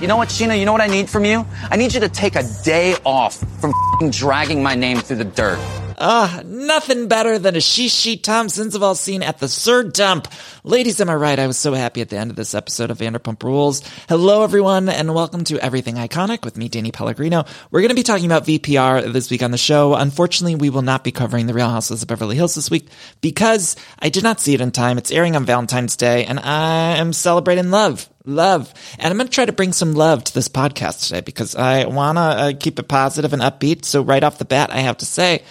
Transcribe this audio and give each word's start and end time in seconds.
You 0.00 0.06
know 0.06 0.16
what, 0.16 0.30
Scheana? 0.30 0.58
You 0.58 0.64
know 0.64 0.72
what 0.72 0.80
I 0.80 0.86
need 0.86 1.10
from 1.10 1.26
you? 1.26 1.44
I 1.70 1.76
need 1.76 1.92
you 1.92 2.00
to 2.00 2.08
take 2.08 2.34
a 2.34 2.42
day 2.64 2.96
off 3.04 3.36
from 3.60 3.74
dragging 4.10 4.62
my 4.62 4.74
name 4.74 4.98
through 4.98 5.16
the 5.16 5.24
dirt. 5.24 5.58
Ah, 6.02 6.40
nothing 6.46 7.08
better 7.08 7.38
than 7.38 7.56
a 7.56 7.58
Shishi 7.58 8.22
Tom 8.22 8.46
Sinseval 8.46 8.96
scene 8.96 9.22
at 9.22 9.38
the 9.38 9.48
SUR 9.48 9.82
Dump. 9.82 10.28
Ladies, 10.64 10.98
am 10.98 11.10
I 11.10 11.14
right? 11.14 11.38
I 11.38 11.46
was 11.46 11.58
so 11.58 11.74
happy 11.74 12.00
at 12.00 12.08
the 12.08 12.16
end 12.16 12.30
of 12.30 12.36
this 12.36 12.54
episode 12.54 12.90
of 12.90 12.96
Vanderpump 12.96 13.42
Rules. 13.42 13.82
Hello, 14.08 14.42
everyone, 14.42 14.88
and 14.88 15.14
welcome 15.14 15.44
to 15.44 15.58
Everything 15.58 15.96
Iconic 15.96 16.42
with 16.42 16.56
me, 16.56 16.70
Danny 16.70 16.90
Pellegrino. 16.90 17.44
We're 17.70 17.82
going 17.82 17.90
to 17.90 17.94
be 17.94 18.02
talking 18.02 18.24
about 18.24 18.46
VPR 18.46 19.12
this 19.12 19.30
week 19.30 19.42
on 19.42 19.50
the 19.50 19.58
show. 19.58 19.94
Unfortunately, 19.94 20.54
we 20.54 20.70
will 20.70 20.80
not 20.80 21.04
be 21.04 21.12
covering 21.12 21.46
The 21.46 21.52
Real 21.52 21.68
Houses 21.68 22.00
of 22.00 22.08
Beverly 22.08 22.34
Hills 22.34 22.54
this 22.54 22.70
week 22.70 22.88
because 23.20 23.76
I 23.98 24.08
did 24.08 24.22
not 24.22 24.40
see 24.40 24.54
it 24.54 24.62
in 24.62 24.70
time. 24.70 24.96
It's 24.96 25.12
airing 25.12 25.36
on 25.36 25.44
Valentine's 25.44 25.96
Day, 25.96 26.24
and 26.24 26.40
I 26.40 26.96
am 26.96 27.12
celebrating 27.12 27.70
love 27.70 28.08
love. 28.24 28.72
And 28.98 29.10
I'm 29.10 29.18
going 29.18 29.28
to 29.28 29.34
try 29.34 29.44
to 29.44 29.52
bring 29.52 29.74
some 29.74 29.92
love 29.92 30.24
to 30.24 30.32
this 30.32 30.48
podcast 30.48 31.08
today 31.08 31.20
because 31.20 31.56
I 31.56 31.84
want 31.86 32.16
to 32.16 32.22
uh, 32.22 32.52
keep 32.58 32.78
it 32.78 32.88
positive 32.88 33.34
and 33.34 33.42
upbeat. 33.42 33.84
So 33.84 34.02
right 34.02 34.24
off 34.24 34.38
the 34.38 34.44
bat, 34.46 34.70
I 34.70 34.78
have 34.80 34.98
to 34.98 35.06
say 35.06 35.42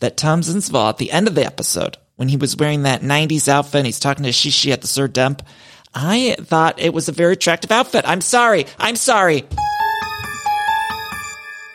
that 0.00 0.16
Tom 0.16 0.40
Zinsval 0.40 0.88
at 0.88 0.98
the 0.98 1.10
end 1.10 1.28
of 1.28 1.34
the 1.34 1.44
episode, 1.44 1.96
when 2.16 2.28
he 2.28 2.36
was 2.36 2.56
wearing 2.56 2.82
that 2.82 3.02
90s 3.02 3.48
outfit 3.48 3.76
and 3.76 3.86
he's 3.86 4.00
talking 4.00 4.24
to 4.24 4.30
Shishi 4.30 4.72
at 4.72 4.80
the 4.80 4.86
SUR 4.86 5.08
Dump, 5.08 5.42
I 5.94 6.36
thought 6.40 6.80
it 6.80 6.92
was 6.92 7.08
a 7.08 7.12
very 7.12 7.32
attractive 7.34 7.70
outfit. 7.70 8.04
I'm 8.06 8.20
sorry. 8.20 8.66
I'm 8.78 8.96
sorry. 8.96 9.44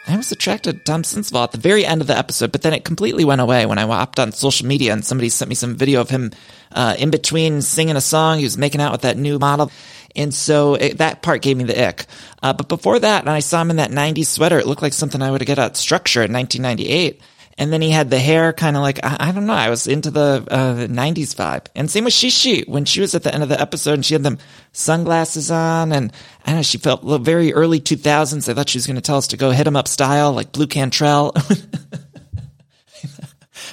I 0.06 0.18
was 0.18 0.32
attracted 0.32 0.80
to 0.80 0.84
Tom 0.84 1.04
at 1.44 1.52
the 1.54 1.58
very 1.58 1.86
end 1.86 2.02
of 2.02 2.08
the 2.08 2.18
episode, 2.18 2.52
but 2.52 2.62
then 2.62 2.74
it 2.74 2.84
completely 2.84 3.24
went 3.24 3.40
away 3.40 3.66
when 3.66 3.78
I 3.78 3.86
hopped 3.86 4.20
on 4.20 4.34
social 4.34 4.68
media 4.68 4.92
and 4.92 5.04
somebody 5.04 5.30
sent 5.30 5.48
me 5.48 5.56
some 5.56 5.76
video 5.76 6.02
of 6.02 6.10
him 6.10 6.32
uh, 6.74 6.96
in 7.00 7.10
between 7.10 7.62
singing 7.62 7.96
a 7.96 8.02
song. 8.02 8.38
He 8.38 8.44
was 8.44 8.58
making 8.58 8.82
out 8.82 8.92
with 8.92 9.02
that 9.02 9.18
new 9.18 9.40
model. 9.40 9.72
And 10.16 10.34
so 10.34 10.76
it, 10.76 10.98
that 10.98 11.22
part 11.22 11.42
gave 11.42 11.56
me 11.56 11.64
the 11.64 11.88
ick. 11.88 12.06
Uh, 12.42 12.54
but 12.54 12.68
before 12.68 13.00
that, 13.00 13.28
I 13.28 13.40
saw 13.40 13.62
him 13.62 13.70
in 13.70 13.78
that 13.78 13.92
90s 13.92 14.28
sweater, 14.28 14.60
it 14.60 14.68
looked 14.68 14.82
like 14.82 14.94
something 14.94 15.22
I 15.22 15.32
would 15.32 15.42
have 15.42 15.48
got 15.48 15.60
at 15.60 15.78
Structure 15.78 16.22
in 16.22 16.34
1998. 16.34 17.22
And 17.58 17.72
then 17.72 17.82
he 17.82 17.92
had 17.92 18.10
the 18.10 18.20
hair 18.20 18.52
kind 18.52 18.76
of 18.76 18.82
like, 18.82 19.00
I, 19.04 19.18
I, 19.20 19.32
don't 19.32 19.46
know, 19.46 19.54
I 19.54 19.70
was 19.70 19.86
into 19.86 20.10
the, 20.10 20.46
uh, 20.50 20.74
the 20.74 20.88
90s 20.88 21.36
vibe. 21.36 21.68
And 21.76 21.90
same 21.90 22.06
with 22.06 22.14
Shishi, 22.14 22.68
when 22.68 22.86
she 22.86 23.00
was 23.00 23.14
at 23.14 23.24
the 23.24 23.34
end 23.34 23.44
of 23.44 23.50
the 23.50 23.62
episode 23.62 23.94
and 23.94 24.06
she 24.06 24.16
had 24.16 24.24
them 24.24 24.40
sunglasses 24.72 25.52
on 25.52 25.92
and 25.92 26.12
I 26.46 26.48
don't 26.48 26.56
know, 26.58 26.64
she 26.64 26.78
felt 26.80 27.04
very 27.22 27.54
early 27.54 27.80
2000s. 27.80 28.50
I 28.50 28.54
thought 28.54 28.70
she 28.70 28.78
was 28.78 28.88
going 28.88 28.96
to 28.96 29.02
tell 29.02 29.18
us 29.18 29.28
to 29.28 29.38
go 29.38 29.52
hit 29.52 29.68
him 29.68 29.76
up 29.76 29.88
style, 29.88 30.34
like 30.34 30.52
Blu 30.52 30.66
Cantrell. 30.68 31.34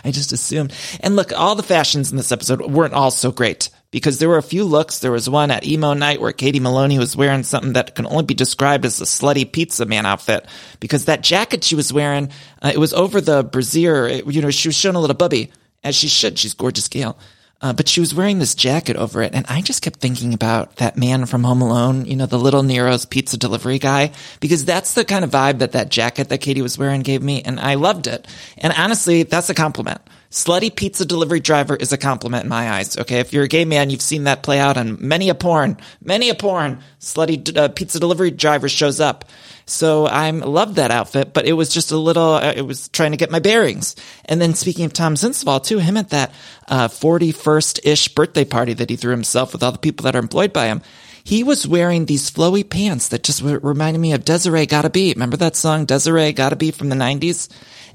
I 0.04 0.10
just 0.10 0.32
assumed. 0.32 0.72
And 1.00 1.16
look, 1.16 1.32
all 1.32 1.54
the 1.54 1.62
fashions 1.62 2.10
in 2.10 2.16
this 2.16 2.32
episode 2.32 2.60
weren't 2.60 2.94
all 2.94 3.10
so 3.10 3.32
great 3.32 3.70
because 3.90 4.18
there 4.18 4.28
were 4.28 4.38
a 4.38 4.42
few 4.42 4.64
looks. 4.64 4.98
There 4.98 5.12
was 5.12 5.28
one 5.28 5.50
at 5.50 5.66
emo 5.66 5.94
night 5.94 6.20
where 6.20 6.32
Katie 6.32 6.60
Maloney 6.60 6.98
was 6.98 7.16
wearing 7.16 7.42
something 7.42 7.72
that 7.74 7.94
can 7.94 8.06
only 8.06 8.24
be 8.24 8.34
described 8.34 8.84
as 8.84 9.00
a 9.00 9.04
slutty 9.04 9.50
pizza 9.50 9.86
man 9.86 10.06
outfit 10.06 10.46
because 10.78 11.06
that 11.06 11.22
jacket 11.22 11.64
she 11.64 11.74
was 11.74 11.92
wearing, 11.92 12.30
uh, 12.62 12.70
it 12.72 12.78
was 12.78 12.94
over 12.94 13.20
the 13.20 13.42
brassiere. 13.42 14.06
It, 14.08 14.26
you 14.26 14.42
know, 14.42 14.50
she 14.50 14.68
was 14.68 14.76
showing 14.76 14.96
a 14.96 15.00
little 15.00 15.16
bubby 15.16 15.50
as 15.82 15.94
she 15.94 16.08
should. 16.08 16.38
She's 16.38 16.54
gorgeous 16.54 16.88
Gail. 16.88 17.18
Uh, 17.62 17.74
but 17.74 17.88
she 17.88 18.00
was 18.00 18.14
wearing 18.14 18.38
this 18.38 18.54
jacket 18.54 18.96
over 18.96 19.20
it. 19.20 19.34
And 19.34 19.44
I 19.46 19.60
just 19.60 19.82
kept 19.82 20.00
thinking 20.00 20.32
about 20.32 20.76
that 20.76 20.96
man 20.96 21.26
from 21.26 21.44
Home 21.44 21.60
Alone, 21.60 22.06
you 22.06 22.16
know, 22.16 22.24
the 22.24 22.38
little 22.38 22.62
Nero's 22.62 23.04
pizza 23.04 23.36
delivery 23.36 23.78
guy, 23.78 24.12
because 24.40 24.64
that's 24.64 24.94
the 24.94 25.04
kind 25.04 25.24
of 25.24 25.30
vibe 25.30 25.58
that 25.58 25.72
that 25.72 25.90
jacket 25.90 26.30
that 26.30 26.38
Katie 26.38 26.62
was 26.62 26.78
wearing 26.78 27.02
gave 27.02 27.22
me. 27.22 27.42
And 27.42 27.60
I 27.60 27.74
loved 27.74 28.06
it. 28.06 28.26
And 28.56 28.72
honestly, 28.74 29.24
that's 29.24 29.50
a 29.50 29.54
compliment. 29.54 30.00
Slutty 30.30 30.74
pizza 30.74 31.04
delivery 31.04 31.40
driver 31.40 31.74
is 31.74 31.92
a 31.92 31.98
compliment 31.98 32.44
in 32.44 32.48
my 32.48 32.70
eyes. 32.70 32.96
Okay. 32.96 33.18
If 33.18 33.32
you're 33.32 33.44
a 33.44 33.48
gay 33.48 33.64
man, 33.64 33.90
you've 33.90 34.00
seen 34.00 34.24
that 34.24 34.44
play 34.44 34.60
out 34.60 34.76
on 34.76 34.96
many 35.00 35.28
a 35.28 35.34
porn, 35.34 35.76
many 36.00 36.30
a 36.30 36.36
porn. 36.36 36.80
Slutty 37.00 37.56
uh, 37.56 37.68
pizza 37.68 37.98
delivery 37.98 38.30
driver 38.30 38.68
shows 38.68 39.00
up. 39.00 39.24
So 39.66 40.06
I 40.06 40.30
loved 40.30 40.76
that 40.76 40.92
outfit, 40.92 41.32
but 41.32 41.46
it 41.46 41.52
was 41.54 41.68
just 41.68 41.90
a 41.90 41.96
little, 41.96 42.34
uh, 42.34 42.52
it 42.54 42.62
was 42.62 42.88
trying 42.88 43.10
to 43.10 43.16
get 43.16 43.30
my 43.30 43.40
bearings. 43.40 43.96
And 44.24 44.40
then 44.40 44.54
speaking 44.54 44.84
of 44.84 44.92
Tom 44.92 45.14
Zinsval 45.14 45.64
too, 45.64 45.78
him 45.78 45.96
at 45.96 46.10
that, 46.10 46.32
uh, 46.68 46.88
41st 46.88 47.80
ish 47.84 48.08
birthday 48.08 48.44
party 48.44 48.72
that 48.74 48.90
he 48.90 48.96
threw 48.96 49.10
himself 49.10 49.52
with 49.52 49.62
all 49.64 49.72
the 49.72 49.78
people 49.78 50.04
that 50.04 50.14
are 50.14 50.20
employed 50.20 50.52
by 50.52 50.66
him. 50.66 50.82
He 51.24 51.42
was 51.42 51.66
wearing 51.66 52.06
these 52.06 52.30
flowy 52.30 52.68
pants 52.68 53.08
that 53.08 53.22
just 53.22 53.42
reminded 53.42 53.98
me 53.98 54.12
of 54.12 54.24
Des'ree 54.24 54.66
Gotta 54.66 54.90
Be. 54.90 55.12
Remember 55.12 55.36
that 55.36 55.56
song, 55.56 55.86
Des'ree 55.86 56.34
Gotta 56.34 56.56
Be 56.56 56.70
from 56.70 56.88
the 56.88 56.96
90s? 56.96 57.48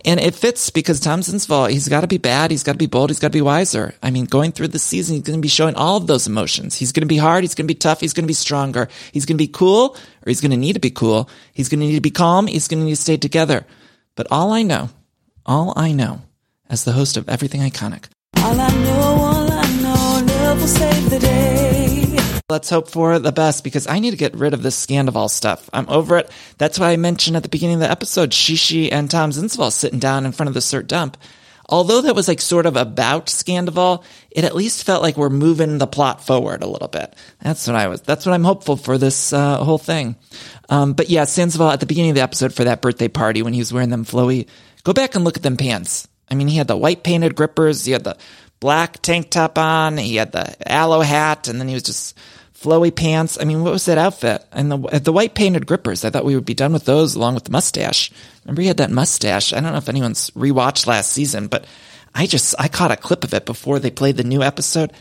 And 0.06 0.20
it 0.20 0.36
fits 0.36 0.70
because 0.70 1.00
Tom 1.00 1.22
Zinsval, 1.22 1.68
he's 1.68 1.90
got 1.90 2.02
to 2.02 2.08
be 2.08 2.20
bad. 2.20 2.52
He's 2.52 2.62
got 2.62 2.74
to 2.74 2.78
be 2.78 2.86
bold. 2.86 3.10
He's 3.10 3.18
got 3.18 3.30
to 3.30 3.38
be 3.38 3.42
wiser. 3.42 3.96
I 4.04 4.12
mean, 4.12 4.26
going 4.26 4.52
through 4.52 4.68
the 4.68 4.78
season, 4.78 5.16
he's 5.16 5.24
going 5.24 5.40
to 5.40 5.42
be 5.42 5.48
showing 5.48 5.74
all 5.74 5.98
of 5.98 6.06
those 6.06 6.28
emotions. 6.28 6.76
He's 6.76 6.92
going 6.92 7.02
to 7.02 7.08
be 7.08 7.18
hard. 7.18 7.44
He's 7.44 7.56
going 7.56 7.66
to 7.68 7.74
be 7.74 7.78
tough. 7.78 8.02
He's 8.02 8.14
going 8.14 8.26
to 8.26 8.28
be 8.28 8.36
stronger. 8.36 8.88
He's 9.12 9.26
going 9.26 9.38
to 9.38 9.44
be 9.44 9.48
cool 9.48 9.96
or 9.96 10.30
he's 10.30 10.42
going 10.42 10.52
to 10.52 10.58
need 10.58 10.74
to 10.74 10.80
be 10.80 10.92
cool. 10.92 11.28
He's 11.54 11.70
going 11.70 11.80
to 11.80 11.88
need 11.88 11.96
to 11.96 12.02
be 12.02 12.12
calm. 12.12 12.46
He's 12.46 12.68
going 12.68 12.82
to 12.82 12.86
need 12.86 12.96
to 12.96 13.02
stay 13.02 13.18
together. 13.18 13.66
But 14.16 14.28
all 14.30 14.54
I 14.54 14.62
know, 14.62 14.90
all 15.44 15.74
I 15.76 15.92
know 15.92 16.22
as 16.70 16.84
the 16.84 16.92
host 16.92 17.18
of 17.18 17.28
Everything 17.28 17.62
Iconic, 17.62 18.06
All 18.38 18.62
I 18.62 18.70
know, 18.70 19.00
all 19.00 19.52
I 19.52 19.82
know, 19.82 20.34
love 20.34 20.62
will 20.62 20.68
save 20.68 21.10
the 21.10 21.20
day. 21.20 21.85
Let's 22.48 22.70
hope 22.70 22.92
for 22.92 23.18
the 23.18 23.32
best 23.32 23.64
because 23.64 23.88
I 23.88 23.98
need 23.98 24.12
to 24.12 24.18
get 24.18 24.36
rid 24.36 24.54
of 24.54 24.62
this 24.62 24.86
Scandoval 24.86 25.32
stuff. 25.32 25.68
I'm 25.74 25.90
over 25.90 26.20
it. 26.20 26.30
That's 26.60 26.78
why 26.78 26.92
I 26.92 26.96
mentioned 26.96 27.36
at 27.36 27.42
the 27.42 27.50
beginning 27.50 27.78
of 27.78 27.80
the 27.80 27.90
episode, 27.90 28.30
Shishi 28.30 28.90
and 28.92 29.10
Tom 29.10 29.32
Zinsval 29.32 29.72
sitting 29.72 29.98
down 29.98 30.28
in 30.28 30.32
front 30.32 30.50
of 30.50 30.54
the 30.54 30.60
cert 30.60 30.86
dump. 30.86 31.18
Although 31.68 32.02
that 32.02 32.14
was 32.14 32.28
like 32.28 32.40
sort 32.40 32.68
of 32.68 32.76
about 32.76 33.26
Scandoval, 33.26 34.04
it 34.30 34.44
at 34.44 34.54
least 34.54 34.84
felt 34.84 35.02
like 35.02 35.18
we're 35.18 35.32
moving 35.32 35.80
the 35.80 35.88
plot 35.88 36.24
forward 36.24 36.62
a 36.62 36.68
little 36.68 36.88
bit. 36.88 37.16
That's 37.42 37.66
what 37.66 37.76
I 37.76 37.88
was, 37.88 38.02
that's 38.02 38.28
what 38.28 38.34
I'm 38.34 38.44
hopeful 38.44 38.78
for 38.78 39.00
this 39.00 39.34
uh, 39.34 39.58
whole 39.64 39.80
thing. 39.80 40.16
Um, 40.70 40.94
but 40.94 41.10
yeah, 41.10 41.24
Sandoval 41.24 41.72
at 41.72 41.80
the 41.80 41.88
beginning 41.88 42.12
of 42.12 42.16
the 42.16 42.22
episode 42.22 42.54
for 42.54 42.66
that 42.66 42.80
birthday 42.84 43.08
party 43.08 43.42
when 43.42 43.54
he 43.54 43.60
was 43.60 43.74
wearing 43.74 43.90
them 43.90 44.06
flowy, 44.06 44.48
go 44.84 44.94
back 44.94 45.16
and 45.16 45.24
look 45.24 45.38
at 45.38 45.42
them 45.42 45.58
pants. 45.58 46.08
I 46.30 46.36
mean, 46.36 46.48
he 46.48 46.58
had 46.58 46.68
the 46.68 46.78
white 46.78 47.04
painted 47.04 47.36
grippers, 47.36 47.86
he 47.86 47.92
had 47.94 48.04
the 48.04 48.18
black 48.60 49.02
tank 49.02 49.32
top 49.32 49.58
on, 49.58 49.98
he 49.98 50.18
had 50.18 50.32
the 50.32 50.72
aloe 50.72 51.02
hat, 51.02 51.48
and 51.48 51.60
then 51.60 51.68
he 51.68 51.74
was 51.74 51.84
just 51.84 52.16
flowy 52.66 52.94
pants. 52.94 53.38
I 53.40 53.46
mean, 53.46 53.64
what 53.64 53.74
was 53.74 53.86
that 53.86 54.00
outfit? 54.00 54.44
And 54.52 54.72
the 54.72 54.78
the 55.00 55.14
white 55.14 55.36
painted 55.36 55.68
grippers. 55.68 56.04
I 56.04 56.10
thought 56.10 56.26
we 56.26 56.36
would 56.36 56.46
be 56.46 56.56
done 56.56 56.74
with 56.74 56.86
those 56.86 57.16
along 57.16 57.36
with 57.36 57.44
the 57.44 57.52
mustache. 57.52 58.12
Remember 58.44 58.62
he 58.62 58.68
had 58.68 58.78
that 58.78 58.92
mustache. 58.92 59.54
I 59.54 59.60
don't 59.60 59.72
know 59.72 59.78
if 59.78 59.90
anyone's 59.90 60.32
rewatched 60.32 60.88
last 60.88 61.12
season, 61.12 61.48
but 61.48 61.66
I 62.16 62.26
just 62.26 62.56
I 62.58 62.68
caught 62.68 62.92
a 62.92 62.98
clip 62.98 63.24
of 63.24 63.34
it 63.34 63.46
before 63.46 63.80
they 63.80 63.92
played 63.92 64.18
the 64.18 64.24
new 64.24 64.42
episode. 64.42 64.92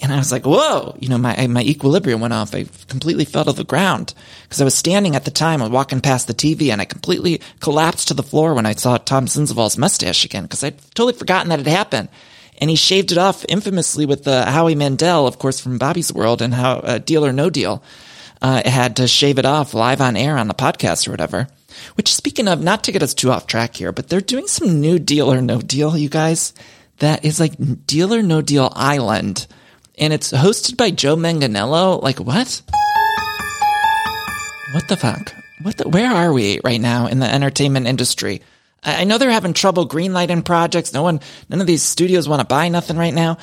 And 0.00 0.12
I 0.12 0.16
was 0.16 0.32
like, 0.32 0.44
whoa, 0.44 0.96
you 0.98 1.08
know, 1.08 1.18
my, 1.18 1.46
my 1.46 1.62
equilibrium 1.62 2.20
went 2.20 2.32
off. 2.32 2.56
I 2.56 2.66
completely 2.88 3.24
fell 3.24 3.44
to 3.44 3.52
the 3.52 3.62
ground 3.62 4.14
because 4.42 4.60
I 4.60 4.64
was 4.64 4.74
standing 4.74 5.14
at 5.14 5.24
the 5.24 5.30
time, 5.30 5.60
was 5.60 5.70
walking 5.70 6.00
past 6.00 6.26
the 6.26 6.34
TV 6.34 6.72
and 6.72 6.80
I 6.80 6.86
completely 6.86 7.40
collapsed 7.60 8.08
to 8.08 8.14
the 8.14 8.24
floor 8.24 8.52
when 8.54 8.66
I 8.66 8.72
saw 8.72 8.98
Tom 8.98 9.26
Sinseval's 9.26 9.78
mustache 9.78 10.24
again 10.24 10.42
because 10.42 10.64
I'd 10.64 10.80
totally 10.96 11.12
forgotten 11.12 11.50
that 11.50 11.60
it 11.60 11.68
happened 11.68 12.08
and 12.58 12.70
he 12.70 12.76
shaved 12.76 13.12
it 13.12 13.18
off 13.18 13.44
infamously 13.48 14.06
with 14.06 14.26
uh, 14.28 14.50
Howie 14.50 14.74
Mandel, 14.74 15.26
of 15.26 15.38
course, 15.38 15.60
from 15.60 15.78
Bobby's 15.78 16.12
World, 16.12 16.42
and 16.42 16.54
how 16.54 16.74
uh, 16.76 16.98
Deal 16.98 17.24
or 17.24 17.32
No 17.32 17.50
Deal 17.50 17.82
uh, 18.40 18.68
had 18.68 18.96
to 18.96 19.08
shave 19.08 19.38
it 19.38 19.46
off 19.46 19.74
live 19.74 20.00
on 20.00 20.16
air 20.16 20.36
on 20.36 20.48
the 20.48 20.54
podcast 20.54 21.08
or 21.08 21.10
whatever. 21.10 21.48
Which, 21.94 22.14
speaking 22.14 22.48
of, 22.48 22.62
not 22.62 22.84
to 22.84 22.92
get 22.92 23.02
us 23.02 23.14
too 23.14 23.30
off 23.30 23.46
track 23.46 23.76
here, 23.76 23.92
but 23.92 24.08
they're 24.08 24.20
doing 24.20 24.46
some 24.46 24.80
new 24.80 24.98
Deal 24.98 25.32
or 25.32 25.40
No 25.40 25.60
Deal, 25.60 25.96
you 25.96 26.08
guys. 26.08 26.52
That 26.98 27.24
is 27.24 27.40
like 27.40 27.86
Deal 27.86 28.12
or 28.14 28.22
No 28.22 28.42
Deal 28.42 28.70
Island, 28.76 29.46
and 29.98 30.12
it's 30.12 30.32
hosted 30.32 30.76
by 30.76 30.90
Joe 30.90 31.16
Manganiello. 31.16 32.02
Like 32.02 32.18
what? 32.20 32.62
What 34.72 34.88
the 34.88 34.96
fuck? 34.96 35.34
What 35.62 35.76
the, 35.78 35.88
where 35.88 36.10
are 36.10 36.32
we 36.32 36.60
right 36.64 36.80
now 36.80 37.06
in 37.06 37.18
the 37.18 37.32
entertainment 37.32 37.86
industry? 37.86 38.42
I 38.82 39.04
know 39.04 39.18
they're 39.18 39.30
having 39.30 39.52
trouble 39.52 39.88
greenlighting 39.88 40.44
projects. 40.44 40.92
No 40.92 41.02
one, 41.02 41.20
none 41.48 41.60
of 41.60 41.66
these 41.66 41.82
studios 41.82 42.28
want 42.28 42.40
to 42.40 42.46
buy 42.46 42.68
nothing 42.68 42.96
right 42.96 43.14
now. 43.14 43.38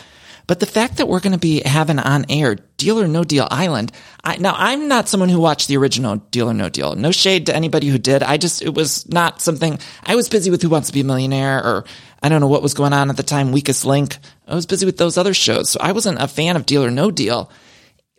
But 0.48 0.60
the 0.60 0.66
fact 0.66 0.98
that 0.98 1.08
we're 1.08 1.20
going 1.20 1.34
to 1.34 1.38
be 1.38 1.62
having 1.62 2.00
on 2.00 2.26
air 2.28 2.56
Deal 2.78 3.00
or 3.00 3.08
No 3.08 3.24
Deal 3.24 3.48
Island. 3.52 3.92
I, 4.24 4.38
now, 4.38 4.56
I'm 4.58 4.88
not 4.88 5.08
someone 5.08 5.30
who 5.30 5.40
watched 5.40 5.68
the 5.68 5.78
original 5.78 6.16
Deal 6.16 6.50
or 6.50 6.54
No 6.56 6.70
Deal. 6.70 6.96
No 6.96 7.12
shade 7.12 7.46
to 7.46 7.56
anybody 7.56 7.88
who 7.88 8.00
did. 8.00 8.24
I 8.24 8.38
just, 8.38 8.64
it 8.64 8.74
was 8.74 9.08
not 9.08 9.42
something, 9.42 9.80
I 10.04 10.16
was 10.16 10.28
busy 10.28 10.50
with 10.50 10.64
Who 10.64 10.70
Wants 10.70 10.88
to 10.88 10.94
Be 10.94 11.02
a 11.02 11.04
Millionaire 11.04 11.64
or 11.64 11.86
I 12.24 12.30
don't 12.30 12.42
know 12.42 12.48
what 12.48 12.64
was 12.64 12.74
going 12.74 12.94
on 12.94 13.12
at 13.12 13.18
the 13.18 13.24
time, 13.24 13.52
Weakest 13.52 13.86
Link. 13.86 14.18
I 14.48 14.56
was 14.56 14.66
busy 14.66 14.88
with 14.88 14.98
those 14.98 15.18
other 15.18 15.36
shows. 15.36 15.70
So 15.70 15.80
I 15.82 15.92
wasn't 15.92 16.22
a 16.22 16.28
fan 16.28 16.56
of 16.56 16.66
Deal 16.66 16.84
or 16.84 16.90
No 16.90 17.12
Deal. 17.12 17.52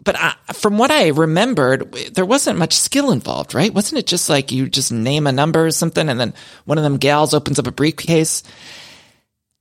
But 0.05 0.17
I, 0.19 0.35
from 0.53 0.79
what 0.79 0.91
I 0.91 1.09
remembered, 1.09 1.93
there 2.15 2.27
wasn't 2.27 2.59
much 2.59 2.75
skill 2.75 3.11
involved, 3.11 3.55
right? 3.55 3.73
Wasn't 3.73 3.99
it 3.99 4.07
just 4.07 4.29
like 4.29 4.51
you 4.51 4.69
just 4.69 4.93
name 4.93 5.27
a 5.27 5.33
number 5.33 5.67
or 5.67 5.71
something 5.71 6.09
and 6.09 6.19
then 6.19 6.35
one 6.65 6.79
of 6.79 6.85
them 6.85 6.97
gals 6.97 7.35
opens 7.35 7.59
up 7.59 7.67
a 7.67 7.73
briefcase? 7.73 8.43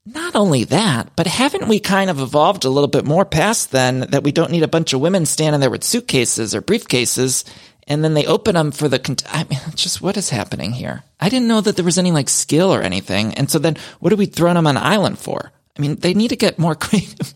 Not 0.06 0.36
only 0.36 0.64
that, 0.66 1.16
but 1.16 1.28
haven't 1.28 1.68
we 1.68 1.80
kind 1.80 2.10
of 2.10 2.20
evolved 2.20 2.66
a 2.66 2.70
little 2.70 2.88
bit 2.88 3.06
more 3.06 3.26
past 3.26 3.72
then 3.72 4.02
that 4.12 4.24
we 4.24 4.32
don't 4.32 4.52
need 4.52 4.64
a 4.64 4.68
bunch 4.68 4.94
of 4.94 5.02
women 5.02 5.26
standing 5.26 5.60
there 5.60 5.70
with 5.70 5.84
suitcases 5.84 6.56
or 6.56 6.62
briefcases 6.62 7.44
and 7.90 8.04
then 8.04 8.14
they 8.14 8.26
open 8.28 8.54
them 8.54 8.72
for 8.72 8.88
the, 8.88 9.00
con- 9.00 9.18
I 9.30 9.46
mean, 9.46 9.60
just 9.76 10.02
what 10.02 10.16
is 10.16 10.30
happening 10.30 10.72
here? 10.72 11.04
I 11.20 11.28
didn't 11.28 11.48
know 11.48 11.60
that 11.60 11.76
there 11.76 11.84
was 11.84 11.98
any 11.98 12.12
like 12.12 12.30
skill 12.30 12.74
or 12.74 12.82
anything. 12.82 13.34
And 13.34 13.50
so 13.50 13.60
then 13.60 13.78
what 14.00 14.14
are 14.14 14.18
we 14.18 14.28
throwing 14.28 14.56
them 14.56 14.68
on 14.68 14.78
an 14.78 14.84
island 14.84 15.18
for? 15.18 15.52
I 15.78 15.82
mean, 15.82 15.96
they 15.96 16.14
need 16.14 16.30
to 16.30 16.36
get 16.36 16.60
more 16.60 16.76
creative. 16.76 17.34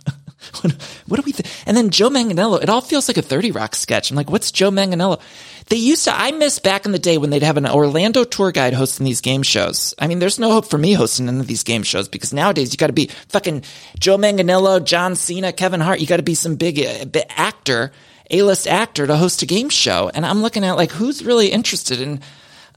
what, 1.08 1.16
do 1.18 1.22
we 1.26 1.34
And 1.66 1.76
then 1.76 1.90
Joe 1.90 2.10
Manganiello, 2.10 2.62
it 2.62 2.70
all 2.70 2.82
feels 2.82 3.08
like 3.08 3.18
a 3.18 3.22
30 3.22 3.52
Rock 3.52 3.76
sketch. 3.76 4.12
I'm 4.12 4.18
like, 4.18 4.30
what's 4.30 4.52
Joe 4.52 4.70
Manganiello? 4.70 5.20
They 5.68 5.78
used 5.78 6.06
to, 6.06 6.16
I 6.16 6.32
miss 6.32 6.60
back 6.60 6.86
in 6.86 6.92
the 6.92 7.00
day 7.00 7.18
when 7.18 7.30
they'd 7.30 7.44
have 7.44 7.58
an 7.58 7.66
Orlando 7.66 8.24
tour 8.24 8.52
guide 8.52 8.74
hosting 8.74 9.06
these 9.06 9.22
game 9.22 9.44
shows. 9.44 9.94
I 9.98 10.08
mean, 10.08 10.20
there's 10.20 10.40
no 10.40 10.52
hope 10.52 10.66
for 10.66 10.78
me 10.78 10.94
hosting 10.94 11.28
any 11.28 11.40
of 11.40 11.48
these 11.48 11.64
game 11.64 11.84
shows 11.84 12.08
because 12.08 12.34
nowadays 12.34 12.74
you 12.74 12.78
got 12.78 12.88
to 12.88 12.94
be 12.94 13.10
fucking 13.30 13.64
Joe 13.98 14.18
Manganiello, 14.18 14.84
John 14.84 15.16
Cena, 15.16 15.52
Kevin 15.54 15.80
Hart. 15.80 16.00
You 16.00 16.08
got 16.08 16.18
to 16.18 16.24
be 16.24 16.36
some 16.36 16.56
big, 16.56 16.80
uh, 16.80 17.06
big 17.06 17.26
actor, 17.30 17.92
A-list 18.30 18.68
actor 18.68 19.08
to 19.08 19.18
host 19.18 19.42
a 19.42 19.46
game 19.46 19.70
show. 19.70 20.12
And 20.14 20.26
I'm 20.26 20.42
looking 20.42 20.64
at 20.64 20.78
like, 20.78 20.92
who's 20.92 21.26
really 21.26 21.48
interested 21.48 22.00
in, 22.00 22.22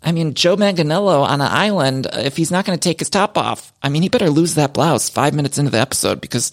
I 0.03 0.13
mean, 0.13 0.35
Joe 0.35 0.57
Manganiello 0.57 1.23
on 1.23 1.41
an 1.41 1.49
island, 1.49 2.07
if 2.13 2.37
he's 2.37 2.51
not 2.51 2.65
going 2.65 2.79
to 2.79 2.89
take 2.89 3.01
his 3.01 3.11
top 3.11 3.37
off, 3.37 3.73
I 3.83 3.89
mean, 3.89 4.03
he 4.03 4.09
better 4.09 4.31
lose 4.31 4.55
that 4.55 4.73
blouse 4.73 5.09
five 5.09 5.35
minutes 5.35 5.59
into 5.59 5.71
the 5.71 5.81
episode 5.81 6.21
because, 6.21 6.53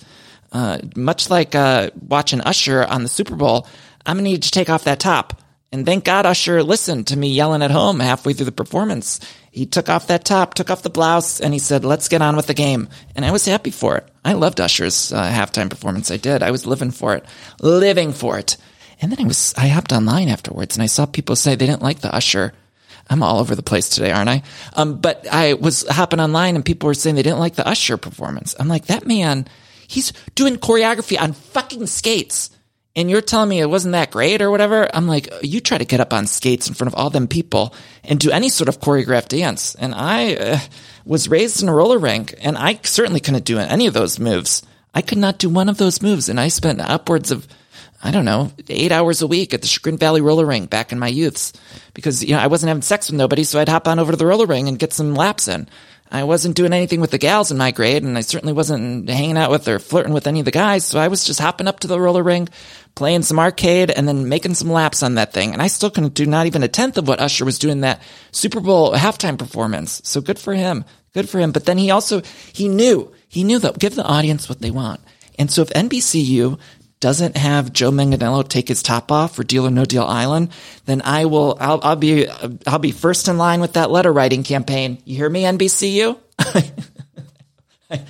uh, 0.53 0.77
much 0.95 1.29
like, 1.29 1.55
uh, 1.55 1.89
watching 2.07 2.41
Usher 2.41 2.85
on 2.85 3.03
the 3.03 3.09
Super 3.09 3.35
Bowl, 3.35 3.67
I'm 4.05 4.17
going 4.17 4.25
to 4.25 4.31
need 4.31 4.43
to 4.43 4.51
take 4.51 4.69
off 4.69 4.85
that 4.85 4.99
top. 4.99 5.41
And 5.73 5.87
thank 5.87 6.05
God 6.05 6.27
Usher 6.27 6.61
listened 6.61 7.07
to 7.07 7.17
me 7.17 7.33
yelling 7.33 7.63
at 7.63 7.71
home 7.71 7.99
halfway 7.99 8.33
through 8.33 8.45
the 8.45 8.51
performance. 8.51 9.19
He 9.49 9.65
took 9.65 9.89
off 9.89 10.07
that 10.07 10.23
top, 10.23 10.53
took 10.53 10.69
off 10.69 10.83
the 10.83 10.89
blouse, 10.91 11.41
and 11.41 11.51
he 11.51 11.59
said, 11.59 11.83
let's 11.83 12.09
get 12.09 12.21
on 12.21 12.35
with 12.35 12.45
the 12.45 12.53
game. 12.53 12.89
And 13.15 13.25
I 13.25 13.31
was 13.31 13.45
happy 13.45 13.71
for 13.71 13.97
it. 13.97 14.07
I 14.23 14.33
loved 14.33 14.61
Usher's 14.61 15.11
uh, 15.11 15.23
halftime 15.23 15.71
performance. 15.71 16.11
I 16.11 16.17
did. 16.17 16.43
I 16.43 16.51
was 16.51 16.67
living 16.67 16.91
for 16.91 17.15
it, 17.15 17.25
living 17.59 18.13
for 18.13 18.37
it. 18.37 18.55
And 19.01 19.11
then 19.11 19.19
I 19.19 19.27
was, 19.27 19.53
I 19.57 19.67
hopped 19.67 19.91
online 19.91 20.29
afterwards 20.29 20.75
and 20.75 20.83
I 20.83 20.85
saw 20.85 21.07
people 21.07 21.35
say 21.35 21.55
they 21.55 21.65
didn't 21.65 21.81
like 21.81 21.99
the 21.99 22.13
Usher. 22.13 22.53
I'm 23.09 23.23
all 23.23 23.39
over 23.39 23.55
the 23.55 23.63
place 23.63 23.89
today, 23.89 24.11
aren't 24.11 24.29
I? 24.29 24.43
Um, 24.75 24.99
but 24.99 25.27
I 25.29 25.55
was 25.55 25.87
hopping 25.87 26.19
online 26.19 26.55
and 26.55 26.63
people 26.63 26.87
were 26.87 26.93
saying 26.93 27.15
they 27.15 27.23
didn't 27.23 27.39
like 27.39 27.55
the 27.55 27.67
Usher 27.67 27.97
performance. 27.97 28.55
I'm 28.59 28.67
like, 28.67 28.85
that 28.85 29.05
man, 29.05 29.47
he's 29.87 30.13
doing 30.35 30.57
choreography 30.57 31.19
on 31.19 31.33
fucking 31.33 31.87
skates 31.87 32.49
and 32.95 33.09
you're 33.09 33.21
telling 33.21 33.49
me 33.49 33.59
it 33.59 33.69
wasn't 33.69 33.93
that 33.93 34.11
great 34.11 34.41
or 34.41 34.51
whatever, 34.51 34.87
I'm 34.95 35.07
like, 35.07 35.27
you 35.41 35.59
try 35.59 35.79
to 35.79 35.85
get 35.85 35.99
up 35.99 36.13
on 36.13 36.27
skates 36.27 36.67
in 36.67 36.75
front 36.75 36.93
of 36.93 36.99
all 36.99 37.09
them 37.09 37.27
people 37.27 37.73
and 38.03 38.19
do 38.19 38.29
any 38.29 38.49
sort 38.49 38.69
of 38.69 38.79
choreographed 38.79 39.29
dance. 39.29 39.73
And 39.75 39.95
I 39.95 40.35
uh, 40.35 40.59
was 41.03 41.27
raised 41.27 41.63
in 41.63 41.69
a 41.69 41.73
roller 41.73 41.97
rink 41.97 42.35
and 42.41 42.55
I 42.55 42.79
certainly 42.83 43.19
couldn't 43.19 43.45
do 43.45 43.57
any 43.57 43.87
of 43.87 43.95
those 43.95 44.19
moves. 44.19 44.61
I 44.93 45.01
could 45.01 45.17
not 45.17 45.39
do 45.39 45.49
one 45.49 45.69
of 45.69 45.77
those 45.77 46.03
moves. 46.03 46.29
And 46.29 46.39
I 46.39 46.49
spent 46.49 46.81
upwards 46.81 47.31
of, 47.31 47.47
I 48.03 48.11
don't 48.11 48.25
know, 48.25 48.51
eight 48.69 48.91
hours 48.91 49.23
a 49.23 49.27
week 49.27 49.55
at 49.55 49.61
the 49.61 49.67
Chagrin 49.67 49.97
Valley 49.97 50.21
roller 50.21 50.45
rink 50.45 50.69
back 50.69 50.91
in 50.91 50.99
my 50.99 51.07
youths 51.07 51.51
because, 51.95 52.23
you 52.23 52.35
know, 52.35 52.41
I 52.41 52.47
wasn't 52.47 52.67
having 52.67 52.83
sex 52.83 53.09
with 53.09 53.17
nobody. 53.17 53.43
So 53.43 53.59
I'd 53.59 53.69
hop 53.69 53.87
on 53.87 53.97
over 53.97 54.11
to 54.11 54.17
the 54.17 54.27
roller 54.27 54.45
rink 54.45 54.67
and 54.67 54.77
get 54.77 54.93
some 54.93 55.15
laps 55.15 55.47
in. 55.47 55.67
I 56.13 56.25
wasn't 56.25 56.55
doing 56.55 56.73
anything 56.73 57.01
with 57.01 57.09
the 57.09 57.17
gals 57.17 57.49
in 57.49 57.57
my 57.57 57.71
grade, 57.71 58.03
and 58.03 58.15
I 58.15 58.21
certainly 58.21 58.53
wasn't 58.53 59.09
hanging 59.09 59.35
out 59.35 59.49
with 59.49 59.67
or 59.67 59.79
flirting 59.79 60.13
with 60.13 60.27
any 60.27 60.39
of 60.39 60.45
the 60.45 60.51
guys. 60.51 60.85
So 60.85 60.99
I 60.99 61.07
was 61.07 61.25
just 61.25 61.39
hopping 61.39 61.67
up 61.67 61.79
to 61.79 61.87
the 61.87 61.99
roller 61.99 62.21
ring, 62.21 62.49
playing 62.93 63.23
some 63.23 63.39
arcade, 63.39 63.89
and 63.89 64.07
then 64.07 64.29
making 64.29 64.53
some 64.53 64.71
laps 64.71 65.01
on 65.01 65.15
that 65.15 65.33
thing. 65.33 65.53
And 65.53 65.61
I 65.61 65.67
still 65.67 65.89
couldn't 65.89 66.13
do 66.13 66.27
not 66.27 66.45
even 66.45 66.61
a 66.61 66.67
tenth 66.67 66.99
of 66.99 67.07
what 67.07 67.19
Usher 67.19 67.45
was 67.45 67.57
doing 67.57 67.81
that 67.81 67.99
Super 68.31 68.59
Bowl 68.59 68.93
halftime 68.93 69.39
performance. 69.39 70.01
So 70.03 70.21
good 70.21 70.37
for 70.37 70.53
him. 70.53 70.85
Good 71.15 71.29
for 71.29 71.39
him. 71.39 71.51
But 71.51 71.65
then 71.65 71.79
he 71.79 71.89
also, 71.89 72.21
he 72.53 72.69
knew, 72.69 73.11
he 73.27 73.43
knew 73.43 73.57
that 73.57 73.79
give 73.79 73.95
the 73.95 74.05
audience 74.05 74.47
what 74.47 74.59
they 74.59 74.71
want. 74.71 75.01
And 75.39 75.49
so 75.49 75.63
if 75.63 75.69
NBCU 75.69 76.59
doesn't 77.03 77.35
have 77.35 77.73
Joe 77.73 77.91
Manganiello 77.91 78.47
take 78.47 78.69
his 78.69 78.81
top 78.81 79.11
off 79.11 79.35
for 79.35 79.43
Deal 79.43 79.67
or 79.67 79.69
No 79.69 79.83
Deal 79.83 80.05
Island, 80.05 80.53
then 80.85 81.01
I 81.03 81.25
will, 81.25 81.57
I'll, 81.59 81.81
I'll 81.83 81.97
be, 81.97 82.29
I'll 82.65 82.79
be 82.79 82.93
first 82.93 83.27
in 83.27 83.37
line 83.37 83.59
with 83.59 83.73
that 83.73 83.91
letter 83.91 84.13
writing 84.13 84.43
campaign. 84.43 84.97
You 85.03 85.17
hear 85.17 85.29
me, 85.29 85.43
NBCU? 85.43 86.17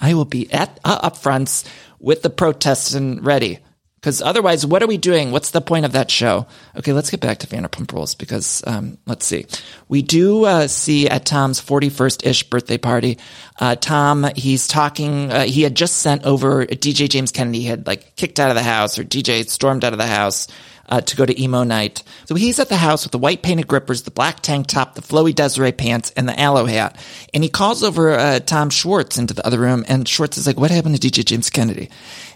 I 0.00 0.14
will 0.14 0.24
be 0.24 0.50
at 0.50 0.80
uh, 0.82 1.00
up 1.02 1.18
fronts 1.18 1.66
with 2.00 2.22
the 2.22 2.30
protests 2.30 2.94
and 2.94 3.22
ready. 3.22 3.58
Because 4.02 4.20
otherwise, 4.20 4.66
what 4.66 4.82
are 4.82 4.88
we 4.88 4.96
doing? 4.98 5.30
What's 5.30 5.52
the 5.52 5.60
point 5.60 5.84
of 5.84 5.92
that 5.92 6.10
show? 6.10 6.48
Okay, 6.76 6.92
let's 6.92 7.08
get 7.08 7.20
back 7.20 7.38
to 7.38 7.46
Vanderpump 7.46 7.92
Rules 7.92 8.16
because 8.16 8.64
um, 8.66 8.98
let's 9.06 9.24
see. 9.24 9.46
We 9.88 10.02
do 10.02 10.44
uh, 10.44 10.66
see 10.66 11.08
at 11.08 11.24
Tom's 11.24 11.60
41st 11.60 12.26
ish 12.26 12.42
birthday 12.50 12.78
party, 12.78 13.18
uh, 13.60 13.76
Tom, 13.76 14.26
he's 14.34 14.66
talking, 14.66 15.30
uh, 15.30 15.44
he 15.44 15.62
had 15.62 15.76
just 15.76 15.98
sent 15.98 16.24
over 16.24 16.66
DJ 16.66 17.08
James 17.08 17.30
Kennedy, 17.30 17.62
had 17.62 17.86
like 17.86 18.16
kicked 18.16 18.40
out 18.40 18.50
of 18.50 18.56
the 18.56 18.64
house 18.64 18.98
or 18.98 19.04
DJ 19.04 19.48
stormed 19.48 19.84
out 19.84 19.92
of 19.92 20.00
the 20.00 20.06
house. 20.06 20.48
Uh, 20.88 21.00
to 21.00 21.16
go 21.16 21.24
to 21.24 21.40
emo 21.40 21.62
night. 21.62 22.02
So 22.26 22.34
he's 22.34 22.58
at 22.58 22.68
the 22.68 22.76
house 22.76 23.04
with 23.04 23.12
the 23.12 23.18
white 23.18 23.40
painted 23.40 23.66
grippers, 23.66 24.02
the 24.02 24.10
black 24.10 24.40
tank 24.40 24.66
top, 24.66 24.94
the 24.94 25.00
flowy 25.00 25.32
Des'ree 25.32 25.74
pants, 25.74 26.12
and 26.16 26.28
the 26.28 26.38
aloe 26.38 26.66
hat. 26.66 27.02
And 27.32 27.42
he 27.42 27.48
calls 27.48 27.82
over 27.82 28.10
uh, 28.10 28.40
Tom 28.40 28.68
Schwartz 28.68 29.16
into 29.16 29.32
the 29.32 29.46
other 29.46 29.60
room, 29.60 29.86
and 29.88 30.06
Schwartz 30.06 30.36
is 30.36 30.46
like, 30.46 30.58
"What 30.58 30.72
happened 30.72 31.00
to 31.00 31.08
DJ 31.08 31.24
James 31.24 31.48
Kennedy?" 31.48 31.88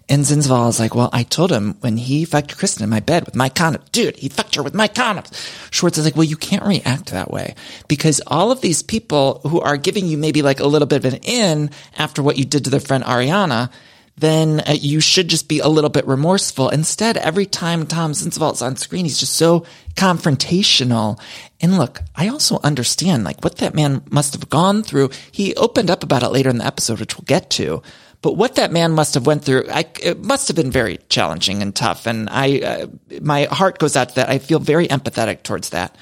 And 0.08 0.24
Zinzval 0.24 0.68
is 0.68 0.78
like, 0.78 0.94
well, 0.94 1.10
I 1.12 1.24
told 1.24 1.50
him 1.50 1.76
when 1.80 1.96
he 1.96 2.24
fucked 2.24 2.56
Kristen 2.56 2.84
in 2.84 2.90
my 2.90 3.00
bed 3.00 3.24
with 3.24 3.34
my 3.34 3.48
condom. 3.48 3.82
Dude, 3.90 4.16
he 4.16 4.28
fucked 4.28 4.54
her 4.54 4.62
with 4.62 4.74
my 4.74 4.86
condoms. 4.86 5.32
Schwartz 5.72 5.98
is 5.98 6.04
like, 6.04 6.14
well, 6.14 6.24
you 6.24 6.36
can't 6.36 6.64
react 6.64 7.06
that 7.10 7.30
way 7.30 7.56
because 7.88 8.20
all 8.26 8.52
of 8.52 8.60
these 8.60 8.82
people 8.82 9.40
who 9.42 9.60
are 9.60 9.76
giving 9.76 10.06
you 10.06 10.16
maybe 10.16 10.42
like 10.42 10.60
a 10.60 10.66
little 10.66 10.86
bit 10.86 11.04
of 11.04 11.12
an 11.12 11.20
in 11.22 11.70
after 11.98 12.22
what 12.22 12.38
you 12.38 12.44
did 12.44 12.64
to 12.64 12.70
their 12.70 12.78
friend 12.78 13.02
Ariana, 13.02 13.70
then 14.18 14.60
uh, 14.60 14.72
you 14.72 15.00
should 15.00 15.28
just 15.28 15.48
be 15.48 15.58
a 15.58 15.68
little 15.68 15.90
bit 15.90 16.06
remorseful. 16.06 16.68
Instead, 16.70 17.16
every 17.16 17.44
time 17.44 17.86
Tom 17.86 18.12
Zinzval's 18.12 18.62
on 18.62 18.76
screen, 18.76 19.04
he's 19.04 19.20
just 19.20 19.34
so 19.34 19.66
confrontational. 19.94 21.20
And 21.60 21.76
look, 21.76 22.00
I 22.14 22.28
also 22.28 22.58
understand 22.62 23.24
like 23.24 23.42
what 23.42 23.56
that 23.56 23.74
man 23.74 24.02
must 24.10 24.34
have 24.34 24.48
gone 24.48 24.82
through. 24.82 25.10
He 25.32 25.54
opened 25.56 25.90
up 25.90 26.02
about 26.02 26.22
it 26.22 26.28
later 26.28 26.48
in 26.48 26.58
the 26.58 26.66
episode, 26.66 27.00
which 27.00 27.18
we'll 27.18 27.26
get 27.26 27.50
to. 27.50 27.82
But 28.22 28.36
what 28.36 28.56
that 28.56 28.72
man 28.72 28.92
must 28.92 29.14
have 29.14 29.26
went 29.26 29.44
through, 29.44 29.64
I, 29.70 29.84
it 30.02 30.24
must 30.24 30.48
have 30.48 30.56
been 30.56 30.70
very 30.70 30.98
challenging 31.08 31.62
and 31.62 31.74
tough. 31.74 32.06
And 32.06 32.28
I, 32.30 32.60
uh, 32.60 32.86
my 33.20 33.44
heart 33.44 33.78
goes 33.78 33.96
out 33.96 34.10
to 34.10 34.14
that. 34.16 34.28
I 34.28 34.38
feel 34.38 34.58
very 34.58 34.88
empathetic 34.88 35.42
towards 35.42 35.70
that. 35.70 35.96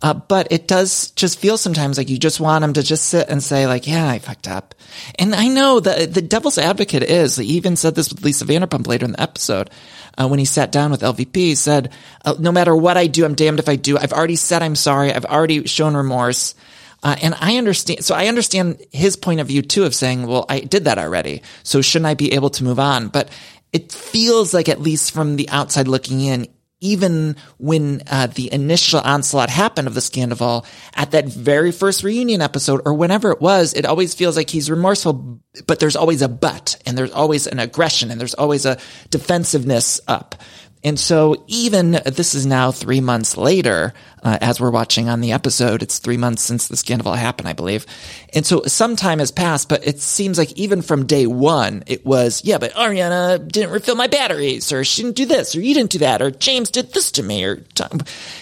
Uh, 0.00 0.14
but 0.14 0.52
it 0.52 0.68
does 0.68 1.10
just 1.12 1.40
feel 1.40 1.58
sometimes 1.58 1.98
like 1.98 2.08
you 2.08 2.18
just 2.18 2.38
want 2.38 2.62
him 2.62 2.72
to 2.72 2.82
just 2.82 3.06
sit 3.06 3.28
and 3.28 3.42
say 3.42 3.66
like, 3.66 3.86
yeah, 3.86 4.08
I 4.08 4.20
fucked 4.20 4.46
up. 4.46 4.76
And 5.18 5.34
I 5.34 5.48
know 5.48 5.80
the, 5.80 6.06
the 6.06 6.22
devil's 6.22 6.56
advocate 6.56 7.02
is, 7.02 7.36
he 7.36 7.46
even 7.56 7.74
said 7.74 7.96
this 7.96 8.08
with 8.08 8.24
Lisa 8.24 8.44
Vanderpump 8.44 8.86
later 8.86 9.06
in 9.06 9.12
the 9.12 9.20
episode, 9.20 9.70
uh, 10.16 10.28
when 10.28 10.38
he 10.38 10.44
sat 10.44 10.70
down 10.70 10.92
with 10.92 11.00
LVP, 11.00 11.34
he 11.36 11.54
said, 11.56 11.92
uh, 12.24 12.34
no 12.38 12.52
matter 12.52 12.76
what 12.76 12.96
I 12.96 13.08
do, 13.08 13.24
I'm 13.24 13.34
damned 13.34 13.58
if 13.58 13.68
I 13.68 13.76
do. 13.76 13.98
I've 13.98 14.12
already 14.12 14.36
said 14.36 14.62
I'm 14.62 14.76
sorry. 14.76 15.12
I've 15.12 15.24
already 15.24 15.66
shown 15.66 15.96
remorse. 15.96 16.54
Uh, 17.02 17.16
and 17.22 17.34
I 17.40 17.56
understand, 17.56 18.04
so 18.04 18.14
I 18.14 18.26
understand 18.26 18.82
his 18.90 19.16
point 19.16 19.40
of 19.40 19.46
view 19.46 19.62
too 19.62 19.84
of 19.84 19.94
saying, 19.94 20.26
well, 20.26 20.46
I 20.48 20.60
did 20.60 20.84
that 20.84 20.98
already. 20.98 21.42
So 21.62 21.80
shouldn't 21.80 22.06
I 22.06 22.14
be 22.14 22.32
able 22.32 22.50
to 22.50 22.64
move 22.64 22.80
on? 22.80 23.08
But 23.08 23.30
it 23.72 23.92
feels 23.92 24.52
like 24.52 24.68
at 24.68 24.80
least 24.80 25.12
from 25.12 25.36
the 25.36 25.48
outside 25.48 25.86
looking 25.88 26.20
in, 26.20 26.48
even 26.80 27.36
when 27.58 28.02
uh, 28.06 28.28
the 28.28 28.52
initial 28.52 29.00
onslaught 29.00 29.50
happened 29.50 29.88
of 29.88 29.94
the 29.94 30.00
Scandoval 30.00 30.64
at 30.94 31.10
that 31.10 31.26
very 31.26 31.72
first 31.72 32.04
reunion 32.04 32.40
episode 32.40 32.82
or 32.84 32.94
whenever 32.94 33.32
it 33.32 33.40
was, 33.40 33.74
it 33.74 33.84
always 33.84 34.14
feels 34.14 34.36
like 34.36 34.48
he's 34.48 34.70
remorseful, 34.70 35.40
but 35.66 35.80
there's 35.80 35.96
always 35.96 36.22
a 36.22 36.28
but 36.28 36.80
and 36.86 36.96
there's 36.96 37.10
always 37.10 37.46
an 37.48 37.58
aggression 37.58 38.10
and 38.10 38.20
there's 38.20 38.34
always 38.34 38.64
a 38.64 38.78
defensiveness 39.10 40.00
up. 40.06 40.36
And 40.84 40.98
so 40.98 41.44
even 41.48 41.92
this 42.06 42.34
is 42.34 42.46
now 42.46 42.70
three 42.70 43.00
months 43.00 43.36
later, 43.36 43.92
uh, 44.22 44.38
as 44.40 44.60
we're 44.60 44.70
watching 44.70 45.08
on 45.08 45.20
the 45.20 45.32
episode, 45.32 45.82
it's 45.82 45.98
three 45.98 46.16
months 46.16 46.42
since 46.42 46.68
the 46.68 46.76
scandal 46.76 47.12
happened, 47.12 47.48
I 47.48 47.52
believe. 47.52 47.84
And 48.32 48.46
so 48.46 48.62
some 48.66 48.94
time 48.94 49.18
has 49.18 49.32
passed, 49.32 49.68
but 49.68 49.86
it 49.86 50.00
seems 50.00 50.38
like 50.38 50.52
even 50.52 50.82
from 50.82 51.06
day 51.06 51.26
one, 51.26 51.82
it 51.86 52.06
was, 52.06 52.44
yeah, 52.44 52.58
but 52.58 52.72
Ariana 52.74 53.46
didn't 53.46 53.70
refill 53.70 53.96
my 53.96 54.06
batteries 54.06 54.72
or 54.72 54.84
she 54.84 55.02
didn't 55.02 55.16
do 55.16 55.26
this 55.26 55.56
or 55.56 55.60
you 55.60 55.74
didn't 55.74 55.90
do 55.90 55.98
that 55.98 56.22
or 56.22 56.30
James 56.30 56.70
did 56.70 56.92
this 56.92 57.10
to 57.12 57.22
me 57.22 57.44
or, 57.44 57.64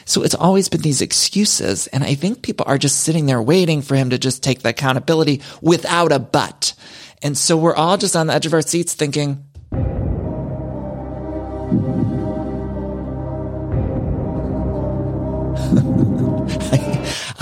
so 0.04 0.22
it's 0.22 0.34
always 0.34 0.68
been 0.68 0.82
these 0.82 1.00
excuses. 1.00 1.86
And 1.88 2.04
I 2.04 2.14
think 2.14 2.42
people 2.42 2.66
are 2.68 2.78
just 2.78 3.00
sitting 3.00 3.26
there 3.26 3.40
waiting 3.40 3.80
for 3.80 3.96
him 3.96 4.10
to 4.10 4.18
just 4.18 4.42
take 4.42 4.60
the 4.60 4.70
accountability 4.70 5.40
without 5.62 6.12
a 6.12 6.18
but. 6.18 6.74
And 7.22 7.36
so 7.36 7.56
we're 7.56 7.74
all 7.74 7.96
just 7.96 8.14
on 8.14 8.26
the 8.26 8.34
edge 8.34 8.46
of 8.46 8.52
our 8.52 8.62
seats 8.62 8.92
thinking, 8.94 9.42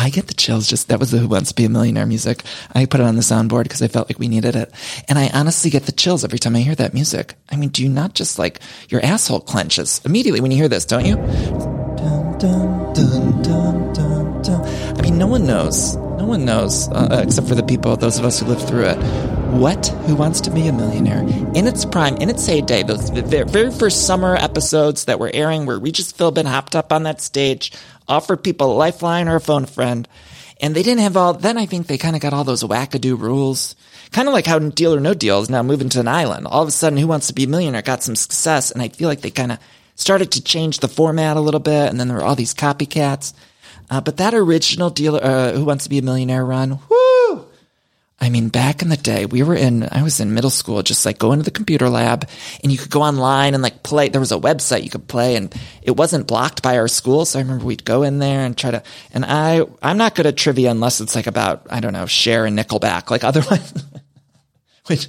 I, 0.04 0.10
get 0.10 0.26
the 0.26 0.34
chills. 0.34 0.68
Just 0.68 0.88
that 0.88 1.00
was 1.00 1.10
the 1.10 1.18
Who 1.18 1.28
Wants 1.28 1.50
to 1.50 1.54
Be 1.54 1.64
a 1.64 1.68
Millionaire 1.68 2.06
music. 2.06 2.42
I 2.74 2.86
put 2.86 3.00
it 3.00 3.04
on 3.04 3.16
the 3.16 3.22
soundboard 3.22 3.64
because 3.64 3.82
I 3.82 3.88
felt 3.88 4.08
like 4.08 4.18
we 4.18 4.28
needed 4.28 4.54
it. 4.54 4.70
And 5.08 5.18
I 5.18 5.30
honestly 5.32 5.70
get 5.70 5.86
the 5.86 5.92
chills 5.92 6.24
every 6.24 6.38
time 6.38 6.54
I 6.54 6.60
hear 6.60 6.74
that 6.74 6.94
music. 6.94 7.34
I 7.50 7.56
mean, 7.56 7.70
do 7.70 7.82
you 7.82 7.88
not 7.88 8.14
just 8.14 8.38
like 8.38 8.60
your 8.88 9.04
asshole 9.04 9.40
clenches 9.40 10.00
immediately 10.04 10.40
when 10.40 10.50
you 10.50 10.56
hear 10.56 10.68
this, 10.68 10.84
don't 10.84 11.06
you? 11.06 11.16
Dun, 11.16 12.38
dun, 12.38 12.92
dun. 12.92 13.34
I 14.46 15.02
mean, 15.02 15.18
no 15.18 15.26
one 15.26 15.46
knows. 15.46 15.96
No 15.96 16.26
one 16.26 16.44
knows, 16.44 16.88
uh, 16.88 17.20
except 17.22 17.48
for 17.48 17.54
the 17.54 17.62
people, 17.62 17.96
those 17.96 18.18
of 18.18 18.24
us 18.24 18.40
who 18.40 18.46
lived 18.46 18.62
through 18.68 18.84
it. 18.84 18.96
What 19.54 19.86
Who 20.06 20.16
Wants 20.16 20.40
to 20.42 20.50
Be 20.50 20.66
a 20.68 20.72
Millionaire 20.72 21.20
in 21.54 21.66
its 21.66 21.84
prime, 21.84 22.16
in 22.16 22.28
its 22.28 22.46
heyday, 22.46 22.82
those 22.82 23.10
very 23.10 23.70
first 23.70 24.06
summer 24.06 24.34
episodes 24.36 25.04
that 25.04 25.18
were 25.18 25.30
airing 25.32 25.66
where 25.66 25.78
Regis 25.78 26.12
Philbin 26.12 26.46
hopped 26.46 26.74
up 26.74 26.92
on 26.92 27.04
that 27.04 27.20
stage, 27.20 27.72
offered 28.08 28.44
people 28.44 28.72
a 28.72 28.74
lifeline 28.74 29.28
or 29.28 29.36
a 29.36 29.40
phone 29.40 29.66
friend, 29.66 30.08
and 30.60 30.74
they 30.74 30.82
didn't 30.82 31.02
have 31.02 31.16
all, 31.16 31.34
then 31.34 31.58
I 31.58 31.66
think 31.66 31.86
they 31.86 31.98
kind 31.98 32.16
of 32.16 32.22
got 32.22 32.32
all 32.32 32.44
those 32.44 32.62
wackadoo 32.62 33.18
rules. 33.18 33.74
Kind 34.12 34.28
of 34.28 34.34
like 34.34 34.46
how 34.46 34.58
Deal 34.58 34.94
or 34.94 35.00
No 35.00 35.14
Deal 35.14 35.40
is 35.40 35.50
now 35.50 35.62
moving 35.62 35.88
to 35.90 36.00
an 36.00 36.08
island. 36.08 36.46
All 36.46 36.62
of 36.62 36.68
a 36.68 36.72
sudden, 36.72 36.98
Who 36.98 37.06
Wants 37.06 37.26
to 37.26 37.34
Be 37.34 37.44
a 37.44 37.48
Millionaire 37.48 37.82
got 37.82 38.02
some 38.02 38.16
success, 38.16 38.70
and 38.70 38.80
I 38.80 38.88
feel 38.88 39.08
like 39.08 39.22
they 39.22 39.30
kind 39.30 39.52
of 39.52 39.58
started 39.96 40.32
to 40.32 40.42
change 40.42 40.78
the 40.78 40.88
format 40.88 41.36
a 41.36 41.40
little 41.40 41.60
bit, 41.60 41.90
and 41.90 41.98
then 41.98 42.08
there 42.08 42.16
were 42.16 42.24
all 42.24 42.36
these 42.36 42.54
copycats. 42.54 43.32
Uh, 43.90 44.00
but 44.00 44.16
that 44.16 44.34
original 44.34 44.90
Deal, 44.90 45.16
uh, 45.16 45.52
Who 45.52 45.64
Wants 45.64 45.84
to 45.84 45.90
Be 45.90 45.98
a 45.98 46.02
Millionaire 46.02 46.44
run, 46.44 46.78
whoo! 46.88 47.03
I 48.24 48.30
mean, 48.30 48.48
back 48.48 48.82
in 48.82 48.88
the 48.88 48.96
day, 48.96 49.26
we 49.26 49.42
were 49.42 49.54
in, 49.54 49.88
I 49.92 50.02
was 50.02 50.18
in 50.18 50.34
middle 50.34 50.50
school, 50.50 50.82
just 50.82 51.04
like 51.04 51.18
going 51.18 51.38
to 51.38 51.44
the 51.44 51.50
computer 51.50 51.88
lab 51.88 52.28
and 52.62 52.72
you 52.72 52.78
could 52.78 52.90
go 52.90 53.02
online 53.02 53.54
and 53.54 53.62
like 53.62 53.82
play. 53.82 54.08
There 54.08 54.20
was 54.20 54.32
a 54.32 54.38
website 54.38 54.82
you 54.82 54.90
could 54.90 55.06
play 55.08 55.36
and 55.36 55.54
it 55.82 55.92
wasn't 55.96 56.26
blocked 56.26 56.62
by 56.62 56.78
our 56.78 56.88
school. 56.88 57.24
So 57.24 57.38
I 57.38 57.42
remember 57.42 57.64
we'd 57.64 57.84
go 57.84 58.02
in 58.02 58.18
there 58.18 58.40
and 58.40 58.56
try 58.56 58.70
to, 58.70 58.82
and 59.12 59.24
I, 59.24 59.64
I'm 59.82 59.98
not 59.98 60.14
good 60.14 60.26
at 60.26 60.36
trivia 60.36 60.70
unless 60.70 61.00
it's 61.00 61.14
like 61.14 61.26
about, 61.26 61.66
I 61.70 61.80
don't 61.80 61.92
know, 61.92 62.06
Cher 62.06 62.46
and 62.46 62.58
Nickelback. 62.58 63.10
Like 63.10 63.24
otherwise, 63.24 63.72
which 64.88 65.08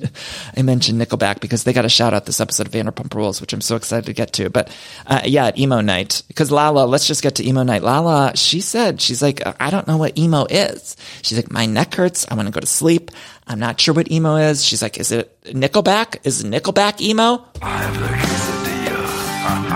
I 0.56 0.62
mentioned 0.62 1.02
Nickelback 1.02 1.42
because 1.42 1.66
they 1.66 1.74
got 1.74 1.84
a 1.84 1.90
shout 1.90 2.14
out 2.14 2.26
this 2.26 2.40
episode 2.40 2.68
of 2.68 2.74
Vanderpump 2.74 3.14
Rules, 3.14 3.42
which 3.42 3.52
I'm 3.52 3.60
so 3.60 3.76
excited 3.76 4.06
to 4.06 4.14
get 4.14 4.32
to. 4.34 4.50
But 4.50 4.70
uh, 5.06 5.22
yeah, 5.26 5.48
at 5.48 5.60
emo 5.60 5.82
night, 5.82 6.24
because 6.30 6.50
Lala, 6.50 6.86
let's 6.86 7.08
just 7.08 7.22
get 7.22 7.36
to 7.36 7.48
emo 7.48 7.64
night. 7.64 7.84
Lala, 7.84 8.32
she 8.36 8.62
said, 8.62 9.02
she's 9.02 9.22
like, 9.22 9.42
I 9.60 9.70
don't 9.70 9.86
know 9.88 9.98
what 9.98 10.18
emo 10.18 10.46
is. 10.46 10.96
She's 11.24 11.38
like, 11.38 11.52
my 11.52 11.66
neck 11.66 11.94
hurts. 11.94 12.26
I 12.32 12.36
want 12.36 12.48
to 12.48 12.54
go 12.54 12.62
to 12.62 12.68
sleep. 12.68 13.12
I'm 13.48 13.60
not 13.60 13.80
sure 13.80 13.94
what 13.94 14.10
emo 14.10 14.38
is. 14.38 14.64
She's 14.64 14.82
like, 14.82 14.98
is 14.98 15.12
it 15.12 15.38
Nickelback? 15.44 16.20
Is 16.24 16.44
Nickelback 16.44 17.02
emo? 17.02 17.46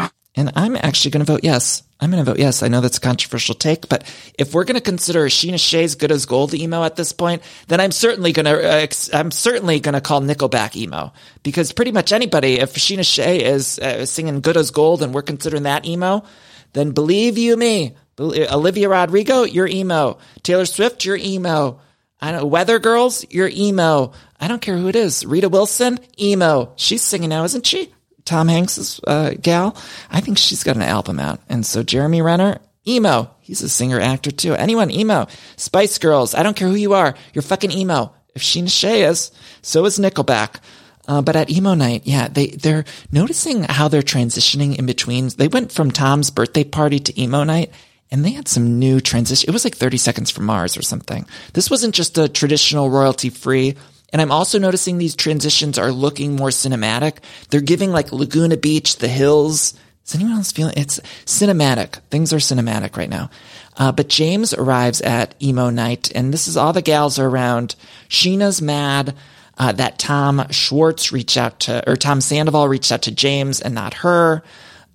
And 0.40 0.54
I'm 0.56 0.78
actually 0.78 1.12
going 1.12 1.26
to 1.26 1.30
vote 1.34 1.44
yes. 1.44 1.84
I'm 2.00 2.12
going 2.12 2.24
to 2.24 2.32
vote 2.32 2.40
yes. 2.40 2.64
I 2.64 2.70
know 2.70 2.80
that's 2.80 2.98
a 2.98 3.02
controversial 3.02 3.56
take, 3.56 3.90
but 3.90 4.06
if 4.38 4.54
we're 4.54 4.64
going 4.64 4.76
to 4.76 4.82
consider 4.82 5.26
Scheana 5.26 5.60
Shay's 5.60 5.96
good 5.96 6.14
as 6.14 6.26
gold 6.26 6.54
emo 6.54 6.82
at 6.86 6.96
this 6.96 7.12
point, 7.12 7.42
then 7.68 7.82
I'm 7.82 7.92
certainly 7.92 8.32
going 8.32 8.46
to, 8.46 8.66
uh, 8.66 8.88
I'm 9.14 9.32
certainly 9.32 9.82
going 9.82 9.96
to 9.96 10.02
call 10.02 10.22
Nickelback 10.22 10.78
emo 10.78 11.12
because 11.44 11.74
pretty 11.74 11.92
much 11.92 12.14
anybody, 12.14 12.58
if 12.58 12.74
Scheana 12.74 13.06
Shay 13.06 13.44
is 13.44 13.80
uh, 13.80 14.06
singing 14.06 14.40
good 14.40 14.56
as 14.56 14.72
gold 14.72 15.04
and 15.04 15.14
we're 15.14 15.24
considering 15.24 15.64
that 15.64 15.86
emo, 15.86 16.24
then 16.72 16.92
believe 16.92 17.38
you 17.38 17.58
me, 17.58 17.98
Olivia 18.18 18.88
Rodrigo, 18.88 19.44
you're 19.44 19.68
emo. 19.68 20.20
Taylor 20.42 20.66
Swift, 20.66 21.04
you're 21.04 21.18
emo. 21.18 21.82
I 22.22 22.32
don't 22.32 22.50
Weather 22.50 22.80
Girls, 22.80 23.26
you're 23.30 23.52
emo. 23.52 24.14
I 24.40 24.48
don't 24.48 24.62
care 24.62 24.78
who 24.78 24.88
it 24.88 24.96
is. 24.96 25.26
Rita 25.26 25.50
Wilson, 25.50 26.00
emo. 26.18 26.72
She's 26.78 27.02
singing 27.02 27.28
now, 27.28 27.44
isn't 27.44 27.66
she? 27.66 27.94
Tom 28.30 28.48
Hanks's 28.48 29.02
uh, 29.08 29.32
gal. 29.42 29.76
I 30.12 30.22
think 30.22 30.38
she's 30.38 30.64
got 30.64 30.76
an 30.76 30.84
album 30.84 31.20
out. 31.20 31.42
And 31.50 31.66
so 31.66 31.82
Jeremy 31.82 32.22
Renner, 32.22 32.60
emo. 32.88 33.32
He's 33.40 33.64
a 33.64 33.70
singer 33.70 34.00
actor 34.00 34.30
too. 34.30 34.54
Anyone, 34.54 34.92
emo. 34.92 35.28
Spice 35.56 35.98
Girls. 35.98 36.36
I 36.36 36.44
don't 36.44 36.56
care 36.56 36.68
who 36.68 36.76
you 36.76 36.94
are. 36.94 37.16
You're 37.34 37.42
fucking 37.42 37.72
emo. 37.72 38.14
If 38.36 38.44
Scheana 38.44 38.72
Shay 38.72 39.02
is, 39.02 39.32
so 39.64 39.84
is 39.86 39.98
Nickelback. 39.98 40.60
Uh, 41.08 41.24
but 41.24 41.36
at 41.36 41.50
emo 41.50 41.74
night, 41.74 42.04
yeah, 42.06 42.28
they, 42.28 42.48
they're 42.48 42.86
noticing 43.12 43.64
how 43.64 43.88
they're 43.88 44.04
transitioning 44.04 44.78
in 44.78 44.86
between. 44.86 45.30
They 45.30 45.48
went 45.48 45.72
from 45.72 45.90
Tom's 45.90 46.30
birthday 46.30 46.64
party 46.64 47.00
to 47.00 47.20
emo 47.20 47.44
night 47.44 47.74
and 48.12 48.24
they 48.24 48.32
had 48.32 48.48
some 48.48 48.78
new 48.78 49.00
transition. 49.00 49.50
It 49.50 49.54
was 49.54 49.64
like 49.64 49.76
30 49.76 49.98
seconds 49.98 50.30
from 50.30 50.46
Mars 50.46 50.78
or 50.78 50.84
something. 50.84 51.26
This 51.54 51.72
wasn't 51.72 51.96
just 51.96 52.20
a 52.20 52.30
traditional 52.30 52.92
royalty 52.92 53.32
free 53.32 53.76
and 54.12 54.22
I'm 54.22 54.32
also 54.32 54.60
noticing 54.60 54.98
these 54.98 55.16
transitions 55.16 55.78
are 55.78 55.92
looking 55.92 56.36
more 56.36 56.50
cinematic. 56.50 57.18
They're 57.50 57.62
giving 57.62 57.92
like 57.92 58.12
Laguna 58.12 58.58
Beach, 58.58 58.98
the 58.98 59.08
hills. 59.08 59.74
Is 60.06 60.16
anyone 60.16 60.34
else 60.34 60.52
feeling 60.52 60.74
it's 60.76 61.00
cinematic? 61.26 62.00
Things 62.10 62.34
are 62.34 62.38
cinematic 62.38 62.98
right 62.98 63.10
now. 63.10 63.30
Uh, 63.78 63.92
but 63.92 64.10
James 64.10 64.54
arrives 64.54 65.02
at 65.02 65.36
emo 65.42 65.70
night, 65.70 66.12
and 66.14 66.34
this 66.34 66.48
is 66.48 66.58
all 66.58 66.74
the 66.74 66.82
gals 66.82 67.20
are 67.20 67.28
around. 67.28 67.76
Scheana's 68.10 68.62
mad 68.62 69.16
uh, 69.58 69.72
that 69.74 70.00
Tom 70.00 70.46
Schwartz 70.50 71.12
reached 71.12 71.38
out 71.38 71.60
to, 71.62 71.88
or 71.90 71.96
Tom 71.96 72.22
Sandoval 72.22 72.68
reached 72.68 72.92
out 72.92 73.04
to 73.04 73.12
James 73.12 73.62
and 73.62 73.76
not 73.76 73.94
her. 73.96 74.44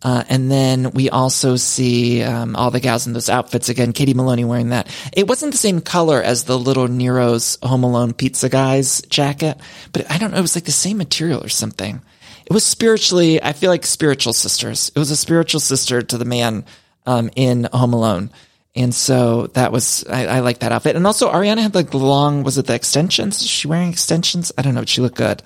Uh, 0.05 0.23
and 0.29 0.51
then 0.51 0.91
we 0.91 1.09
also 1.09 1.57
see 1.57 2.23
um, 2.23 2.55
all 2.57 2.71
the 2.71 2.79
gals 2.79 3.07
in 3.07 3.15
those 3.15 3.31
outfits 3.31 3.71
again. 3.71 3.95
Katie 3.95 4.13
Maloney 4.13 4.45
wearing 4.45 4.69
that. 4.69 4.87
It 5.15 5.27
wasn't 5.27 5.53
the 5.53 5.59
same 5.59 5.81
color 5.81 6.23
as 6.23 6.45
the 6.45 6.59
little 6.59 6.89
Nero's 6.89 7.57
Home 7.63 7.85
Alone 7.85 8.13
pizza 8.13 8.51
guy's 8.51 9.01
jacket, 9.03 9.59
but 9.95 10.11
I 10.11 10.19
don't 10.19 10.31
know. 10.31 10.39
It 10.39 10.43
was 10.43 10.57
like 10.57 10.67
the 10.67 10.73
same 10.73 10.99
material 10.99 11.43
or 11.43 11.49
something. 11.49 12.03
It 12.45 12.53
was 12.53 12.65
spiritually. 12.65 13.43
I 13.43 13.55
feel 13.55 13.71
like 13.71 13.87
spiritual 13.87 14.35
sisters. 14.35 14.93
It 14.95 14.99
was 14.99 15.11
a 15.11 15.17
spiritual 15.17 15.61
sister 15.61 16.03
to 16.03 16.19
the 16.19 16.27
man 16.27 16.67
um, 17.07 17.31
in 17.35 17.67
Home 17.73 17.95
Alone. 17.95 18.31
And 18.77 18.95
so 18.95 19.47
that 19.49 19.71
was, 19.73 20.05
I, 20.11 20.27
I 20.27 20.41
like 20.41 20.59
that 20.59 20.73
outfit. 20.73 20.97
And 20.97 21.07
also 21.07 21.31
Ariana 21.31 21.63
had 21.63 21.75
like 21.75 21.95
long, 21.95 22.43
was 22.43 22.59
it 22.59 22.67
the 22.67 22.75
extensions? 22.75 23.41
Is 23.41 23.49
she 23.49 23.69
wearing 23.69 23.89
extensions? 23.89 24.53
I 24.59 24.63
don't 24.63 24.75
know, 24.75 24.81
but 24.81 24.89
she 24.89 25.01
looked 25.01 25.17
good. 25.17 25.43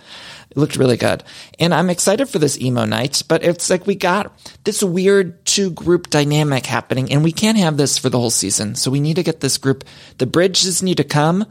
Looked 0.59 0.75
really 0.75 0.97
good. 0.97 1.23
And 1.61 1.73
I'm 1.73 1.89
excited 1.89 2.29
for 2.29 2.41
this 2.41 2.61
emo 2.61 2.85
night, 2.85 3.23
but 3.29 3.45
it's 3.45 3.71
like 3.71 3.87
we 3.87 3.95
got 3.95 4.37
this 4.65 4.83
weird 4.83 5.47
two 5.47 5.71
group 5.71 6.11
dynamic 6.11 6.67
happening 6.67 7.13
and 7.13 7.23
we 7.23 7.31
can't 7.31 7.57
have 7.59 7.77
this 7.77 7.97
for 7.97 8.11
the 8.11 8.19
whole 8.19 8.31
season. 8.31 8.75
So 8.75 8.91
we 8.91 8.99
need 8.99 9.15
to 9.15 9.23
get 9.23 9.39
this 9.39 9.57
group, 9.57 9.85
the 10.17 10.27
bridges 10.27 10.83
need 10.83 10.97
to 10.97 11.05
come 11.05 11.47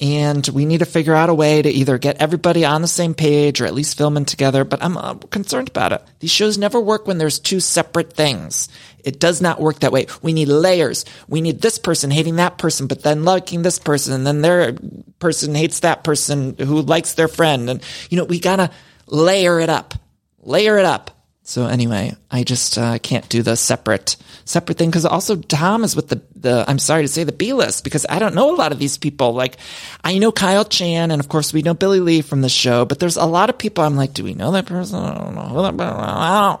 and 0.00 0.46
we 0.48 0.66
need 0.66 0.78
to 0.78 0.84
figure 0.84 1.16
out 1.16 1.30
a 1.30 1.34
way 1.34 1.62
to 1.62 1.68
either 1.68 1.98
get 1.98 2.22
everybody 2.22 2.64
on 2.64 2.80
the 2.80 2.86
same 2.86 3.12
page 3.12 3.60
or 3.60 3.66
at 3.66 3.74
least 3.74 3.98
filming 3.98 4.24
together. 4.24 4.64
But 4.64 4.84
I'm 4.84 4.96
uh, 4.96 5.14
concerned 5.14 5.68
about 5.68 5.90
it. 5.90 6.02
These 6.20 6.30
shows 6.30 6.56
never 6.56 6.80
work 6.80 7.08
when 7.08 7.18
there's 7.18 7.40
two 7.40 7.58
separate 7.58 8.12
things. 8.12 8.68
It 9.04 9.20
does 9.20 9.40
not 9.40 9.60
work 9.60 9.80
that 9.80 9.92
way. 9.92 10.06
We 10.22 10.32
need 10.32 10.48
layers. 10.48 11.04
We 11.28 11.40
need 11.40 11.60
this 11.60 11.78
person 11.78 12.10
hating 12.10 12.36
that 12.36 12.58
person, 12.58 12.86
but 12.86 13.02
then 13.02 13.24
liking 13.24 13.62
this 13.62 13.78
person, 13.78 14.14
and 14.14 14.26
then 14.26 14.42
their 14.42 14.76
person 15.18 15.54
hates 15.54 15.80
that 15.80 16.04
person 16.04 16.56
who 16.58 16.80
likes 16.80 17.14
their 17.14 17.28
friend. 17.28 17.68
And, 17.70 17.82
you 18.10 18.18
know, 18.18 18.24
we 18.24 18.40
gotta 18.40 18.70
layer 19.06 19.60
it 19.60 19.68
up. 19.68 19.94
Layer 20.42 20.78
it 20.78 20.84
up. 20.84 21.10
So 21.46 21.66
anyway, 21.66 22.16
I 22.30 22.42
just 22.42 22.78
uh, 22.78 22.98
can't 22.98 23.28
do 23.28 23.42
the 23.42 23.54
separate 23.54 24.16
separate 24.46 24.78
thing 24.78 24.88
because 24.90 25.04
also 25.04 25.36
Tom 25.36 25.84
is 25.84 25.94
with 25.94 26.08
the 26.08 26.22
the 26.34 26.64
I'm 26.66 26.78
sorry 26.78 27.02
to 27.02 27.08
say 27.08 27.24
the 27.24 27.32
B 27.32 27.52
list 27.52 27.84
because 27.84 28.06
I 28.08 28.18
don't 28.18 28.34
know 28.34 28.54
a 28.54 28.56
lot 28.56 28.72
of 28.72 28.78
these 28.78 28.96
people. 28.96 29.34
Like 29.34 29.58
I 30.02 30.16
know 30.16 30.32
Kyle 30.32 30.64
Chan 30.64 31.10
and 31.10 31.20
of 31.20 31.28
course 31.28 31.52
we 31.52 31.60
know 31.60 31.74
Billy 31.74 32.00
Lee 32.00 32.22
from 32.22 32.40
the 32.40 32.48
show, 32.48 32.86
but 32.86 32.98
there's 32.98 33.18
a 33.18 33.26
lot 33.26 33.50
of 33.50 33.58
people 33.58 33.84
I'm 33.84 33.94
like, 33.94 34.14
do 34.14 34.24
we 34.24 34.32
know 34.32 34.52
that 34.52 34.64
person? 34.64 34.98
I 34.98 35.18
don't 35.18 35.34
know. 35.34 35.64
I 35.64 35.70
don't, 35.70 36.60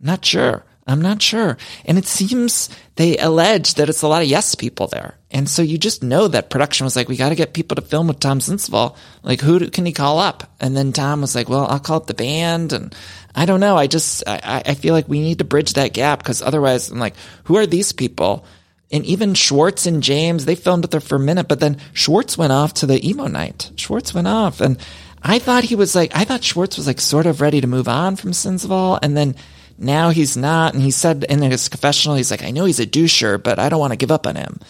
not 0.00 0.24
sure. 0.24 0.64
I'm 0.90 1.02
not 1.02 1.22
sure. 1.22 1.56
And 1.84 1.98
it 1.98 2.06
seems 2.06 2.68
they 2.96 3.16
allege 3.18 3.74
that 3.74 3.88
it's 3.88 4.02
a 4.02 4.08
lot 4.08 4.22
of 4.22 4.28
yes 4.28 4.54
people 4.54 4.88
there. 4.88 5.16
And 5.30 5.48
so 5.48 5.62
you 5.62 5.78
just 5.78 6.02
know 6.02 6.28
that 6.28 6.50
production 6.50 6.84
was 6.84 6.96
like, 6.96 7.08
we 7.08 7.16
got 7.16 7.28
to 7.28 7.34
get 7.34 7.54
people 7.54 7.76
to 7.76 7.82
film 7.82 8.08
with 8.08 8.20
Tom 8.20 8.40
Sensival. 8.40 8.96
Like, 9.22 9.40
who 9.40 9.70
can 9.70 9.86
he 9.86 9.92
call 9.92 10.18
up? 10.18 10.52
And 10.60 10.76
then 10.76 10.92
Tom 10.92 11.20
was 11.20 11.34
like, 11.34 11.48
well, 11.48 11.66
I'll 11.66 11.78
call 11.78 11.98
up 11.98 12.06
the 12.06 12.14
band. 12.14 12.72
And 12.72 12.94
I 13.34 13.46
don't 13.46 13.60
know. 13.60 13.76
I 13.76 13.86
just, 13.86 14.24
I, 14.26 14.62
I 14.66 14.74
feel 14.74 14.92
like 14.92 15.08
we 15.08 15.20
need 15.20 15.38
to 15.38 15.44
bridge 15.44 15.74
that 15.74 15.92
gap 15.92 16.18
because 16.18 16.42
otherwise 16.42 16.90
I'm 16.90 16.98
like, 16.98 17.14
who 17.44 17.56
are 17.56 17.66
these 17.66 17.92
people? 17.92 18.44
And 18.92 19.04
even 19.04 19.34
Schwartz 19.34 19.86
and 19.86 20.02
James, 20.02 20.44
they 20.44 20.56
filmed 20.56 20.82
with 20.82 20.92
her 20.94 21.00
for 21.00 21.14
a 21.14 21.20
minute, 21.20 21.46
but 21.46 21.60
then 21.60 21.78
Schwartz 21.92 22.36
went 22.36 22.52
off 22.52 22.74
to 22.74 22.86
the 22.86 23.08
emo 23.08 23.28
night. 23.28 23.70
Schwartz 23.76 24.12
went 24.12 24.26
off 24.26 24.60
and 24.60 24.78
I 25.22 25.38
thought 25.38 25.64
he 25.64 25.76
was 25.76 25.94
like, 25.94 26.16
I 26.16 26.24
thought 26.24 26.42
Schwartz 26.42 26.76
was 26.76 26.86
like 26.86 27.00
sort 27.00 27.26
of 27.26 27.40
ready 27.40 27.60
to 27.60 27.66
move 27.66 27.88
on 27.88 28.16
from 28.16 28.32
Sensival. 28.32 28.98
And 29.00 29.16
then 29.16 29.36
now 29.80 30.10
he's 30.10 30.36
not. 30.36 30.74
And 30.74 30.82
he 30.82 30.90
said 30.90 31.24
in 31.28 31.42
his 31.42 31.68
confessional, 31.68 32.16
he's 32.16 32.30
like, 32.30 32.42
I 32.44 32.50
know 32.50 32.64
he's 32.64 32.80
a 32.80 32.86
doucher, 32.86 33.42
but 33.42 33.58
I 33.58 33.68
don't 33.68 33.80
want 33.80 33.92
to 33.92 33.96
give 33.96 34.10
up 34.10 34.26
on 34.26 34.36
him. 34.36 34.60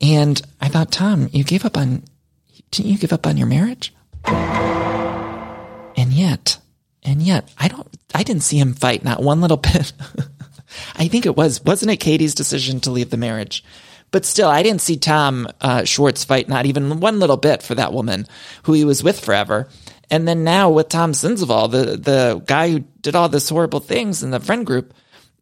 And 0.00 0.40
I 0.60 0.68
thought, 0.68 0.92
Tom, 0.92 1.28
you 1.32 1.44
gave 1.44 1.64
up 1.64 1.76
on, 1.76 2.02
didn't 2.70 2.90
you 2.90 2.98
give 2.98 3.12
up 3.12 3.26
on 3.26 3.36
your 3.36 3.46
marriage? 3.46 3.94
And 4.24 6.12
yet, 6.12 6.58
and 7.02 7.22
yet, 7.22 7.50
I 7.58 7.68
don't, 7.68 7.88
I 8.14 8.22
didn't 8.22 8.42
see 8.42 8.58
him 8.58 8.74
fight 8.74 9.04
not 9.04 9.22
one 9.22 9.40
little 9.40 9.56
bit. 9.72 9.92
I 10.96 11.08
think 11.08 11.26
it 11.26 11.36
was, 11.36 11.64
wasn't 11.64 11.92
it 11.92 11.98
Katie's 11.98 12.34
decision 12.34 12.80
to 12.80 12.90
leave 12.90 13.10
the 13.10 13.16
marriage? 13.16 13.64
But 14.10 14.24
still, 14.24 14.48
I 14.48 14.62
didn't 14.62 14.82
see 14.82 14.96
Tom 14.96 15.48
uh, 15.60 15.84
Schwartz 15.84 16.24
fight 16.24 16.48
not 16.48 16.66
even 16.66 17.00
one 17.00 17.18
little 17.18 17.36
bit 17.36 17.62
for 17.62 17.74
that 17.74 17.92
woman 17.92 18.26
who 18.64 18.72
he 18.72 18.84
was 18.84 19.02
with 19.02 19.18
forever. 19.18 19.68
And 20.10 20.26
then 20.26 20.44
now 20.44 20.70
with 20.70 20.88
Tom 20.88 21.12
Sensival, 21.12 21.70
the 21.70 21.96
the 21.96 22.42
guy 22.46 22.70
who 22.70 22.80
did 23.00 23.16
all 23.16 23.28
this 23.28 23.48
horrible 23.48 23.80
things 23.80 24.22
in 24.22 24.30
the 24.30 24.40
friend 24.40 24.64
group, 24.64 24.94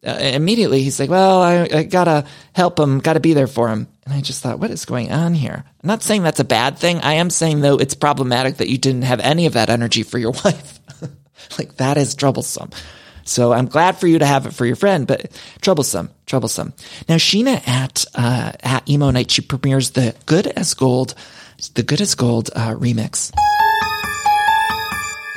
uh, 0.05 0.17
immediately 0.19 0.81
he's 0.81 0.99
like, 0.99 1.09
well, 1.09 1.41
I, 1.41 1.67
I 1.71 1.83
gotta 1.83 2.25
help 2.53 2.79
him, 2.79 2.99
gotta 2.99 3.19
be 3.19 3.33
there 3.33 3.47
for 3.47 3.69
him. 3.69 3.87
And 4.05 4.13
I 4.13 4.21
just 4.21 4.41
thought, 4.41 4.59
what 4.59 4.71
is 4.71 4.85
going 4.85 5.11
on 5.11 5.33
here? 5.33 5.63
I'm 5.83 5.87
not 5.87 6.03
saying 6.03 6.23
that's 6.23 6.39
a 6.39 6.45
bad 6.45 6.77
thing. 6.77 6.99
I 6.99 7.13
am 7.13 7.29
saying 7.29 7.61
though, 7.61 7.77
it's 7.77 7.95
problematic 7.95 8.57
that 8.57 8.69
you 8.69 8.77
didn't 8.77 9.03
have 9.03 9.19
any 9.19 9.45
of 9.45 9.53
that 9.53 9.69
energy 9.69 10.03
for 10.03 10.17
your 10.17 10.31
wife. 10.45 10.79
like 11.57 11.75
that 11.77 11.97
is 11.97 12.15
troublesome. 12.15 12.71
So 13.23 13.51
I'm 13.51 13.65
glad 13.65 13.97
for 13.97 14.05
you 14.05 14.19
to 14.19 14.25
have 14.25 14.45
it 14.45 14.53
for 14.53 14.67
your 14.67 14.75
friend, 14.75 15.07
but 15.07 15.31
troublesome, 15.61 16.11
troublesome. 16.27 16.73
Now 17.09 17.15
Scheana 17.15 17.67
at 17.67 18.05
uh, 18.13 18.51
at 18.61 18.87
emo 18.87 19.09
night 19.09 19.31
she 19.31 19.41
premieres 19.41 19.91
the 19.91 20.15
Good 20.27 20.45
as 20.47 20.75
Gold, 20.75 21.15
the 21.73 21.83
Good 21.83 22.01
as 22.01 22.13
Gold 22.13 22.51
uh, 22.55 22.75
remix. 22.75 23.31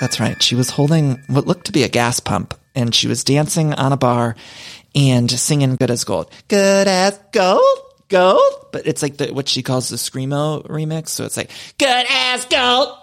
That's 0.00 0.20
right. 0.20 0.40
She 0.42 0.54
was 0.54 0.70
holding 0.70 1.22
what 1.26 1.46
looked 1.46 1.66
to 1.66 1.72
be 1.72 1.82
a 1.82 1.88
gas 1.88 2.20
pump, 2.20 2.54
and 2.74 2.94
she 2.94 3.08
was 3.08 3.24
dancing 3.24 3.74
on 3.74 3.92
a 3.92 3.96
bar 3.96 4.36
and 4.94 5.30
singing 5.30 5.76
"Good 5.76 5.90
as 5.90 6.04
Gold." 6.04 6.30
Good 6.48 6.86
as 6.86 7.18
gold, 7.32 7.78
gold. 8.08 8.66
But 8.72 8.86
it's 8.86 9.02
like 9.02 9.16
the, 9.16 9.32
what 9.32 9.48
she 9.48 9.62
calls 9.62 9.88
the 9.88 9.96
screamo 9.96 10.66
remix. 10.66 11.08
So 11.08 11.24
it's 11.24 11.36
like 11.36 11.50
"Good 11.78 12.06
as 12.08 12.44
gold." 12.44 12.96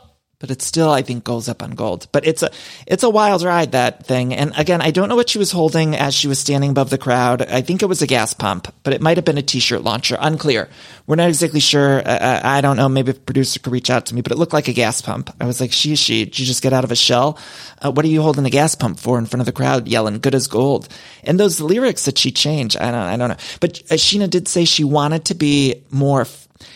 But 0.46 0.52
it 0.52 0.62
still 0.62 0.92
I 0.92 1.02
think 1.02 1.24
goes 1.24 1.50
up 1.50 1.64
on 1.64 1.72
gold. 1.72 2.08
But 2.12 2.28
it's 2.28 2.44
a 2.44 2.52
it's 2.86 3.02
a 3.02 3.10
wild 3.10 3.42
ride 3.42 3.72
that 3.72 4.06
thing. 4.06 4.32
And 4.32 4.54
again, 4.56 4.80
I 4.80 4.92
don't 4.92 5.10
know 5.10 5.16
what 5.16 5.28
she 5.28 5.40
was 5.40 5.52
holding 5.52 5.96
as 5.96 6.14
she 6.14 6.28
was 6.28 6.38
standing 6.38 6.70
above 6.70 6.92
the 6.92 7.00
crowd. 7.00 7.42
I 7.42 7.62
think 7.62 7.82
it 7.82 7.88
was 7.88 8.04
a 8.04 8.08
gas 8.08 8.36
pump, 8.36 8.72
but 8.84 8.94
it 8.94 9.02
might 9.02 9.18
have 9.18 9.26
been 9.26 9.40
a 9.40 9.42
t-shirt 9.42 9.82
launcher. 9.82 10.18
Unclear. 10.20 10.70
We're 11.08 11.16
not 11.16 11.30
exactly 11.30 11.60
sure. 11.60 12.00
Uh, 12.06 12.42
I 12.44 12.62
don't 12.62 12.78
know. 12.78 12.88
Maybe 12.88 13.12
a 13.12 13.16
producer 13.16 13.60
could 13.60 13.74
reach 13.74 13.90
out 13.90 14.06
to 14.08 14.16
me, 14.16 14.22
but 14.22 14.32
it 14.32 14.38
looked 14.38 14.54
like 14.54 14.68
a 14.68 14.74
gas 14.74 15.02
pump. 15.02 15.36
I 15.42 15.46
was 15.46 15.60
like, 15.60 15.72
she 15.72 15.96
she. 15.96 16.26
Did 16.26 16.38
you 16.38 16.46
just 16.46 16.62
get 16.62 16.74
out 16.74 16.84
of 16.84 16.92
a 16.92 16.96
shell? 16.96 17.40
Uh, 17.84 17.92
what 17.92 18.06
are 18.06 18.10
you 18.10 18.22
holding 18.22 18.46
a 18.46 18.52
gas 18.52 18.76
pump 18.76 19.00
for 19.00 19.18
in 19.18 19.26
front 19.26 19.42
of 19.42 19.48
the 19.48 19.52
crowd, 19.52 19.88
yelling 19.88 20.20
"good 20.20 20.36
as 20.36 20.46
gold"? 20.46 20.88
And 21.24 21.40
those 21.40 21.60
lyrics 21.60 22.06
that 22.06 22.20
she 22.20 22.32
changed, 22.32 22.78
I 22.78 22.92
don't 22.92 22.96
I 22.96 23.18
don't 23.18 23.30
know. 23.30 23.38
But 23.60 23.80
uh, 23.90 23.96
Scheana 23.96 24.30
did 24.30 24.48
say 24.48 24.66
she 24.66 24.84
wanted 24.84 25.26
to 25.26 25.34
be 25.34 25.82
more 25.90 26.28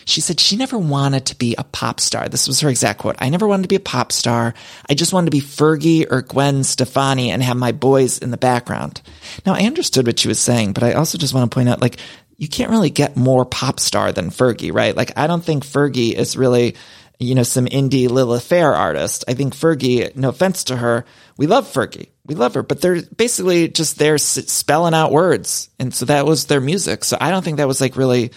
she 0.04 0.20
said 0.20 0.40
she 0.40 0.56
never 0.56 0.78
wanted 0.78 1.26
to 1.26 1.36
be 1.36 1.54
a 1.56 1.64
pop 1.64 2.00
star. 2.00 2.28
This 2.28 2.46
was 2.46 2.60
her 2.60 2.68
exact 2.68 3.00
quote. 3.00 3.16
I 3.18 3.28
never 3.28 3.46
wanted 3.46 3.62
to 3.62 3.68
be 3.68 3.76
a 3.76 3.80
pop 3.80 4.12
star. 4.12 4.54
I 4.88 4.94
just 4.94 5.12
wanted 5.12 5.26
to 5.26 5.36
be 5.36 5.40
Fergie 5.40 6.06
or 6.10 6.22
Gwen 6.22 6.64
Stefani 6.64 7.30
and 7.30 7.42
have 7.42 7.56
my 7.56 7.72
boys 7.72 8.18
in 8.18 8.30
the 8.30 8.36
background. 8.36 9.00
Now 9.46 9.54
I 9.54 9.62
understood 9.62 10.06
what 10.06 10.18
she 10.18 10.28
was 10.28 10.38
saying, 10.38 10.72
but 10.74 10.82
I 10.82 10.92
also 10.92 11.18
just 11.18 11.34
want 11.34 11.50
to 11.50 11.54
point 11.54 11.68
out, 11.68 11.80
like, 11.80 11.96
you 12.36 12.48
can't 12.48 12.70
really 12.70 12.90
get 12.90 13.16
more 13.16 13.44
pop 13.44 13.80
star 13.80 14.12
than 14.12 14.30
Fergie, 14.30 14.72
right? 14.72 14.96
Like, 14.96 15.12
I 15.18 15.26
don't 15.26 15.44
think 15.44 15.64
Fergie 15.64 16.14
is 16.14 16.36
really, 16.36 16.74
you 17.18 17.34
know, 17.34 17.42
some 17.42 17.66
indie 17.66 18.08
Lilith 18.08 18.44
Fair 18.44 18.74
artist. 18.74 19.24
I 19.28 19.34
think 19.34 19.54
Fergie, 19.54 20.14
no 20.16 20.30
offense 20.30 20.64
to 20.64 20.76
her, 20.76 21.04
we 21.36 21.46
love 21.46 21.66
Fergie. 21.66 22.08
We 22.26 22.34
love 22.34 22.54
her, 22.54 22.62
but 22.62 22.80
they're 22.80 23.02
basically 23.02 23.68
just 23.68 23.98
there 23.98 24.16
spelling 24.16 24.94
out 24.94 25.10
words. 25.10 25.68
And 25.78 25.92
so 25.92 26.06
that 26.06 26.26
was 26.26 26.46
their 26.46 26.60
music. 26.60 27.04
So 27.04 27.16
I 27.20 27.30
don't 27.30 27.44
think 27.44 27.56
that 27.58 27.68
was 27.68 27.80
like 27.80 27.96
really, 27.96 28.32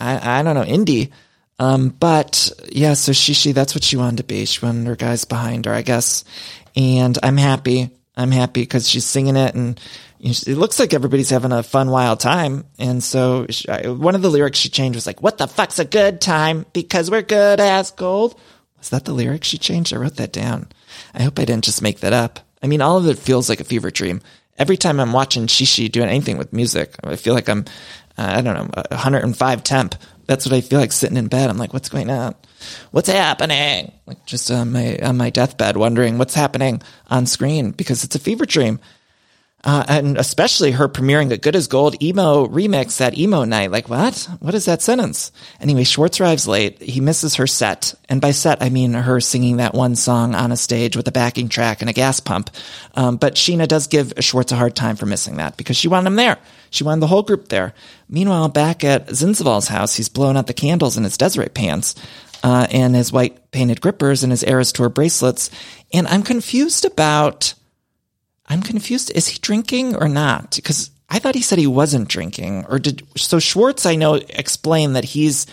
I, 0.00 0.40
I 0.40 0.42
don't 0.42 0.54
know, 0.54 0.64
indie. 0.64 1.10
Um, 1.58 1.90
but 1.90 2.50
yeah, 2.72 2.94
so 2.94 3.12
Shishi, 3.12 3.52
that's 3.52 3.74
what 3.74 3.84
she 3.84 3.96
wanted 3.96 4.16
to 4.18 4.24
be. 4.24 4.46
She 4.46 4.64
wanted 4.64 4.86
her 4.86 4.96
guys 4.96 5.24
behind 5.26 5.66
her, 5.66 5.74
I 5.74 5.82
guess. 5.82 6.24
And 6.74 7.18
I'm 7.22 7.36
happy. 7.36 7.90
I'm 8.16 8.30
happy 8.30 8.62
because 8.62 8.88
she's 8.88 9.04
singing 9.04 9.36
it 9.36 9.54
and 9.54 9.78
it 10.22 10.48
looks 10.48 10.78
like 10.78 10.92
everybody's 10.92 11.30
having 11.30 11.52
a 11.52 11.62
fun, 11.62 11.90
wild 11.90 12.20
time. 12.20 12.64
And 12.78 13.02
so 13.02 13.46
she, 13.48 13.66
one 13.88 14.14
of 14.14 14.22
the 14.22 14.30
lyrics 14.30 14.58
she 14.58 14.68
changed 14.68 14.96
was 14.96 15.06
like, 15.06 15.22
what 15.22 15.38
the 15.38 15.46
fuck's 15.46 15.78
a 15.78 15.84
good 15.84 16.20
time? 16.20 16.66
Because 16.72 17.10
we're 17.10 17.22
good 17.22 17.58
as 17.60 17.90
gold. 17.90 18.38
Was 18.78 18.90
that 18.90 19.06
the 19.06 19.12
lyric 19.12 19.44
she 19.44 19.56
changed? 19.56 19.94
I 19.94 19.96
wrote 19.96 20.16
that 20.16 20.32
down. 20.32 20.68
I 21.14 21.22
hope 21.22 21.38
I 21.38 21.44
didn't 21.44 21.64
just 21.64 21.82
make 21.82 22.00
that 22.00 22.12
up. 22.12 22.40
I 22.62 22.66
mean, 22.66 22.82
all 22.82 22.98
of 22.98 23.06
it 23.06 23.18
feels 23.18 23.48
like 23.48 23.60
a 23.60 23.64
fever 23.64 23.90
dream. 23.90 24.20
Every 24.58 24.76
time 24.76 25.00
I'm 25.00 25.12
watching 25.12 25.46
Shishi 25.46 25.90
doing 25.90 26.08
anything 26.08 26.36
with 26.36 26.52
music, 26.52 26.94
I 27.02 27.16
feel 27.16 27.32
like 27.32 27.48
I'm 27.48 27.64
Uh, 28.20 28.34
I 28.36 28.40
don't 28.42 28.54
know, 28.54 28.82
105 28.90 29.64
temp. 29.64 29.94
That's 30.26 30.44
what 30.44 30.54
I 30.54 30.60
feel 30.60 30.78
like 30.78 30.92
sitting 30.92 31.16
in 31.16 31.28
bed. 31.28 31.48
I'm 31.48 31.56
like, 31.56 31.72
what's 31.72 31.88
going 31.88 32.10
on? 32.10 32.34
What's 32.90 33.08
happening? 33.08 33.92
Like 34.06 34.26
just 34.26 34.50
on 34.50 34.72
my 34.72 34.98
on 35.02 35.16
my 35.16 35.30
deathbed, 35.30 35.78
wondering 35.78 36.18
what's 36.18 36.34
happening 36.34 36.82
on 37.08 37.24
screen 37.24 37.70
because 37.70 38.04
it's 38.04 38.14
a 38.14 38.18
fever 38.18 38.44
dream. 38.44 38.78
Uh, 39.62 39.84
and 39.88 40.16
especially 40.16 40.70
her 40.70 40.88
premiering 40.88 41.30
a 41.30 41.36
Good 41.36 41.54
as 41.54 41.66
Gold 41.66 42.02
emo 42.02 42.46
remix 42.46 42.96
that 42.96 43.18
emo 43.18 43.44
night. 43.44 43.70
Like, 43.70 43.90
what? 43.90 44.26
What 44.40 44.54
is 44.54 44.64
that 44.64 44.80
sentence? 44.80 45.32
Anyway, 45.60 45.84
Schwartz 45.84 46.18
arrives 46.18 46.48
late. 46.48 46.80
He 46.80 47.02
misses 47.02 47.34
her 47.34 47.46
set. 47.46 47.94
And 48.08 48.22
by 48.22 48.30
set, 48.30 48.62
I 48.62 48.70
mean 48.70 48.94
her 48.94 49.20
singing 49.20 49.58
that 49.58 49.74
one 49.74 49.96
song 49.96 50.34
on 50.34 50.50
a 50.50 50.56
stage 50.56 50.96
with 50.96 51.06
a 51.08 51.12
backing 51.12 51.50
track 51.50 51.82
and 51.82 51.90
a 51.90 51.92
gas 51.92 52.20
pump. 52.20 52.48
Um, 52.94 53.18
but 53.18 53.34
Scheana 53.34 53.68
does 53.68 53.86
give 53.86 54.14
Schwartz 54.20 54.50
a 54.50 54.56
hard 54.56 54.74
time 54.74 54.96
for 54.96 55.04
missing 55.04 55.36
that 55.36 55.58
because 55.58 55.76
she 55.76 55.88
wanted 55.88 56.06
him 56.06 56.16
there. 56.16 56.38
She 56.70 56.84
wanted 56.84 57.02
the 57.02 57.08
whole 57.08 57.22
group 57.22 57.48
there. 57.48 57.74
Meanwhile, 58.08 58.48
back 58.48 58.82
at 58.82 59.08
Zinzal's 59.08 59.68
house, 59.68 59.94
he's 59.94 60.08
blowing 60.08 60.38
out 60.38 60.46
the 60.46 60.54
candles 60.54 60.96
in 60.96 61.04
his 61.04 61.18
Des'ree 61.18 61.52
pants. 61.52 61.94
Uh, 62.42 62.66
and 62.70 62.94
his 62.94 63.12
white 63.12 63.50
painted 63.50 63.82
grippers 63.82 64.22
and 64.22 64.32
his 64.32 64.42
Eras 64.42 64.72
Tour 64.72 64.88
bracelets. 64.88 65.50
And 65.92 66.06
I'm 66.06 66.22
confused 66.22 66.86
about 66.86 67.52
I'm 68.50 68.62
confused. 68.62 69.12
Is 69.14 69.28
he 69.28 69.38
drinking 69.38 69.94
or 69.94 70.08
not? 70.08 70.56
Because 70.56 70.90
I 71.08 71.20
thought 71.20 71.36
he 71.36 71.42
said 71.42 71.58
he 71.58 71.68
wasn't 71.68 72.08
drinking. 72.08 72.66
Or 72.68 72.80
did 72.80 73.06
so? 73.16 73.38
Schwartz, 73.38 73.86
I 73.86 73.94
know, 73.94 74.14
explained 74.14 74.96
that 74.96 75.04
he's 75.04 75.46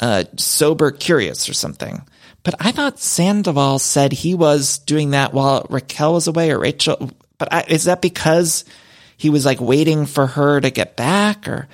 uh, 0.00 0.24
sober 0.36 0.92
curious 0.92 1.48
or 1.48 1.54
something. 1.54 2.02
But 2.44 2.54
I 2.60 2.70
thought 2.70 3.00
Sandoval 3.00 3.80
said 3.80 4.12
he 4.12 4.36
was 4.36 4.78
doing 4.78 5.10
that 5.10 5.34
while 5.34 5.66
Raquel 5.68 6.14
was 6.14 6.28
away 6.28 6.52
or 6.52 6.60
Rachel. 6.60 7.10
But 7.38 7.52
I, 7.52 7.64
is 7.66 7.84
that 7.84 8.00
because 8.00 8.64
he 9.16 9.28
was 9.28 9.44
like 9.44 9.60
waiting 9.60 10.06
for 10.06 10.28
her 10.28 10.60
to 10.60 10.70
get 10.70 10.96
back? 10.96 11.48
Or 11.48 11.66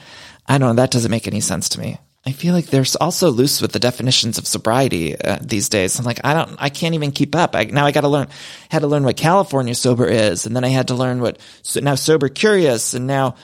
I 0.47 0.57
don't 0.57 0.69
know. 0.69 0.83
That 0.83 0.91
doesn't 0.91 1.11
make 1.11 1.29
any 1.29 1.41
sense 1.41 1.69
to 1.71 1.81
me. 1.81 1.99
I 2.25 2.31
feel 2.31 2.55
like 2.55 2.67
they're 2.67 2.85
also 3.01 3.31
loose 3.31 3.61
with 3.61 3.73
the 3.73 3.81
definitions 3.81 4.39
of 4.39 4.47
sobriety 4.47 5.21
uh, 5.21 5.39
these 5.41 5.69
days. 5.69 5.99
I'm 5.99 6.05
like, 6.05 6.21
I 6.23 6.35
don't, 6.35 6.55
I 6.57 6.69
can't 6.69 6.95
even 6.95 7.11
keep 7.11 7.35
up. 7.35 7.57
I, 7.57 7.65
now 7.65 7.85
I 7.85 7.91
got 7.91 8.03
to 8.03 8.09
learn, 8.09 8.29
had 8.69 8.81
to 8.81 8.87
learn 8.87 9.03
what 9.03 9.17
California 9.17 9.75
sober 9.75 10.07
is, 10.07 10.47
and 10.47 10.55
then 10.55 10.63
I 10.63 10.69
had 10.69 10.89
to 10.89 10.95
learn 10.95 11.21
what 11.21 11.39
so 11.63 11.81
now 11.81 11.97
sober 11.97 12.29
curious, 12.29 12.95
and 12.95 13.09
now, 13.09 13.35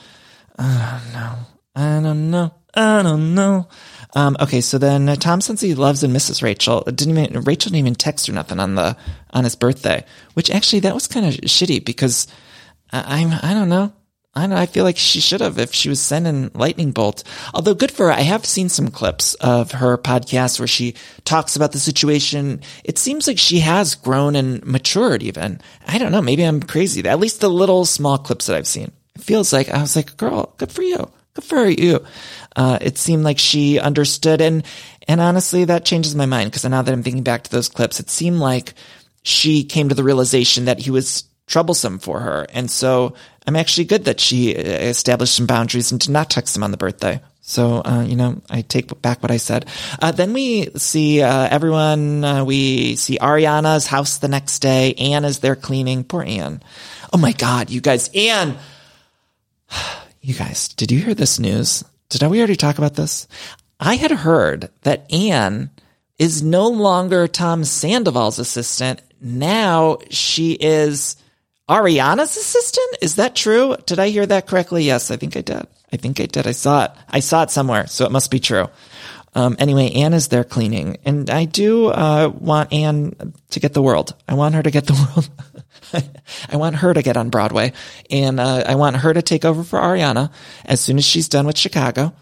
uh, 0.57 1.01
no, 1.13 1.35
I 1.75 2.01
don't 2.01 2.31
know, 2.31 2.53
I 2.73 3.03
don't 3.03 3.35
know. 3.35 3.67
Um, 4.15 4.37
okay, 4.39 4.61
so 4.61 4.77
then 4.77 5.09
uh, 5.09 5.15
Tom 5.17 5.41
says 5.41 5.61
he 5.61 5.75
loves 5.75 6.03
and 6.03 6.13
misses 6.13 6.41
Rachel. 6.41 6.81
Didn't 6.81 7.17
even 7.17 7.41
Rachel 7.41 7.69
didn't 7.69 7.79
even 7.79 7.95
text 7.95 8.29
or 8.29 8.31
nothing 8.31 8.59
on 8.59 8.75
the 8.75 8.95
on 9.31 9.43
his 9.43 9.55
birthday, 9.55 10.05
which 10.33 10.49
actually 10.49 10.79
that 10.81 10.95
was 10.95 11.05
kind 11.05 11.25
of 11.25 11.33
shitty 11.33 11.83
because 11.83 12.27
I, 12.91 13.19
I'm 13.19 13.31
I 13.43 13.53
don't 13.53 13.69
know. 13.69 13.93
I 14.35 14.45
know, 14.45 14.55
I 14.55 14.67
feel 14.67 14.83
like 14.83 14.97
she 14.97 15.19
should 15.19 15.41
have 15.41 15.57
if 15.57 15.73
she 15.73 15.89
was 15.89 15.99
sending 15.99 16.51
lightning 16.53 16.91
bolt. 16.91 17.23
Although 17.53 17.73
good 17.73 17.91
for 17.91 18.07
her. 18.07 18.11
I 18.11 18.21
have 18.21 18.45
seen 18.45 18.69
some 18.69 18.89
clips 18.89 19.33
of 19.35 19.71
her 19.71 19.97
podcast 19.97 20.59
where 20.59 20.67
she 20.67 20.95
talks 21.25 21.55
about 21.55 21.71
the 21.71 21.79
situation. 21.79 22.61
It 22.83 22.99
seems 22.99 23.27
like 23.27 23.39
she 23.39 23.59
has 23.59 23.95
grown 23.95 24.35
and 24.35 24.63
matured 24.65 25.23
even. 25.23 25.59
I 25.87 25.97
don't 25.97 26.11
know. 26.11 26.21
Maybe 26.21 26.43
I'm 26.43 26.61
crazy. 26.61 27.03
At 27.07 27.19
least 27.19 27.41
the 27.41 27.49
little 27.49 27.85
small 27.85 28.19
clips 28.19 28.45
that 28.45 28.55
I've 28.55 28.67
seen. 28.67 28.91
It 29.15 29.23
feels 29.23 29.51
like 29.51 29.69
I 29.69 29.81
was 29.81 29.95
like, 29.95 30.15
girl, 30.15 30.53
good 30.57 30.71
for 30.71 30.83
you. 30.83 31.11
Good 31.33 31.45
for 31.45 31.65
you. 31.67 32.05
Uh, 32.55 32.77
it 32.81 32.99
seemed 32.99 33.23
like 33.23 33.39
she 33.39 33.79
understood 33.79 34.41
and, 34.41 34.63
and 35.07 35.21
honestly, 35.21 35.65
that 35.65 35.85
changes 35.85 36.13
my 36.13 36.27
mind 36.27 36.51
because 36.51 36.69
now 36.69 36.83
that 36.83 36.91
I'm 36.91 37.03
thinking 37.03 37.23
back 37.23 37.43
to 37.43 37.51
those 37.51 37.67
clips, 37.67 37.99
it 37.99 38.11
seemed 38.11 38.37
like 38.37 38.75
she 39.23 39.63
came 39.63 39.89
to 39.89 39.95
the 39.95 40.03
realization 40.03 40.65
that 40.65 40.79
he 40.79 40.91
was 40.91 41.23
troublesome 41.47 41.97
for 41.97 42.19
her. 42.19 42.45
And 42.53 42.69
so 42.69 43.15
I'm 43.49 43.55
actually 43.55 43.85
good 43.85 44.05
that 44.05 44.19
she 44.19 44.55
uh, 44.55 44.61
established 44.61 45.33
some 45.35 45.47
boundaries 45.47 45.91
and 45.91 45.99
did 45.99 46.11
not 46.11 46.29
text 46.29 46.55
him 46.55 46.63
on 46.63 46.69
the 46.69 46.77
birthday. 46.77 47.19
So, 47.41 47.81
uh, 47.83 48.03
you 48.07 48.15
know, 48.15 48.43
I 48.47 48.61
take 48.61 49.01
back 49.01 49.23
what 49.23 49.31
I 49.31 49.37
said. 49.37 49.65
Uh, 49.99 50.11
then 50.11 50.33
we 50.33 50.69
see 50.75 51.23
uh, 51.23 51.47
everyone, 51.49 52.23
uh, 52.23 52.45
we 52.45 52.95
see 52.95 53.17
Ariana's 53.17 53.87
house 53.87 54.19
the 54.19 54.27
next 54.27 54.59
day. 54.59 54.93
Anne 54.93 55.25
is 55.25 55.39
there 55.39 55.55
cleaning. 55.55 56.03
Poor 56.03 56.21
Anne. 56.21 56.61
Oh 57.11 57.17
my 57.17 57.31
God, 57.31 57.71
you 57.71 57.81
guys. 57.81 58.11
Anne, 58.13 58.55
you 60.21 60.35
guys, 60.35 60.67
did 60.67 60.91
you 60.91 60.99
hear 60.99 61.15
this 61.15 61.39
news? 61.39 61.83
Did 62.09 62.21
we 62.29 62.37
already 62.37 62.55
talk 62.55 62.77
about 62.77 62.93
this? 62.93 63.27
I 63.79 63.95
had 63.95 64.11
heard 64.11 64.69
that 64.83 65.11
Anne 65.11 65.71
is 66.19 66.43
no 66.43 66.67
longer 66.67 67.27
Tom 67.27 67.63
Sandoval's 67.63 68.37
assistant. 68.37 69.01
Now 69.19 69.97
she 70.11 70.51
is 70.51 71.15
Ariana's 71.69 72.35
assistant? 72.35 72.97
Is 73.01 73.15
that 73.15 73.35
true? 73.35 73.75
Did 73.85 73.99
I 73.99 74.09
hear 74.09 74.25
that 74.25 74.47
correctly? 74.47 74.83
Yes, 74.83 75.11
I 75.11 75.17
think 75.17 75.37
I 75.37 75.41
did. 75.41 75.67
I 75.93 75.97
think 75.97 76.19
I 76.19 76.25
did. 76.25 76.47
I 76.47 76.51
saw 76.51 76.85
it. 76.85 76.91
I 77.07 77.19
saw 77.19 77.43
it 77.43 77.51
somewhere, 77.51 77.87
so 77.87 78.05
it 78.05 78.11
must 78.11 78.31
be 78.31 78.39
true. 78.39 78.67
Um, 79.35 79.55
anyway, 79.59 79.91
Anne 79.91 80.13
is 80.13 80.29
there 80.29 80.43
cleaning, 80.43 80.97
and 81.05 81.29
I 81.29 81.45
do 81.45 81.87
uh, 81.87 82.31
want 82.35 82.73
Anne 82.73 83.33
to 83.51 83.59
get 83.59 83.73
the 83.73 83.81
world. 83.81 84.15
I 84.27 84.33
want 84.33 84.55
her 84.55 84.63
to 84.63 84.71
get 84.71 84.87
the 84.87 84.93
world. 84.93 85.29
I 86.49 86.57
want 86.57 86.77
her 86.77 86.93
to 86.93 87.01
get 87.03 87.17
on 87.17 87.29
Broadway, 87.29 87.73
and 88.09 88.39
uh, 88.39 88.63
I 88.65 88.75
want 88.75 88.97
her 88.97 89.13
to 89.13 89.21
take 89.21 89.45
over 89.45 89.63
for 89.63 89.79
Ariana 89.79 90.31
as 90.65 90.81
soon 90.81 90.97
as 90.97 91.05
she's 91.05 91.29
done 91.29 91.45
with 91.45 91.57
Chicago. 91.57 92.13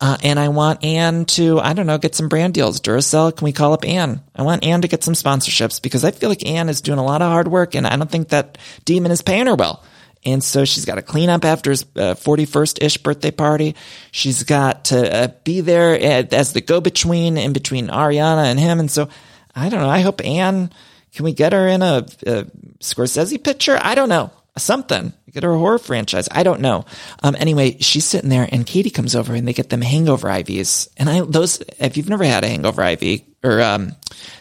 Uh, 0.00 0.16
and 0.22 0.38
I 0.38 0.48
want 0.48 0.84
Anne 0.84 1.24
to, 1.26 1.60
I 1.60 1.72
don't 1.72 1.86
know, 1.86 1.98
get 1.98 2.14
some 2.14 2.28
brand 2.28 2.54
deals. 2.54 2.80
Duracell, 2.80 3.34
can 3.36 3.44
we 3.44 3.52
call 3.52 3.72
up 3.72 3.84
Anne? 3.84 4.20
I 4.34 4.42
want 4.42 4.64
Anne 4.64 4.82
to 4.82 4.88
get 4.88 5.04
some 5.04 5.14
sponsorships 5.14 5.80
because 5.80 6.04
I 6.04 6.10
feel 6.10 6.28
like 6.28 6.46
Anne 6.46 6.68
is 6.68 6.80
doing 6.80 6.98
a 6.98 7.04
lot 7.04 7.22
of 7.22 7.30
hard 7.30 7.48
work 7.48 7.74
and 7.74 7.86
I 7.86 7.96
don't 7.96 8.10
think 8.10 8.30
that 8.30 8.58
Demon 8.84 9.12
is 9.12 9.22
paying 9.22 9.46
her 9.46 9.54
well. 9.54 9.82
And 10.26 10.42
so 10.42 10.64
she's 10.64 10.84
got 10.84 10.94
to 10.94 11.02
clean 11.02 11.28
up 11.28 11.44
after 11.44 11.70
his 11.70 11.82
uh, 11.96 12.14
41st 12.14 12.82
ish 12.82 12.96
birthday 12.98 13.30
party. 13.30 13.76
She's 14.10 14.42
got 14.42 14.86
to 14.86 15.14
uh, 15.14 15.28
be 15.44 15.60
there 15.60 16.26
as 16.34 16.52
the 16.54 16.60
go 16.60 16.80
between 16.80 17.36
in 17.36 17.52
between 17.52 17.88
Ariana 17.88 18.44
and 18.44 18.58
him. 18.58 18.80
And 18.80 18.90
so 18.90 19.08
I 19.54 19.68
don't 19.68 19.80
know. 19.80 19.88
I 19.88 20.00
hope 20.00 20.24
Anne, 20.24 20.70
can 21.14 21.24
we 21.24 21.32
get 21.32 21.52
her 21.52 21.68
in 21.68 21.82
a, 21.82 22.06
a 22.26 22.44
Scorsese 22.80 23.42
picture? 23.42 23.78
I 23.80 23.94
don't 23.94 24.08
know. 24.08 24.32
Something. 24.56 25.12
Get 25.32 25.42
her 25.42 25.50
a 25.50 25.58
horror 25.58 25.78
franchise. 25.78 26.28
I 26.30 26.44
don't 26.44 26.60
know. 26.60 26.84
Um, 27.24 27.34
anyway, 27.36 27.76
she's 27.80 28.04
sitting 28.04 28.30
there 28.30 28.48
and 28.52 28.64
Katie 28.64 28.90
comes 28.90 29.16
over 29.16 29.34
and 29.34 29.48
they 29.48 29.52
get 29.52 29.68
them 29.68 29.80
hangover 29.80 30.28
IVs. 30.28 30.88
And 30.96 31.10
I, 31.10 31.22
those, 31.22 31.60
if 31.80 31.96
you've 31.96 32.08
never 32.08 32.22
had 32.22 32.44
a 32.44 32.48
hangover 32.48 32.84
IV 32.84 33.22
or, 33.42 33.60
um, 33.60 33.96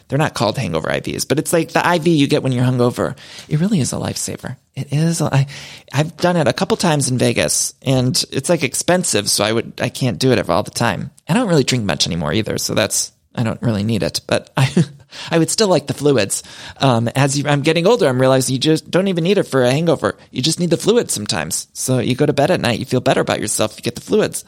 they're 0.08 0.20
not 0.20 0.36
called 0.36 0.56
hangover 0.56 0.90
IVs, 0.90 1.28
but 1.28 1.40
it's 1.40 1.52
like 1.52 1.72
the 1.72 1.94
IV 1.96 2.06
you 2.06 2.28
get 2.28 2.44
when 2.44 2.52
you're 2.52 2.64
hungover. 2.64 3.18
It 3.50 3.60
really 3.60 3.80
is 3.80 3.92
a 3.92 3.96
lifesaver. 3.96 4.56
It 4.76 4.94
is. 4.94 5.20
I, 5.20 5.48
I've 5.92 6.16
done 6.18 6.38
it 6.38 6.48
a 6.48 6.54
couple 6.54 6.78
times 6.78 7.10
in 7.10 7.18
Vegas 7.18 7.74
and 7.82 8.24
it's 8.32 8.50
like 8.50 8.62
expensive. 8.62 9.28
So 9.32 9.44
I 9.44 9.52
would, 9.52 9.74
I 9.82 9.90
can't 9.90 10.20
do 10.20 10.32
it 10.32 10.48
all 10.48 10.62
the 10.62 10.70
time. 10.70 11.10
I 11.28 11.34
don't 11.34 11.50
really 11.50 11.64
drink 11.64 11.86
much 11.86 12.06
anymore 12.06 12.34
either. 12.34 12.60
So 12.60 12.76
that's, 12.76 13.12
I 13.34 13.42
don't 13.42 13.62
really 13.64 13.84
need 13.84 14.04
it, 14.04 14.22
but 14.28 14.52
I, 14.56 14.72
I 15.30 15.40
would 15.40 15.50
still 15.50 15.68
like 15.68 15.88
the 15.88 15.94
fluids. 15.94 16.44
Um, 16.78 17.08
as 17.10 17.38
you, 17.38 17.48
I'm 17.48 17.62
getting 17.62 17.88
older, 17.88 18.08
I'm 18.08 18.20
realizing 18.20 18.54
you 18.54 18.60
just 18.60 18.90
don't 18.90 19.08
even 19.08 19.24
need 19.24 19.38
it 19.38 19.44
for 19.44 19.64
a 19.64 19.72
hangover. 19.72 20.18
You 20.32 20.42
just 20.42 20.60
need 20.60 20.70
the 20.70 20.78
fluids 20.78 21.14
sometimes. 21.14 21.68
So 21.74 22.00
you 22.00 22.16
go 22.16 22.26
to 22.26 22.34
bed 22.34 22.52
at 22.52 22.62
night, 22.62 22.80
you 22.80 22.86
feel 22.86 23.02
better 23.02 23.22
about 23.22 23.40
yourself. 23.40 23.78
You 23.78 23.84
get 23.84 23.96
the 23.96 24.02
fluids. 24.02 24.46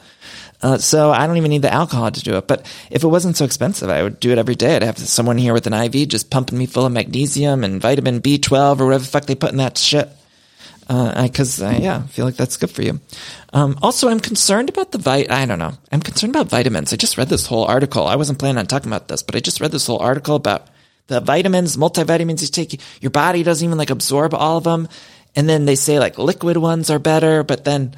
Uh, 0.62 0.78
so 0.78 1.10
I 1.10 1.26
don't 1.26 1.36
even 1.36 1.50
need 1.50 1.62
the 1.62 1.72
alcohol 1.72 2.10
to 2.10 2.22
do 2.22 2.36
it. 2.36 2.46
But 2.46 2.66
if 2.90 3.04
it 3.04 3.08
wasn't 3.08 3.36
so 3.36 3.44
expensive, 3.44 3.90
I 3.90 4.02
would 4.02 4.20
do 4.20 4.32
it 4.32 4.38
every 4.38 4.54
day. 4.54 4.76
I'd 4.76 4.82
have 4.82 4.98
someone 4.98 5.38
here 5.38 5.52
with 5.52 5.66
an 5.66 5.74
IV 5.74 6.08
just 6.08 6.30
pumping 6.30 6.58
me 6.58 6.66
full 6.66 6.86
of 6.86 6.92
magnesium 6.92 7.62
and 7.62 7.80
vitamin 7.80 8.20
B12 8.20 8.80
or 8.80 8.86
whatever 8.86 9.04
the 9.04 9.10
fuck 9.10 9.26
they 9.26 9.34
put 9.34 9.52
in 9.52 9.58
that 9.58 9.78
shit. 9.78 10.08
Uh, 10.88 11.28
cause, 11.34 11.60
uh, 11.60 11.76
yeah, 11.80 12.02
I 12.04 12.06
feel 12.06 12.24
like 12.24 12.36
that's 12.36 12.56
good 12.56 12.70
for 12.70 12.82
you. 12.82 13.00
Um, 13.52 13.76
also, 13.82 14.08
I'm 14.08 14.20
concerned 14.20 14.68
about 14.68 14.92
the 14.92 14.98
vit. 14.98 15.30
I 15.30 15.44
don't 15.44 15.58
know. 15.58 15.72
I'm 15.90 16.00
concerned 16.00 16.34
about 16.34 16.48
vitamins. 16.48 16.92
I 16.92 16.96
just 16.96 17.18
read 17.18 17.28
this 17.28 17.46
whole 17.46 17.64
article. 17.64 18.06
I 18.06 18.14
wasn't 18.14 18.38
planning 18.38 18.58
on 18.58 18.66
talking 18.66 18.88
about 18.88 19.08
this, 19.08 19.22
but 19.22 19.34
I 19.34 19.40
just 19.40 19.60
read 19.60 19.72
this 19.72 19.86
whole 19.86 19.98
article 19.98 20.36
about 20.36 20.68
the 21.08 21.20
vitamins, 21.20 21.76
multivitamins 21.76 22.42
you 22.42 22.48
take. 22.48 22.80
Your 23.00 23.10
body 23.10 23.42
doesn't 23.42 23.64
even 23.64 23.78
like 23.78 23.90
absorb 23.90 24.34
all 24.34 24.58
of 24.58 24.64
them. 24.64 24.88
And 25.34 25.48
then 25.48 25.66
they 25.66 25.74
say 25.74 25.98
like 25.98 26.18
liquid 26.18 26.56
ones 26.56 26.88
are 26.88 26.98
better, 26.98 27.42
but 27.42 27.64
then 27.64 27.94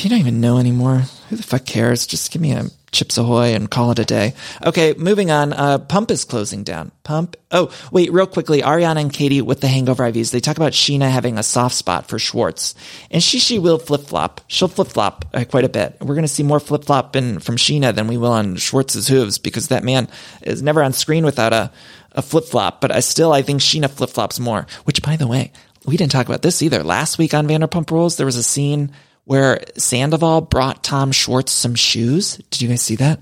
you 0.00 0.10
don't 0.10 0.18
even 0.20 0.40
know 0.40 0.58
anymore. 0.58 1.04
Who 1.28 1.36
the 1.36 1.42
fuck 1.42 1.64
cares? 1.64 2.06
Just 2.06 2.30
give 2.32 2.42
me 2.42 2.52
a 2.52 2.66
Chips 2.96 3.18
Ahoy 3.18 3.54
and 3.54 3.70
call 3.70 3.90
it 3.90 3.98
a 3.98 4.06
day. 4.06 4.32
Okay, 4.64 4.94
moving 4.96 5.30
on. 5.30 5.52
Uh, 5.52 5.76
Pump 5.76 6.10
is 6.10 6.24
closing 6.24 6.64
down. 6.64 6.92
Pump. 7.04 7.36
Oh, 7.50 7.70
wait, 7.92 8.10
real 8.10 8.26
quickly. 8.26 8.62
Ariana 8.62 9.02
and 9.02 9.12
Katie 9.12 9.42
with 9.42 9.60
the 9.60 9.68
hangover 9.68 10.10
IVs. 10.10 10.30
They 10.30 10.40
talk 10.40 10.56
about 10.56 10.72
Scheana 10.72 11.10
having 11.10 11.36
a 11.36 11.42
soft 11.42 11.74
spot 11.74 12.08
for 12.08 12.18
Schwartz. 12.18 12.74
And 13.10 13.22
she, 13.22 13.38
she 13.38 13.58
will 13.58 13.78
flip 13.78 14.00
flop. 14.00 14.40
She'll 14.46 14.68
flip 14.68 14.88
flop 14.88 15.26
uh, 15.34 15.44
quite 15.44 15.64
a 15.64 15.68
bit. 15.68 15.98
We're 16.00 16.14
going 16.14 16.22
to 16.22 16.28
see 16.28 16.42
more 16.42 16.58
flip 16.58 16.86
flop 16.86 17.12
from 17.12 17.38
Scheana 17.38 17.94
than 17.94 18.08
we 18.08 18.16
will 18.16 18.32
on 18.32 18.56
Schwartz's 18.56 19.08
hooves 19.08 19.36
because 19.36 19.68
that 19.68 19.84
man 19.84 20.08
is 20.40 20.62
never 20.62 20.82
on 20.82 20.94
screen 20.94 21.26
without 21.26 21.52
a, 21.52 21.70
a 22.12 22.22
flip 22.22 22.46
flop. 22.46 22.80
But 22.80 22.92
I 22.92 23.00
still, 23.00 23.34
I 23.34 23.42
think 23.42 23.60
Scheana 23.60 23.90
flip 23.90 24.08
flops 24.08 24.40
more, 24.40 24.66
which 24.84 25.02
by 25.02 25.16
the 25.16 25.26
way, 25.26 25.52
we 25.84 25.98
didn't 25.98 26.12
talk 26.12 26.26
about 26.26 26.40
this 26.40 26.62
either. 26.62 26.82
Last 26.82 27.18
week 27.18 27.34
on 27.34 27.46
Vanderpump 27.46 27.90
Rules, 27.90 28.16
there 28.16 28.26
was 28.26 28.36
a 28.36 28.42
scene 28.42 28.90
where 29.26 29.60
Sandoval 29.76 30.40
brought 30.40 30.82
Tom 30.82 31.12
Schwartz 31.12 31.52
some 31.52 31.74
shoes. 31.74 32.36
Did 32.50 32.62
you 32.62 32.68
guys 32.68 32.80
see 32.80 32.96
that? 32.96 33.20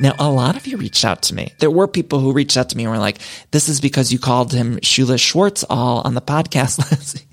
Now, 0.00 0.14
a 0.20 0.30
lot 0.30 0.56
of 0.56 0.66
you 0.68 0.76
reached 0.76 1.04
out 1.04 1.22
to 1.22 1.34
me. 1.34 1.52
There 1.58 1.70
were 1.70 1.88
people 1.88 2.20
who 2.20 2.32
reached 2.32 2.56
out 2.56 2.68
to 2.68 2.76
me 2.76 2.84
and 2.84 2.92
were 2.92 3.00
like, 3.00 3.18
this 3.50 3.68
is 3.68 3.80
because 3.80 4.12
you 4.12 4.20
called 4.20 4.52
him 4.52 4.78
Shoeless 4.80 5.20
Schwartz 5.20 5.64
all 5.68 6.02
on 6.02 6.14
the 6.14 6.20
podcast 6.20 6.78
last. 6.90 7.24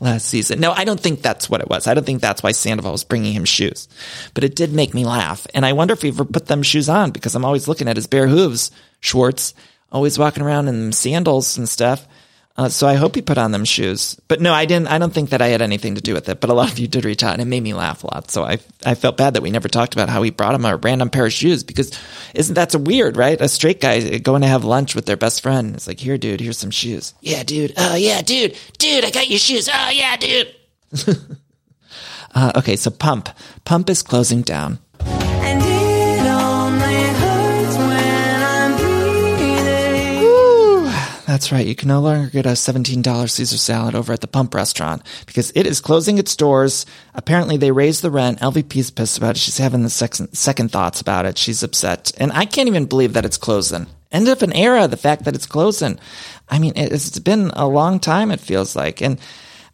Last 0.00 0.26
season. 0.26 0.58
No, 0.58 0.72
I 0.72 0.82
don't 0.82 0.98
think 0.98 1.22
that's 1.22 1.48
what 1.48 1.60
it 1.60 1.70
was. 1.70 1.86
I 1.86 1.94
don't 1.94 2.04
think 2.04 2.20
that's 2.20 2.42
why 2.42 2.50
Sandoval 2.50 2.90
was 2.90 3.04
bringing 3.04 3.32
him 3.32 3.44
shoes, 3.44 3.86
but 4.34 4.42
it 4.42 4.56
did 4.56 4.72
make 4.72 4.94
me 4.94 5.04
laugh. 5.04 5.46
And 5.54 5.64
I 5.64 5.74
wonder 5.74 5.94
if 5.94 6.02
he 6.02 6.08
ever 6.08 6.24
put 6.24 6.46
them 6.46 6.64
shoes 6.64 6.88
on 6.88 7.12
because 7.12 7.36
I'm 7.36 7.44
always 7.44 7.68
looking 7.68 7.86
at 7.86 7.94
his 7.94 8.08
bare 8.08 8.26
hooves, 8.26 8.72
Schwartz, 8.98 9.54
always 9.92 10.18
walking 10.18 10.42
around 10.42 10.66
in 10.66 10.90
sandals 10.90 11.56
and 11.56 11.68
stuff. 11.68 12.08
Uh, 12.56 12.68
so 12.68 12.86
I 12.86 12.94
hope 12.94 13.14
he 13.14 13.22
put 13.22 13.38
on 13.38 13.52
them 13.52 13.64
shoes. 13.64 14.20
But 14.28 14.40
no, 14.40 14.52
I 14.52 14.66
didn't. 14.66 14.88
I 14.88 14.98
don't 14.98 15.14
think 15.14 15.30
that 15.30 15.40
I 15.40 15.48
had 15.48 15.62
anything 15.62 15.94
to 15.94 16.00
do 16.00 16.12
with 16.12 16.28
it. 16.28 16.40
But 16.40 16.50
a 16.50 16.52
lot 16.54 16.70
of 16.70 16.78
you 16.78 16.88
did 16.88 17.04
reach 17.04 17.22
out, 17.22 17.32
and 17.32 17.40
it 17.40 17.46
made 17.46 17.62
me 17.62 17.72
laugh 17.72 18.04
a 18.04 18.08
lot. 18.08 18.30
So 18.30 18.44
I 18.44 18.58
I 18.84 18.94
felt 18.94 19.16
bad 19.16 19.34
that 19.34 19.42
we 19.42 19.50
never 19.50 19.68
talked 19.68 19.94
about 19.94 20.08
how 20.08 20.22
he 20.22 20.30
brought 20.30 20.54
him 20.54 20.64
a 20.64 20.76
random 20.76 21.10
pair 21.10 21.26
of 21.26 21.32
shoes 21.32 21.62
because 21.62 21.98
isn't 22.34 22.54
that 22.54 22.72
so 22.72 22.78
weird, 22.78 23.16
right? 23.16 23.40
A 23.40 23.48
straight 23.48 23.80
guy 23.80 24.18
going 24.18 24.42
to 24.42 24.48
have 24.48 24.64
lunch 24.64 24.94
with 24.94 25.06
their 25.06 25.16
best 25.16 25.42
friend. 25.42 25.74
It's 25.74 25.86
like, 25.86 26.00
here, 26.00 26.18
dude, 26.18 26.40
here's 26.40 26.58
some 26.58 26.70
shoes. 26.70 27.14
Yeah, 27.20 27.44
dude. 27.44 27.72
Oh 27.76 27.94
yeah, 27.94 28.20
dude. 28.20 28.56
Dude, 28.78 29.04
I 29.04 29.10
got 29.10 29.30
your 29.30 29.38
shoes. 29.38 29.68
Oh 29.72 29.90
yeah, 29.90 30.16
dude. 30.16 30.54
uh, 32.34 32.52
okay, 32.56 32.76
so 32.76 32.90
Pump. 32.90 33.30
Pump 33.64 33.88
is 33.88 34.02
closing 34.02 34.42
down. 34.42 34.80
That's 41.40 41.52
right. 41.52 41.66
You 41.66 41.74
can 41.74 41.88
no 41.88 42.00
longer 42.00 42.28
get 42.28 42.44
a 42.44 42.50
$17 42.50 43.30
Caesar 43.30 43.56
salad 43.56 43.94
over 43.94 44.12
at 44.12 44.20
the 44.20 44.26
Pump 44.26 44.52
restaurant 44.52 45.02
because 45.24 45.50
it 45.54 45.66
is 45.66 45.80
closing 45.80 46.18
its 46.18 46.36
doors. 46.36 46.84
Apparently 47.14 47.56
they 47.56 47.70
raised 47.70 48.02
the 48.02 48.10
rent. 48.10 48.40
LVP's 48.40 48.90
pissed 48.90 49.16
about 49.16 49.36
it. 49.36 49.38
She's 49.38 49.56
having 49.56 49.82
the 49.82 49.88
second, 49.88 50.34
second 50.34 50.70
thoughts 50.70 51.00
about 51.00 51.24
it. 51.24 51.38
She's 51.38 51.62
upset. 51.62 52.12
And 52.18 52.30
I 52.32 52.44
can't 52.44 52.68
even 52.68 52.84
believe 52.84 53.14
that 53.14 53.24
it's 53.24 53.38
closing. 53.38 53.86
End 54.12 54.28
of 54.28 54.42
an 54.42 54.52
era, 54.52 54.86
the 54.86 54.98
fact 54.98 55.24
that 55.24 55.34
it's 55.34 55.46
closing. 55.46 55.98
I 56.46 56.58
mean, 56.58 56.74
it's 56.76 57.18
been 57.20 57.50
a 57.54 57.66
long 57.66 58.00
time, 58.00 58.30
it 58.32 58.40
feels 58.40 58.76
like. 58.76 59.00
And 59.00 59.18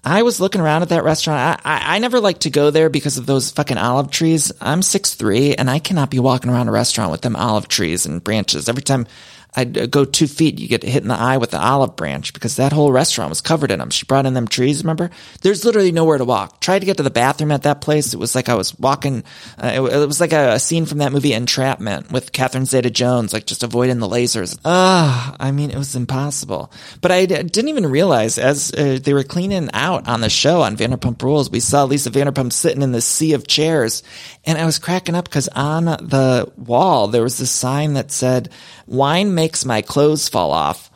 I 0.05 0.23
was 0.23 0.39
looking 0.39 0.61
around 0.61 0.83
at 0.83 0.91
that 0.91 1.03
restaurant. 1.03 1.61
I, 1.65 1.79
I, 1.79 1.97
I 1.97 1.99
never 1.99 2.21
like 2.21 2.39
to 2.41 2.51
go 2.51 2.71
there 2.71 2.89
because 2.91 3.19
of 3.19 3.27
those 3.27 3.51
fucking 3.51 3.77
olive 3.77 4.13
trees. 4.13 4.53
I'm 4.61 4.83
six 4.83 5.15
three, 5.15 5.57
and 5.57 5.69
I 5.69 5.81
cannot 5.81 6.11
be 6.11 6.21
walking 6.21 6.49
around 6.49 6.69
a 6.69 6.73
restaurant 6.73 7.11
with 7.11 7.23
them 7.23 7.35
olive 7.35 7.67
trees 7.67 8.07
and 8.07 8.23
branches. 8.23 8.69
Every 8.69 8.85
time 8.85 9.09
I'd 9.57 9.91
go 9.91 10.05
two 10.05 10.27
feet, 10.27 10.59
you 10.59 10.69
get 10.69 10.83
hit 10.83 11.03
in 11.03 11.09
the 11.09 11.19
eye 11.19 11.39
with 11.39 11.51
the 11.51 11.61
olive 11.61 11.97
branch 11.97 12.35
because 12.35 12.57
that 12.57 12.73
whole 12.73 12.93
restaurant 12.93 13.31
was 13.31 13.41
covered 13.41 13.71
in 13.71 13.79
them. 13.79 13.89
She 13.89 14.05
brought 14.05 14.27
in 14.27 14.35
them 14.35 14.47
trees, 14.47 14.83
remember? 14.83 15.11
There's 15.41 15.65
literally 15.65 15.93
nowhere 15.93 16.19
to 16.19 16.27
walk. 16.27 16.61
Tried 16.61 16.81
to 16.81 16.87
get 16.87 16.99
to 16.99 17.03
the 17.03 17.11
bathroom 17.11 17.51
at 17.51 17.63
that 17.63 17.81
place. 17.81 18.13
It 18.13 18.21
was 18.21 18.35
like 18.35 18.51
I 18.51 18.55
was 18.55 18.79
walking, 18.79 19.25
uh, 19.57 19.69
it, 19.69 19.81
it, 19.81 20.07
was 20.07 20.21
like 20.21 20.35
a, 20.35 20.53
a, 20.53 20.59
scene 20.59 20.85
from 20.85 20.99
that 20.99 21.13
movie 21.13 21.33
Entrapment 21.33 22.13
with 22.13 22.33
Catherine 22.33 22.67
Zeta 22.67 22.91
Jones, 22.91 23.33
like 23.33 23.47
just 23.47 23.63
avoiding 23.63 23.99
the 23.99 24.09
lasers. 24.09 24.59
Ah, 24.65 25.35
I 25.41 25.53
mean, 25.53 25.71
it 25.71 25.79
was 25.79 25.97
impossible. 25.97 26.71
But 27.01 27.13
I 27.13 27.25
d- 27.25 27.43
didn't 27.43 27.69
even 27.69 27.87
realize 27.87 28.37
as 28.37 28.73
uh, 28.75 28.99
they 29.03 29.15
were 29.15 29.25
cleaning 29.25 29.71
out 29.73 30.07
on 30.07 30.21
the 30.21 30.29
show 30.29 30.61
on 30.61 30.77
Vanderpump 30.77 31.23
Rules, 31.23 31.51
we 31.51 31.61
saw 31.61 31.85
Lisa 31.85 32.11
Vanderpump 32.11 32.53
sitting 32.53 32.83
in 32.83 32.93
the 32.93 33.01
sea 33.01 33.33
of 33.33 33.47
chairs. 33.47 34.03
And 34.45 34.59
I 34.59 34.67
was 34.67 34.79
cracking 34.79 35.15
up 35.15 35.25
because 35.25 35.49
on 35.49 35.85
the 35.87 36.53
wall, 36.57 37.09
there 37.09 37.23
was 37.23 37.39
this 37.39 37.51
sign 37.51 37.95
that 37.95 38.13
said, 38.13 38.51
wine 38.87 39.35
makes 39.37 39.65
my 39.65 39.83
clothes 39.83 40.29
fall 40.29 40.51
off. 40.51 40.91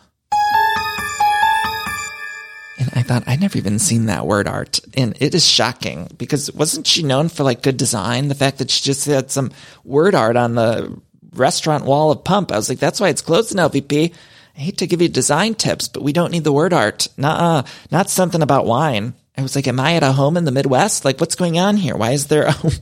And 2.81 2.90
I 2.94 3.03
thought, 3.03 3.24
I'd 3.26 3.40
never 3.40 3.59
even 3.59 3.79
seen 3.79 4.07
that 4.07 4.26
word 4.26 4.48
art. 4.48 4.81
And 4.94 5.14
it 5.20 5.35
is 5.35 5.46
shocking 5.46 6.09
because 6.16 6.50
wasn't 6.53 6.87
she 6.87 7.03
known 7.03 7.29
for 7.29 7.44
like 7.44 7.62
good 7.62 7.76
design? 7.76 8.29
The 8.29 8.35
fact 8.35 8.59
that 8.59 8.70
she 8.70 8.83
just 8.83 9.05
had 9.05 9.31
some 9.31 9.53
word 9.85 10.14
art 10.14 10.37
on 10.37 10.55
the 10.55 10.98
restaurant 11.33 11.85
wall 11.85 12.11
of 12.11 12.24
Pump. 12.24 12.50
I 12.50 12.57
was 12.57 12.68
like, 12.68 12.79
that's 12.79 12.98
why 12.98 13.11
it's 13.11 13.22
closed 13.22 13.53
in 13.53 13.59
LVP. 13.59 14.14
I 14.57 14.61
hate 14.61 14.79
to 14.79 14.87
give 14.87 15.03
you 15.03 15.09
design 15.09 15.55
tips, 15.55 15.88
but 15.88 16.03
we 16.03 16.12
don't 16.12 16.33
need 16.33 16.44
the 16.44 16.53
word 16.53 16.72
art. 16.72 17.09
Nuh-uh. 17.16 17.62
Not 17.90 18.11
something 18.11 18.42
about 18.42 18.66
wine. 18.66 19.14
I 19.37 19.42
was 19.42 19.55
like, 19.55 19.68
am 19.68 19.79
I 19.79 19.94
at 19.94 20.03
a 20.03 20.12
home 20.12 20.37
in 20.37 20.44
the 20.44 20.50
Midwest? 20.50 21.05
Like, 21.05 21.20
what's 21.20 21.37
going 21.37 21.59
on 21.59 21.76
here? 21.76 21.96
Why 21.96 22.12
is 22.12 22.26
there 22.26 22.44
a, 22.44 22.50
is, 22.64 22.81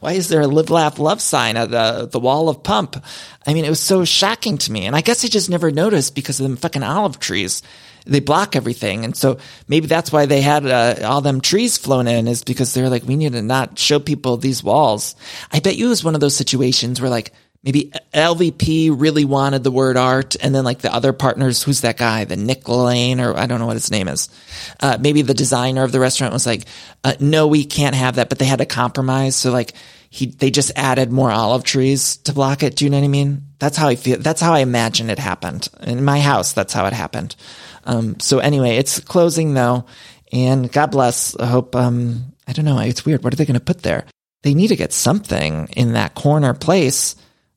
why 0.00 0.12
is 0.12 0.28
there 0.28 0.40
a 0.40 0.46
live, 0.46 0.70
laugh, 0.70 0.98
love 0.98 1.20
sign 1.20 1.56
at 1.56 1.70
the, 1.70 2.06
the 2.06 2.20
wall 2.20 2.48
of 2.48 2.62
pump? 2.62 3.02
I 3.46 3.54
mean, 3.54 3.64
it 3.64 3.70
was 3.70 3.80
so 3.80 4.04
shocking 4.04 4.58
to 4.58 4.72
me. 4.72 4.86
And 4.86 4.96
I 4.96 5.00
guess 5.00 5.24
I 5.24 5.28
just 5.28 5.50
never 5.50 5.70
noticed 5.70 6.14
because 6.14 6.40
of 6.40 6.44
them 6.44 6.56
fucking 6.56 6.82
olive 6.82 7.18
trees. 7.18 7.62
They 8.06 8.20
block 8.20 8.54
everything. 8.54 9.04
And 9.04 9.16
so 9.16 9.38
maybe 9.66 9.86
that's 9.86 10.12
why 10.12 10.26
they 10.26 10.42
had 10.42 10.66
uh, 10.66 10.96
all 11.04 11.20
them 11.20 11.40
trees 11.40 11.78
flown 11.78 12.06
in 12.06 12.28
is 12.28 12.44
because 12.44 12.74
they're 12.74 12.90
like, 12.90 13.04
we 13.04 13.16
need 13.16 13.32
to 13.32 13.42
not 13.42 13.78
show 13.78 13.98
people 13.98 14.36
these 14.36 14.62
walls. 14.62 15.16
I 15.52 15.60
bet 15.60 15.76
you 15.76 15.86
it 15.86 15.90
was 15.90 16.04
one 16.04 16.14
of 16.14 16.20
those 16.20 16.36
situations 16.36 17.00
where 17.00 17.10
like, 17.10 17.32
maybe 17.64 17.90
LVP 18.12 18.94
really 18.94 19.24
wanted 19.24 19.64
the 19.64 19.70
word 19.70 19.96
art, 19.96 20.36
and 20.40 20.54
then 20.54 20.64
like 20.64 20.80
the 20.80 20.92
other 20.92 21.12
partners, 21.12 21.62
who's 21.62 21.80
that 21.80 21.96
guy, 21.96 22.24
the 22.24 22.36
Nick 22.36 22.68
Lane, 22.68 23.20
or 23.20 23.36
I 23.36 23.46
don't 23.46 23.58
know 23.58 23.66
what 23.66 23.74
his 23.74 23.90
name 23.90 24.08
is. 24.08 24.28
Uh, 24.80 24.98
maybe 25.00 25.22
the 25.22 25.34
designer 25.34 25.82
of 25.82 25.92
the 25.92 26.00
restaurant 26.00 26.32
was 26.32 26.46
like, 26.46 26.66
uh, 27.02 27.14
"No, 27.20 27.46
we 27.46 27.64
can't 27.64 27.94
have 27.94 28.16
that," 28.16 28.28
but 28.28 28.38
they 28.38 28.44
had 28.44 28.58
to 28.58 28.66
compromise. 28.66 29.34
So 29.34 29.50
like 29.50 29.72
he, 30.10 30.26
they 30.26 30.50
just 30.50 30.72
added 30.76 31.10
more 31.10 31.30
olive 31.30 31.64
trees 31.64 32.18
to 32.18 32.32
block 32.32 32.62
it. 32.62 32.76
Do 32.76 32.84
you 32.84 32.90
know 32.90 32.98
what 32.98 33.04
I 33.04 33.08
mean? 33.08 33.42
That's 33.58 33.76
how 33.76 33.88
I 33.88 33.96
feel. 33.96 34.18
That's 34.18 34.40
how 34.40 34.52
I 34.52 34.60
imagine 34.60 35.10
it 35.10 35.18
happened 35.18 35.68
in 35.82 36.04
my 36.04 36.20
house. 36.20 36.52
That's 36.52 36.72
how 36.72 36.86
it 36.86 36.92
happened. 36.92 37.34
Um, 37.84 38.20
so 38.20 38.38
anyway, 38.38 38.76
it's 38.76 39.00
closing 39.00 39.54
though, 39.54 39.86
and 40.32 40.70
God 40.70 40.90
bless. 40.90 41.34
I 41.36 41.46
hope. 41.46 41.74
Um, 41.74 42.34
I 42.46 42.52
don't 42.52 42.66
know. 42.66 42.78
It's 42.78 43.06
weird. 43.06 43.24
What 43.24 43.32
are 43.32 43.36
they 43.36 43.46
going 43.46 43.58
to 43.58 43.64
put 43.64 43.82
there? 43.82 44.04
They 44.42 44.52
need 44.52 44.68
to 44.68 44.76
get 44.76 44.92
something 44.92 45.68
in 45.74 45.94
that 45.94 46.14
corner 46.14 46.52
place 46.52 47.16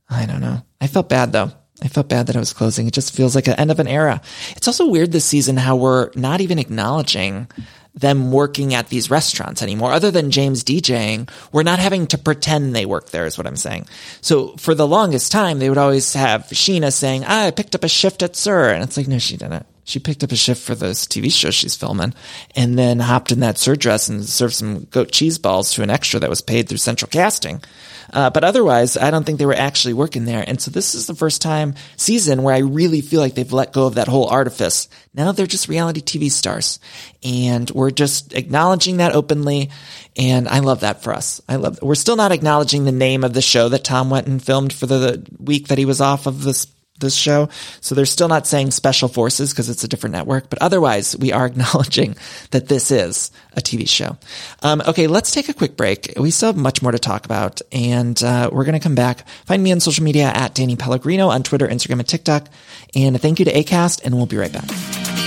I 0.09 0.25
don't 0.25 0.41
know. 0.41 0.61
I 0.79 0.87
felt 0.87 1.09
bad 1.09 1.31
though. 1.31 1.51
I 1.81 1.87
felt 1.89 2.09
bad 2.09 2.27
that 2.27 2.35
I 2.35 2.39
was 2.39 2.53
closing. 2.53 2.87
It 2.87 2.93
just 2.93 3.13
feels 3.13 3.35
like 3.35 3.47
an 3.47 3.53
end 3.53 3.69
of 3.69 3.79
an 3.79 3.87
era. 3.87 4.21
It's 4.55 4.67
also 4.67 4.87
weird 4.87 5.11
this 5.11 5.25
season 5.25 5.57
how 5.57 5.75
we're 5.75 6.09
not 6.15 6.41
even 6.41 6.57
acknowledging 6.57 7.47
them 7.93 8.31
working 8.31 8.73
at 8.73 8.89
these 8.89 9.09
restaurants 9.09 9.61
anymore. 9.61 9.91
Other 9.91 10.11
than 10.11 10.31
James 10.31 10.63
DJing, 10.63 11.29
we're 11.51 11.63
not 11.63 11.79
having 11.79 12.07
to 12.07 12.17
pretend 12.17 12.75
they 12.75 12.85
work 12.85 13.09
there 13.09 13.25
is 13.25 13.37
what 13.37 13.47
I'm 13.47 13.55
saying. 13.55 13.87
So 14.21 14.55
for 14.57 14.75
the 14.75 14.87
longest 14.87 15.31
time, 15.31 15.59
they 15.59 15.69
would 15.69 15.77
always 15.79 16.13
have 16.13 16.43
Scheana 16.43 16.93
saying, 16.93 17.23
ah, 17.25 17.47
I 17.47 17.51
picked 17.51 17.75
up 17.75 17.83
a 17.83 17.87
shift 17.87 18.23
at 18.23 18.35
SUR. 18.35 18.69
And 18.69 18.83
it's 18.83 18.97
like, 18.97 19.07
no, 19.07 19.17
she 19.19 19.37
didn't. 19.37 19.65
She 19.87 19.99
picked 19.99 20.21
up 20.21 20.33
a 20.33 20.35
shift 20.35 20.61
for 20.61 20.75
this 20.75 21.05
TV 21.05 21.31
show 21.31 21.49
she's 21.49 21.77
filming 21.77 22.13
and 22.57 22.77
then 22.77 22.99
hopped 22.99 23.31
in 23.31 23.39
that 23.39 23.57
SUR 23.57 23.77
dress 23.77 24.09
and 24.09 24.25
served 24.25 24.53
some 24.53 24.83
goat 24.83 25.13
cheese 25.13 25.37
balls 25.37 25.71
to 25.73 25.81
an 25.81 25.89
extra 25.89 26.19
that 26.19 26.29
was 26.29 26.41
paid 26.41 26.67
through 26.67 26.79
central 26.79 27.07
casting. 27.09 27.63
Uh, 28.11 28.29
but 28.29 28.43
otherwise, 28.43 28.97
I 28.97 29.11
don't 29.11 29.25
think 29.25 29.39
they 29.39 29.45
were 29.45 29.53
actually 29.53 29.93
working 29.93 30.25
there. 30.25 30.43
And 30.45 30.59
so 30.59 30.71
this 30.71 30.93
is 30.93 31.07
the 31.07 31.15
first 31.15 31.41
time 31.41 31.75
season 31.95 32.43
where 32.43 32.53
I 32.53 32.59
really 32.59 32.99
feel 32.99 33.21
like 33.21 33.33
they've 33.35 33.51
let 33.53 33.71
go 33.71 33.87
of 33.87 33.95
that 33.95 34.09
whole 34.09 34.27
artifice. 34.27 34.89
Now 35.13 35.31
they're 35.31 35.47
just 35.47 35.69
reality 35.69 36.01
TV 36.01 36.29
stars 36.29 36.79
and 37.23 37.69
we're 37.71 37.91
just 37.91 38.33
acknowledging 38.33 38.97
that 38.97 39.15
openly. 39.15 39.69
And 40.17 40.49
I 40.49 40.59
love 40.59 40.81
that 40.81 41.01
for 41.01 41.13
us. 41.13 41.39
I 41.47 41.55
love, 41.55 41.79
we're 41.81 41.95
still 41.95 42.17
not 42.17 42.33
acknowledging 42.33 42.83
the 42.83 42.91
name 42.91 43.23
of 43.23 43.33
the 43.33 43.41
show 43.41 43.69
that 43.69 43.85
Tom 43.85 44.09
went 44.09 44.27
and 44.27 44.43
filmed 44.43 44.73
for 44.73 44.85
the 44.85 45.25
week 45.39 45.69
that 45.69 45.77
he 45.77 45.85
was 45.85 46.01
off 46.01 46.27
of 46.27 46.43
this 46.43 46.67
this 46.99 47.15
show. 47.15 47.49
So 47.81 47.95
they're 47.95 48.05
still 48.05 48.27
not 48.27 48.47
saying 48.47 48.71
special 48.71 49.07
forces 49.07 49.51
because 49.51 49.69
it's 49.69 49.83
a 49.83 49.87
different 49.87 50.13
network, 50.13 50.49
but 50.49 50.61
otherwise 50.61 51.15
we 51.17 51.31
are 51.31 51.45
acknowledging 51.47 52.15
that 52.51 52.67
this 52.67 52.91
is 52.91 53.31
a 53.53 53.61
TV 53.61 53.87
show. 53.87 54.17
Um, 54.63 54.81
okay, 54.87 55.07
let's 55.07 55.31
take 55.31 55.49
a 55.49 55.53
quick 55.53 55.77
break. 55.77 56.13
We 56.17 56.31
still 56.31 56.49
have 56.49 56.57
much 56.57 56.81
more 56.81 56.91
to 56.91 56.99
talk 56.99 57.25
about 57.25 57.61
and 57.71 58.21
uh, 58.23 58.49
we're 58.51 58.65
going 58.65 58.73
to 58.73 58.79
come 58.79 58.95
back. 58.95 59.27
Find 59.45 59.63
me 59.63 59.71
on 59.71 59.79
social 59.79 60.03
media 60.03 60.25
at 60.25 60.55
Danny 60.55 60.75
Pellegrino 60.75 61.29
on 61.29 61.43
Twitter, 61.43 61.67
Instagram, 61.67 61.99
and 61.99 62.07
TikTok. 62.07 62.47
And 62.95 63.19
thank 63.19 63.39
you 63.39 63.45
to 63.45 63.53
ACAST 63.53 64.03
and 64.03 64.15
we'll 64.15 64.25
be 64.25 64.37
right 64.37 64.51
back. 64.51 65.26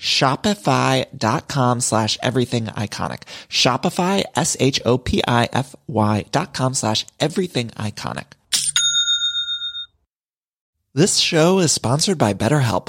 shopify.com 0.00 1.80
slash 1.80 2.18
everything 2.22 2.64
iconic. 2.66 3.22
Shopify, 3.48 4.24
S-H-O-P-I-F-Y 4.34 6.24
dot 6.32 6.54
com 6.54 6.74
slash 6.74 7.06
everything 7.20 7.68
iconic. 7.70 8.32
This 10.92 11.18
show 11.18 11.60
is 11.60 11.70
sponsored 11.70 12.18
by 12.18 12.34
BetterHelp. 12.34 12.88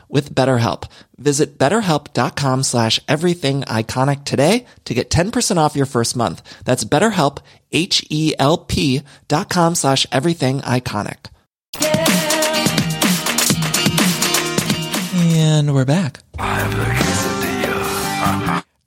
with 0.11 0.35
BetterHelp. 0.35 0.89
Visit 1.17 1.57
betterhelp.com 1.57 2.63
slash 2.63 2.99
everything 3.07 3.61
iconic 3.63 4.25
today 4.25 4.65
to 4.85 4.93
get 4.93 5.09
10% 5.09 5.57
off 5.57 5.75
your 5.75 5.85
first 5.85 6.15
month. 6.15 6.41
That's 6.65 6.83
betterhelp, 6.83 7.39
H-E-L-P 7.71 9.01
dot 9.27 9.49
com 9.49 9.75
slash 9.75 10.05
everything 10.11 10.59
iconic. 10.61 11.27
And 15.33 15.73
we're 15.73 15.85
back. 15.85 16.19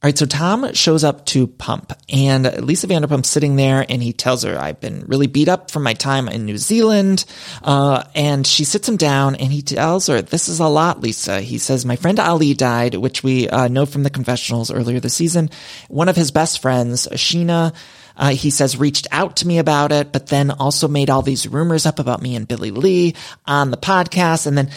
All 0.05 0.09
right, 0.09 0.19
so 0.19 0.27
Tom 0.27 0.75
shows 0.75 1.03
up 1.03 1.25
to 1.25 1.47
Pump, 1.47 1.95
and 2.11 2.45
Lisa 2.63 2.87
Vanderpump's 2.87 3.31
sitting 3.31 3.57
there, 3.57 3.87
and 3.89 4.03
he 4.03 4.13
tells 4.13 4.43
her, 4.43 4.61
"I've 4.61 4.79
been 4.79 5.03
really 5.07 5.29
beat 5.29 5.49
up 5.49 5.71
from 5.71 5.83
my 5.83 5.95
time 5.95 6.29
in 6.29 6.45
New 6.45 6.59
Zealand." 6.59 7.25
Uh, 7.63 8.03
and 8.15 8.47
she 8.47 8.65
sits 8.65 8.87
him 8.87 8.99
down, 8.99 9.35
and 9.35 9.51
he 9.51 9.63
tells 9.63 10.09
her, 10.09 10.21
"This 10.21 10.51
is 10.51 10.61
a 10.61 10.67
lot, 10.67 11.01
Lisa." 11.01 11.41
He 11.41 11.57
says, 11.57 11.87
"My 11.87 11.97
friend 11.97 12.21
Ali 12.21 12.53
died, 12.53 12.97
which 12.97 13.23
we 13.23 13.49
uh, 13.49 13.69
know 13.69 13.87
from 13.87 14.03
the 14.03 14.11
confessionals 14.11 14.71
earlier 14.71 15.01
this 15.01 15.15
season. 15.15 15.49
One 15.89 16.11
of 16.11 16.17
his 16.17 16.31
best 16.31 16.61
friends, 16.61 17.09
Scheana." 17.11 17.73
Uh, 18.17 18.31
he 18.31 18.51
says 18.51 18.77
reached 18.77 19.09
out 19.11 19.37
to 19.37 19.47
me 19.47 19.59
about 19.59 19.91
it, 19.91 20.13
but 20.13 20.27
then 20.27 20.51
also 20.51 20.87
made 20.87 21.11
all 21.11 21.23
these 21.23 21.49
rumors 21.49 21.87
up 21.87 21.99
about 21.99 22.23
me 22.23 22.37
and 22.37 22.47
Billy 22.47 22.71
Lee 22.71 23.15
on 23.47 23.71
the 23.71 23.77
podcast. 23.77 24.47
And 24.47 24.57
then 24.57 24.71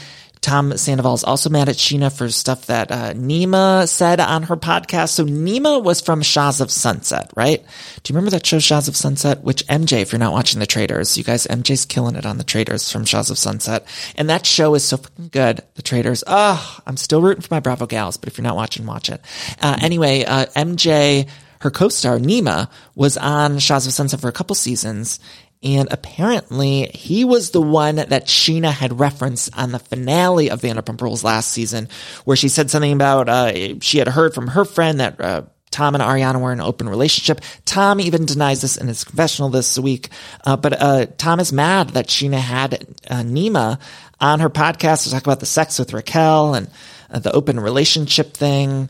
Tom 0.47 0.77
Sandoval 0.77 1.13
is 1.13 1.25
also 1.25 1.49
mad 1.49 1.67
at 1.67 1.75
Scheana 1.75 2.09
for 2.09 2.29
stuff 2.29 2.67
that 2.67 2.89
uh, 2.89 3.13
Nema 3.13 3.85
said 3.85 4.21
on 4.21 4.43
her 4.43 4.55
podcast. 4.55 5.09
So 5.09 5.25
Nema 5.25 5.83
was 5.83 5.99
from 5.99 6.21
Shahs 6.21 6.61
of 6.61 6.71
Sunset, 6.71 7.29
right? 7.35 7.61
Do 8.01 8.13
you 8.13 8.15
remember 8.15 8.31
that 8.31 8.45
show 8.45 8.57
Shahs 8.57 8.87
of 8.87 8.95
Sunset? 8.95 9.43
Which 9.43 9.67
MJ, 9.67 10.01
if 10.01 10.13
you're 10.13 10.19
not 10.19 10.31
watching 10.31 10.61
The 10.61 10.65
Traitors, 10.65 11.17
you 11.17 11.25
guys, 11.25 11.47
MJ's 11.47 11.83
killing 11.85 12.15
it 12.15 12.25
on 12.25 12.37
The 12.37 12.45
Traitors 12.45 12.89
from 12.89 13.03
Shahs 13.03 13.29
of 13.29 13.37
Sunset. 13.37 13.85
And 14.15 14.29
that 14.29 14.45
show 14.45 14.73
is 14.75 14.85
so 14.85 14.95
fucking 14.95 15.27
good. 15.33 15.63
The 15.75 15.81
Traitors. 15.81 16.23
Oh, 16.25 16.79
I'm 16.87 16.95
still 16.95 17.21
rooting 17.21 17.41
for 17.41 17.53
my 17.53 17.59
Bravo 17.59 17.85
gals, 17.85 18.15
but 18.15 18.29
if 18.29 18.37
you're 18.37 18.43
not 18.43 18.55
watching, 18.55 18.85
watch 18.85 19.09
it. 19.09 19.19
Uh, 19.61 19.77
anyway, 19.81 20.23
uh, 20.23 20.45
MJ, 20.55 21.27
her 21.59 21.71
co-star 21.71 22.19
Nema 22.19 22.69
was 22.95 23.17
on 23.17 23.59
Shahs 23.59 23.85
of 23.85 23.91
Sunset 23.91 24.21
for 24.21 24.29
a 24.29 24.31
couple 24.31 24.55
seasons 24.55 25.19
and 25.63 25.87
apparently 25.91 26.87
he 26.93 27.25
was 27.25 27.51
the 27.51 27.61
one 27.61 27.95
that 27.95 28.27
Scheana 28.27 28.71
had 28.71 28.99
referenced 28.99 29.57
on 29.57 29.71
the 29.71 29.79
finale 29.79 30.49
of 30.49 30.61
Vanderpump 30.61 31.01
Rules 31.01 31.23
last 31.23 31.51
season, 31.51 31.89
where 32.25 32.37
she 32.37 32.49
said 32.49 32.69
something 32.69 32.93
about, 32.93 33.27
uh, 33.27 33.79
she 33.79 33.97
had 33.97 34.07
heard 34.07 34.33
from 34.33 34.47
her 34.47 34.65
friend 34.65 34.99
that, 34.99 35.19
uh, 35.19 35.41
Tom 35.69 35.95
and 35.95 36.03
Ariana 36.03 36.39
were 36.39 36.53
in 36.53 36.59
an 36.59 36.65
open 36.65 36.87
relationship. 36.87 37.41
Tom 37.65 37.99
even 37.99 38.25
denies 38.25 38.61
this 38.61 38.77
in 38.77 38.87
his 38.87 39.03
confessional 39.03 39.49
this 39.49 39.77
week. 39.77 40.09
Uh, 40.45 40.55
but, 40.55 40.81
uh, 40.81 41.05
Tom 41.17 41.39
is 41.39 41.51
mad 41.51 41.89
that 41.89 42.07
Scheana 42.07 42.39
had, 42.39 42.87
uh, 43.09 43.21
Nema 43.21 43.79
on 44.19 44.39
her 44.39 44.49
podcast 44.49 45.03
to 45.03 45.11
talk 45.11 45.23
about 45.23 45.39
the 45.39 45.45
sex 45.45 45.77
with 45.77 45.93
Raquel 45.93 46.53
and 46.55 46.69
uh, 47.11 47.19
the 47.19 47.31
open 47.31 47.59
relationship 47.59 48.33
thing. 48.33 48.89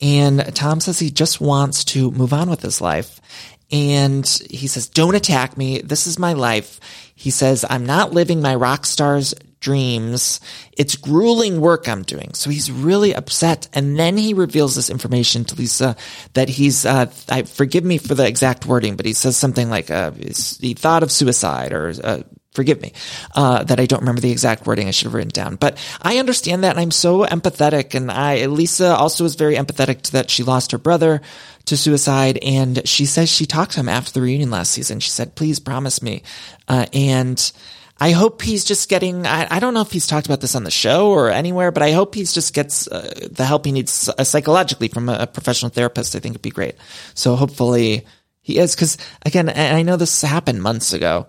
And 0.00 0.54
Tom 0.54 0.80
says 0.80 0.98
he 0.98 1.10
just 1.10 1.40
wants 1.40 1.84
to 1.84 2.10
move 2.10 2.32
on 2.32 2.50
with 2.50 2.60
his 2.60 2.80
life. 2.80 3.20
And 3.72 4.26
he 4.50 4.68
says, 4.68 4.88
don't 4.88 5.16
attack 5.16 5.56
me. 5.56 5.80
This 5.80 6.06
is 6.06 6.18
my 6.18 6.34
life. 6.34 6.78
He 7.14 7.30
says, 7.30 7.64
I'm 7.68 7.84
not 7.84 8.12
living 8.12 8.40
my 8.40 8.54
rock 8.54 8.86
star's 8.86 9.34
dreams. 9.58 10.40
It's 10.72 10.94
grueling 10.96 11.60
work 11.60 11.88
I'm 11.88 12.02
doing. 12.02 12.34
So 12.34 12.50
he's 12.50 12.70
really 12.70 13.14
upset. 13.14 13.68
And 13.72 13.98
then 13.98 14.16
he 14.16 14.34
reveals 14.34 14.76
this 14.76 14.90
information 14.90 15.44
to 15.46 15.56
Lisa 15.56 15.96
that 16.34 16.48
he's, 16.48 16.86
uh, 16.86 17.10
I, 17.28 17.42
forgive 17.42 17.82
me 17.82 17.98
for 17.98 18.14
the 18.14 18.26
exact 18.26 18.66
wording, 18.66 18.96
but 18.96 19.06
he 19.06 19.12
says 19.12 19.36
something 19.36 19.68
like, 19.68 19.90
uh, 19.90 20.12
he 20.12 20.74
thought 20.74 21.02
of 21.02 21.10
suicide 21.10 21.72
or, 21.72 21.92
uh, 22.04 22.22
forgive 22.56 22.80
me, 22.80 22.92
uh, 23.34 23.62
that 23.64 23.78
I 23.78 23.86
don't 23.86 24.00
remember 24.00 24.20
the 24.20 24.32
exact 24.32 24.66
wording 24.66 24.88
I 24.88 24.90
should 24.90 25.06
have 25.06 25.14
written 25.14 25.30
down. 25.30 25.54
But 25.56 25.78
I 26.02 26.18
understand 26.18 26.64
that 26.64 26.70
and 26.70 26.80
I'm 26.80 26.90
so 26.90 27.24
empathetic. 27.24 27.94
And 27.94 28.10
I, 28.10 28.46
Lisa 28.46 28.96
also 28.96 29.24
is 29.24 29.36
very 29.36 29.54
empathetic 29.54 30.02
to 30.02 30.12
that 30.12 30.30
she 30.30 30.42
lost 30.42 30.72
her 30.72 30.78
brother 30.78 31.20
to 31.66 31.76
suicide. 31.76 32.38
And 32.42 32.86
she 32.88 33.06
says 33.06 33.28
she 33.28 33.46
talked 33.46 33.72
to 33.72 33.80
him 33.80 33.88
after 33.88 34.12
the 34.12 34.22
reunion 34.22 34.50
last 34.50 34.72
season. 34.72 34.98
She 34.98 35.10
said, 35.10 35.36
please 35.36 35.60
promise 35.60 36.02
me. 36.02 36.22
Uh, 36.66 36.86
and, 36.92 37.52
I 37.98 38.10
hope 38.10 38.42
he's 38.42 38.64
just 38.64 38.90
getting, 38.90 39.26
I, 39.26 39.46
I, 39.50 39.58
don't 39.58 39.72
know 39.72 39.80
if 39.80 39.90
he's 39.90 40.06
talked 40.06 40.26
about 40.26 40.42
this 40.42 40.54
on 40.54 40.64
the 40.64 40.70
show 40.70 41.10
or 41.10 41.30
anywhere, 41.30 41.72
but 41.72 41.82
I 41.82 41.92
hope 41.92 42.14
he's 42.14 42.32
just 42.32 42.52
gets 42.52 42.86
uh, 42.88 43.28
the 43.30 43.46
help 43.46 43.64
he 43.64 43.72
needs 43.72 44.10
uh, 44.10 44.22
psychologically 44.22 44.88
from 44.88 45.08
a, 45.08 45.20
a, 45.20 45.26
professional 45.26 45.70
therapist. 45.70 46.14
I 46.14 46.18
think 46.18 46.34
it'd 46.34 46.42
be 46.42 46.50
great. 46.50 46.74
So 47.14 47.36
hopefully 47.36 48.04
he 48.42 48.58
is. 48.58 48.76
Cause 48.76 48.98
again, 49.24 49.48
I 49.48 49.82
know 49.82 49.96
this 49.96 50.20
happened 50.20 50.62
months 50.62 50.92
ago, 50.92 51.26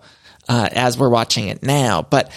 uh, 0.48 0.68
as 0.72 0.98
we're 0.98 1.08
watching 1.08 1.48
it 1.48 1.62
now, 1.62 2.02
but 2.02 2.30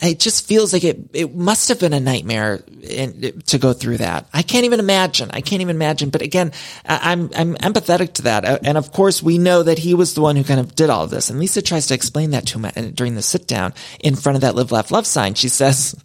it 0.00 0.20
just 0.20 0.46
feels 0.46 0.72
like 0.72 0.84
it, 0.84 1.10
it 1.12 1.34
must 1.34 1.68
have 1.68 1.80
been 1.80 1.92
a 1.92 1.98
nightmare 1.98 2.62
in, 2.82 3.42
to 3.46 3.58
go 3.58 3.72
through 3.72 3.96
that. 3.96 4.28
I 4.32 4.42
can't 4.42 4.64
even 4.64 4.78
imagine. 4.78 5.30
I 5.32 5.40
can't 5.40 5.60
even 5.60 5.74
imagine. 5.74 6.10
But 6.10 6.22
again, 6.22 6.52
I'm, 6.84 7.30
I'm 7.34 7.56
empathetic 7.56 8.14
to 8.14 8.22
that. 8.22 8.44
Uh, 8.44 8.58
and 8.62 8.78
of 8.78 8.92
course, 8.92 9.22
we 9.22 9.38
know 9.38 9.64
that 9.64 9.78
he 9.78 9.94
was 9.94 10.14
the 10.14 10.20
one 10.20 10.36
who 10.36 10.44
kind 10.44 10.60
of 10.60 10.76
did 10.76 10.88
all 10.88 11.02
of 11.02 11.10
this. 11.10 11.30
And 11.30 11.40
Lisa 11.40 11.62
tries 11.62 11.88
to 11.88 11.94
explain 11.94 12.30
that 12.30 12.46
to 12.46 12.58
him 12.58 12.64
uh, 12.66 12.90
during 12.94 13.16
the 13.16 13.22
sit 13.22 13.48
down 13.48 13.74
in 13.98 14.14
front 14.14 14.36
of 14.36 14.42
that 14.42 14.54
live, 14.54 14.70
laugh, 14.70 14.92
love 14.92 15.06
sign. 15.06 15.34
She 15.34 15.48
says, 15.48 15.96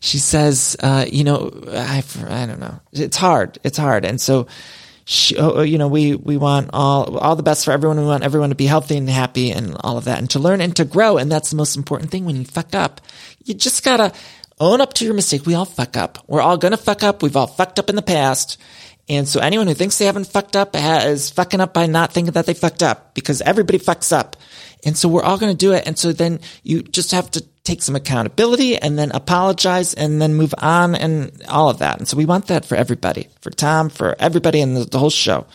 she 0.00 0.18
says, 0.18 0.74
uh, 0.82 1.04
you 1.06 1.24
know, 1.24 1.50
I, 1.68 2.02
I 2.26 2.46
don't 2.46 2.60
know. 2.60 2.80
It's 2.92 3.18
hard. 3.18 3.58
It's 3.62 3.78
hard. 3.78 4.06
And 4.06 4.18
so, 4.18 4.46
Uh, 5.36 5.58
uh, 5.58 5.62
you 5.62 5.76
know, 5.76 5.88
we, 5.88 6.14
we 6.14 6.36
want 6.36 6.70
all, 6.72 7.18
all 7.18 7.36
the 7.36 7.42
best 7.42 7.64
for 7.64 7.72
everyone. 7.72 7.98
We 8.00 8.06
want 8.06 8.24
everyone 8.24 8.48
to 8.48 8.54
be 8.54 8.66
healthy 8.66 8.96
and 8.96 9.08
happy 9.08 9.50
and 9.50 9.76
all 9.80 9.98
of 9.98 10.04
that 10.04 10.18
and 10.18 10.30
to 10.30 10.38
learn 10.38 10.60
and 10.60 10.74
to 10.76 10.84
grow. 10.84 11.18
And 11.18 11.30
that's 11.30 11.50
the 11.50 11.56
most 11.56 11.76
important 11.76 12.10
thing 12.10 12.24
when 12.24 12.36
you 12.36 12.44
fuck 12.44 12.74
up. 12.74 13.00
You 13.44 13.54
just 13.54 13.84
gotta 13.84 14.12
own 14.58 14.80
up 14.80 14.94
to 14.94 15.04
your 15.04 15.14
mistake. 15.14 15.44
We 15.44 15.54
all 15.54 15.66
fuck 15.66 15.96
up. 15.96 16.24
We're 16.26 16.40
all 16.40 16.56
gonna 16.56 16.76
fuck 16.76 17.02
up. 17.02 17.22
We've 17.22 17.36
all 17.36 17.46
fucked 17.46 17.78
up 17.78 17.90
in 17.90 17.96
the 17.96 18.02
past. 18.02 18.58
And 19.08 19.28
so 19.28 19.40
anyone 19.40 19.66
who 19.66 19.74
thinks 19.74 19.98
they 19.98 20.06
haven't 20.06 20.28
fucked 20.28 20.56
up 20.56 20.70
is 20.74 21.30
fucking 21.30 21.60
up 21.60 21.74
by 21.74 21.86
not 21.86 22.12
thinking 22.12 22.32
that 22.32 22.46
they 22.46 22.54
fucked 22.54 22.82
up 22.82 23.14
because 23.14 23.42
everybody 23.42 23.78
fucks 23.78 24.16
up. 24.16 24.36
And 24.84 24.96
so 24.96 25.08
we're 25.08 25.22
all 25.22 25.38
going 25.38 25.52
to 25.52 25.58
do 25.58 25.72
it. 25.72 25.86
And 25.86 25.98
so 25.98 26.12
then 26.12 26.40
you 26.62 26.82
just 26.82 27.12
have 27.12 27.30
to 27.32 27.44
take 27.64 27.82
some 27.82 27.96
accountability 27.96 28.76
and 28.76 28.98
then 28.98 29.10
apologize 29.12 29.94
and 29.94 30.20
then 30.20 30.34
move 30.34 30.54
on 30.58 30.94
and 30.94 31.42
all 31.48 31.70
of 31.70 31.78
that. 31.78 31.98
And 31.98 32.08
so 32.08 32.16
we 32.16 32.26
want 32.26 32.46
that 32.46 32.64
for 32.64 32.76
everybody, 32.76 33.28
for 33.40 33.50
Tom, 33.50 33.88
for 33.88 34.14
everybody 34.18 34.60
in 34.60 34.74
the, 34.74 34.84
the 34.84 34.98
whole 34.98 35.10
show. 35.10 35.46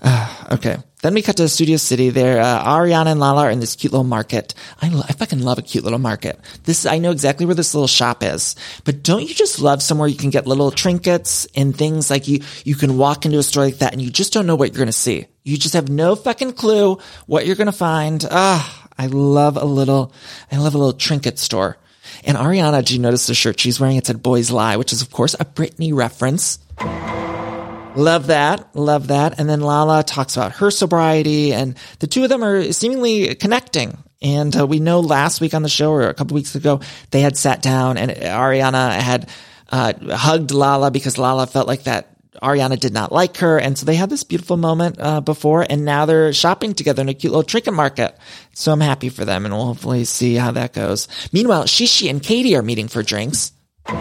Uh, 0.00 0.46
okay. 0.52 0.78
Then 1.02 1.14
we 1.14 1.22
cut 1.22 1.36
to 1.36 1.48
Studio 1.48 1.76
City. 1.76 2.10
There, 2.10 2.40
uh, 2.40 2.64
Ariana 2.64 3.08
and 3.08 3.20
Lala 3.20 3.42
are 3.42 3.50
in 3.50 3.60
this 3.60 3.76
cute 3.76 3.92
little 3.92 4.04
market. 4.04 4.54
I, 4.80 4.88
lo- 4.88 5.02
I 5.08 5.12
fucking 5.12 5.42
love 5.42 5.58
a 5.58 5.62
cute 5.62 5.84
little 5.84 5.98
market. 5.98 6.40
This, 6.64 6.86
I 6.86 6.98
know 6.98 7.10
exactly 7.10 7.44
where 7.44 7.54
this 7.54 7.74
little 7.74 7.88
shop 7.88 8.22
is. 8.22 8.56
But 8.84 9.02
don't 9.02 9.28
you 9.28 9.34
just 9.34 9.60
love 9.60 9.82
somewhere 9.82 10.08
you 10.08 10.16
can 10.16 10.30
get 10.30 10.46
little 10.46 10.70
trinkets 10.70 11.46
and 11.54 11.76
things 11.76 12.08
like 12.08 12.28
you, 12.28 12.40
you 12.64 12.74
can 12.76 12.96
walk 12.96 13.26
into 13.26 13.38
a 13.38 13.42
store 13.42 13.64
like 13.64 13.78
that 13.78 13.92
and 13.92 14.00
you 14.00 14.10
just 14.10 14.32
don't 14.32 14.46
know 14.46 14.56
what 14.56 14.74
you're 14.74 14.86
to 14.86 14.92
see. 14.92 15.26
You 15.44 15.58
just 15.58 15.74
have 15.74 15.88
no 15.88 16.14
fucking 16.14 16.52
clue 16.52 16.98
what 17.26 17.46
you're 17.46 17.56
to 17.56 17.72
find. 17.72 18.24
Ah. 18.30 18.78
I 18.98 19.06
love 19.06 19.56
a 19.56 19.64
little, 19.64 20.12
I 20.50 20.58
love 20.58 20.74
a 20.74 20.78
little 20.78 20.92
trinket 20.92 21.38
store. 21.38 21.78
And 22.24 22.36
Ariana, 22.36 22.78
did 22.78 22.90
you 22.90 22.98
notice 22.98 23.26
the 23.26 23.34
shirt 23.34 23.58
she's 23.58 23.80
wearing? 23.80 23.96
It 23.96 24.06
said 24.06 24.22
Boys 24.22 24.50
Lie, 24.50 24.76
which 24.76 24.92
is 24.92 25.02
of 25.02 25.10
course 25.10 25.34
a 25.34 25.44
Britney 25.44 25.94
reference. 25.94 26.58
Love 27.94 28.28
that. 28.28 28.74
Love 28.74 29.08
that. 29.08 29.38
And 29.38 29.48
then 29.48 29.60
Lala 29.60 30.02
talks 30.02 30.36
about 30.36 30.52
her 30.52 30.70
sobriety 30.70 31.52
and 31.52 31.76
the 31.98 32.06
two 32.06 32.22
of 32.24 32.30
them 32.30 32.42
are 32.42 32.72
seemingly 32.72 33.34
connecting. 33.34 33.98
And 34.22 34.56
uh, 34.56 34.66
we 34.66 34.80
know 34.80 35.00
last 35.00 35.40
week 35.40 35.52
on 35.52 35.62
the 35.62 35.68
show 35.68 35.90
or 35.90 36.08
a 36.08 36.14
couple 36.14 36.34
weeks 36.34 36.54
ago, 36.54 36.80
they 37.10 37.20
had 37.20 37.36
sat 37.36 37.60
down 37.60 37.98
and 37.98 38.10
Ariana 38.10 38.92
had 38.92 39.28
uh, 39.70 39.92
hugged 40.14 40.52
Lala 40.52 40.90
because 40.90 41.18
Lala 41.18 41.46
felt 41.46 41.66
like 41.66 41.84
that 41.84 42.08
Ariana 42.42 42.78
did 42.78 42.92
not 42.92 43.12
like 43.12 43.36
her. 43.38 43.58
And 43.58 43.76
so 43.76 43.84
they 43.84 43.94
had 43.94 44.10
this 44.10 44.24
beautiful 44.24 44.56
moment 44.56 44.96
uh, 44.98 45.20
before, 45.20 45.66
and 45.68 45.84
now 45.84 46.06
they're 46.06 46.32
shopping 46.32 46.74
together 46.74 47.02
in 47.02 47.08
a 47.08 47.14
cute 47.14 47.32
little 47.32 47.44
trinket 47.44 47.74
market. 47.74 48.16
So 48.54 48.72
I'm 48.72 48.80
happy 48.80 49.10
for 49.10 49.24
them, 49.24 49.44
and 49.44 49.54
we'll 49.54 49.66
hopefully 49.66 50.04
see 50.04 50.34
how 50.34 50.50
that 50.52 50.72
goes. 50.72 51.08
Meanwhile, 51.32 51.64
Shishi 51.64 52.10
and 52.10 52.22
Katie 52.22 52.56
are 52.56 52.62
meeting 52.62 52.88
for 52.88 53.02
drinks. 53.02 53.52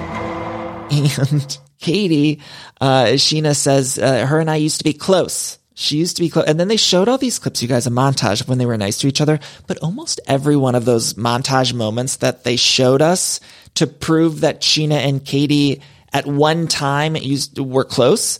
And 0.93 1.57
Katie, 1.81 2.39
uh, 2.79 3.05
Scheana 3.15 3.55
says, 3.55 3.99
uh, 3.99 4.25
her 4.25 4.39
and 4.39 4.49
I 4.49 4.55
used 4.55 4.77
to 4.77 4.83
be 4.83 4.93
close. 4.93 5.57
She 5.73 5.97
used 5.97 6.17
to 6.17 6.21
be 6.21 6.29
close. 6.29 6.45
And 6.45 6.59
then 6.59 6.67
they 6.67 6.77
showed 6.77 7.09
all 7.09 7.17
these 7.17 7.39
clips, 7.39 7.61
you 7.61 7.67
guys, 7.67 7.87
a 7.87 7.91
montage 7.91 8.41
of 8.41 8.47
when 8.47 8.59
they 8.59 8.65
were 8.65 8.77
nice 8.77 8.99
to 8.99 9.07
each 9.07 9.21
other. 9.21 9.39
But 9.67 9.79
almost 9.79 10.21
every 10.27 10.55
one 10.55 10.75
of 10.75 10.85
those 10.85 11.15
montage 11.15 11.73
moments 11.73 12.17
that 12.17 12.43
they 12.43 12.55
showed 12.55 13.01
us 13.01 13.39
to 13.75 13.87
prove 13.87 14.41
that 14.41 14.61
Scheana 14.61 14.97
and 14.97 15.25
Katie 15.25 15.81
at 16.13 16.25
one 16.25 16.67
time 16.67 17.15
used 17.15 17.57
were 17.57 17.85
close. 17.85 18.37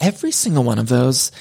Every 0.00 0.32
single 0.32 0.64
one 0.64 0.78
of 0.78 0.88
those 0.88 1.32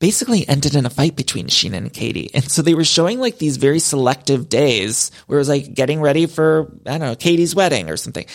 basically 0.00 0.48
ended 0.48 0.76
in 0.76 0.86
a 0.86 0.90
fight 0.90 1.16
between 1.16 1.48
Scheana 1.48 1.76
and 1.76 1.92
Katie. 1.92 2.30
And 2.32 2.48
so 2.48 2.62
they 2.62 2.74
were 2.74 2.84
showing 2.84 3.18
like 3.18 3.38
these 3.38 3.56
very 3.56 3.80
selective 3.80 4.48
days 4.48 5.10
where 5.26 5.38
it 5.38 5.40
was 5.40 5.48
like 5.48 5.74
getting 5.74 6.00
ready 6.00 6.26
for, 6.26 6.72
I 6.86 6.98
don't 6.98 7.00
know, 7.00 7.16
Katie's 7.16 7.54
wedding 7.54 7.90
or 7.90 7.96
something. 7.96 8.26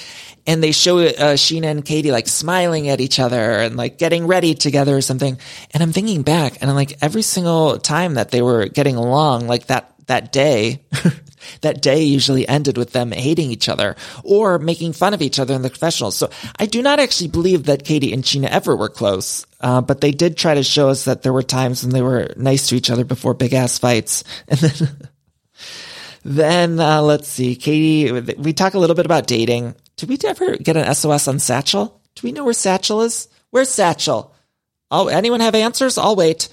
And 0.45 0.61
they 0.61 0.73
show 0.73 0.99
uh, 0.99 1.35
Scheana 1.35 1.67
and 1.67 1.85
Katie 1.85 2.11
like 2.11 2.27
smiling 2.27 2.89
at 2.89 2.99
each 2.99 3.17
other 3.17 3.39
and 3.39 3.77
like 3.77 3.97
getting 3.97 4.27
ready 4.27 4.55
together 4.55 4.97
or 4.97 5.01
something. 5.01 5.37
And 5.73 5.81
I'm 5.81 5.93
thinking 5.93 6.23
back 6.23 6.57
and 6.59 6.69
I'm 6.69 6.75
like 6.75 6.97
every 7.01 7.21
single 7.21 7.77
time 7.77 8.15
that 8.15 8.31
they 8.31 8.41
were 8.41 8.67
getting 8.67 8.97
along, 8.97 9.47
like 9.47 9.67
that, 9.67 9.92
that 10.07 10.31
day, 10.31 10.83
that 11.61 11.81
day 11.81 12.03
usually 12.03 12.47
ended 12.47 12.77
with 12.77 12.91
them 12.91 13.11
hating 13.11 13.51
each 13.51 13.69
other 13.69 13.95
or 14.23 14.59
making 14.59 14.93
fun 14.93 15.13
of 15.13 15.21
each 15.21 15.39
other 15.39 15.53
in 15.53 15.61
the 15.61 15.69
confessionals. 15.69 16.15
So 16.15 16.29
I 16.57 16.65
do 16.65 16.81
not 16.81 16.99
actually 16.99 17.29
believe 17.29 17.65
that 17.65 17.85
Katie 17.85 18.13
and 18.13 18.23
Scheana 18.23 18.47
ever 18.47 18.75
were 18.75 18.89
close. 18.89 19.45
Uh, 19.59 19.81
but 19.81 20.01
they 20.01 20.11
did 20.11 20.37
try 20.37 20.55
to 20.55 20.63
show 20.63 20.89
us 20.89 21.05
that 21.05 21.23
there 21.23 21.33
were 21.33 21.43
times 21.43 21.83
when 21.83 21.93
they 21.93 22.01
were 22.01 22.33
nice 22.35 22.67
to 22.67 22.75
each 22.75 22.89
other 22.89 23.05
before 23.05 23.33
big 23.33 23.53
ass 23.53 23.77
fights. 23.79 24.23
And 24.49 24.59
then, 24.59 24.97
then 26.25 26.79
uh, 26.79 27.01
let's 27.01 27.27
see, 27.27 27.55
Katie. 27.55 28.11
We 28.37 28.53
talk 28.53 28.73
a 28.73 28.79
little 28.79 28.95
bit 28.95 29.05
about 29.05 29.27
dating. 29.27 29.75
Did 29.97 30.09
we 30.09 30.17
ever 30.25 30.57
get 30.57 30.77
an 30.77 30.93
SOS 30.93 31.27
on 31.27 31.39
Satchel? 31.39 32.01
Do 32.15 32.27
we 32.27 32.31
know 32.31 32.45
where 32.45 32.53
Satchel 32.53 33.01
is? 33.01 33.27
Where's 33.51 33.69
Satchel? 33.69 34.33
Oh, 34.89 35.07
anyone 35.07 35.39
have 35.39 35.55
answers? 35.55 35.97
I'll 35.97 36.15
wait. 36.15 36.52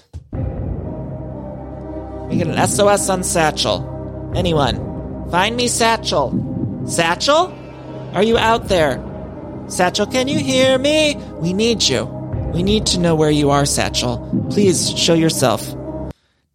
We 2.31 2.37
get 2.37 2.47
an 2.47 2.65
SOS 2.65 3.09
on 3.09 3.23
Satchel. 3.23 4.31
Anyone? 4.33 5.29
Find 5.29 5.53
me 5.57 5.67
Satchel. 5.67 6.85
Satchel? 6.87 7.53
Are 8.13 8.23
you 8.23 8.37
out 8.37 8.69
there? 8.69 9.03
Satchel, 9.67 10.05
can 10.05 10.29
you 10.29 10.39
hear 10.39 10.77
me? 10.77 11.17
We 11.41 11.51
need 11.51 11.83
you. 11.83 12.05
We 12.53 12.63
need 12.63 12.85
to 12.87 12.99
know 12.99 13.15
where 13.15 13.29
you 13.29 13.49
are, 13.49 13.65
Satchel. 13.65 14.47
Please 14.49 14.97
show 14.97 15.13
yourself. 15.13 15.75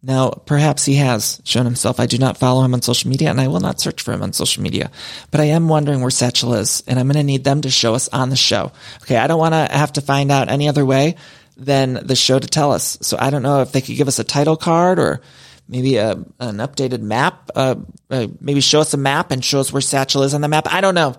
Now, 0.01 0.31
perhaps 0.31 0.83
he 0.83 0.95
has 0.95 1.39
shown 1.43 1.65
himself. 1.65 1.99
I 1.99 2.07
do 2.07 2.17
not 2.17 2.37
follow 2.37 2.63
him 2.63 2.73
on 2.73 2.81
social 2.81 3.11
media 3.11 3.29
and 3.29 3.39
I 3.39 3.47
will 3.47 3.59
not 3.59 3.79
search 3.79 4.01
for 4.01 4.13
him 4.13 4.23
on 4.23 4.33
social 4.33 4.63
media. 4.63 4.89
But 5.29 5.41
I 5.41 5.45
am 5.45 5.69
wondering 5.69 6.01
where 6.01 6.09
Satchel 6.09 6.55
is 6.55 6.81
and 6.87 6.97
I'm 6.97 7.05
going 7.05 7.17
to 7.17 7.23
need 7.23 7.43
them 7.43 7.61
to 7.61 7.69
show 7.69 7.93
us 7.93 8.09
on 8.09 8.31
the 8.31 8.35
show. 8.35 8.71
Okay. 9.03 9.17
I 9.17 9.27
don't 9.27 9.39
want 9.39 9.53
to 9.53 9.77
have 9.77 9.93
to 9.93 10.01
find 10.01 10.31
out 10.31 10.49
any 10.49 10.69
other 10.69 10.85
way 10.85 11.17
than 11.55 11.93
the 11.93 12.15
show 12.15 12.39
to 12.39 12.47
tell 12.47 12.71
us. 12.71 12.97
So 13.01 13.17
I 13.19 13.29
don't 13.29 13.43
know 13.43 13.61
if 13.61 13.71
they 13.71 13.81
could 13.81 13.95
give 13.95 14.07
us 14.07 14.17
a 14.17 14.23
title 14.23 14.57
card 14.57 14.97
or 14.97 15.21
maybe 15.67 15.97
a, 15.97 16.11
an 16.11 16.57
updated 16.57 17.01
map, 17.01 17.49
uh, 17.55 17.75
uh, 18.09 18.27
maybe 18.39 18.61
show 18.61 18.81
us 18.81 18.93
a 18.93 18.97
map 18.97 19.31
and 19.31 19.43
show 19.43 19.59
us 19.59 19.71
where 19.71 19.81
Satchel 19.81 20.23
is 20.23 20.33
on 20.33 20.41
the 20.41 20.47
map. 20.47 20.71
I 20.71 20.81
don't 20.81 20.95
know. 20.95 21.15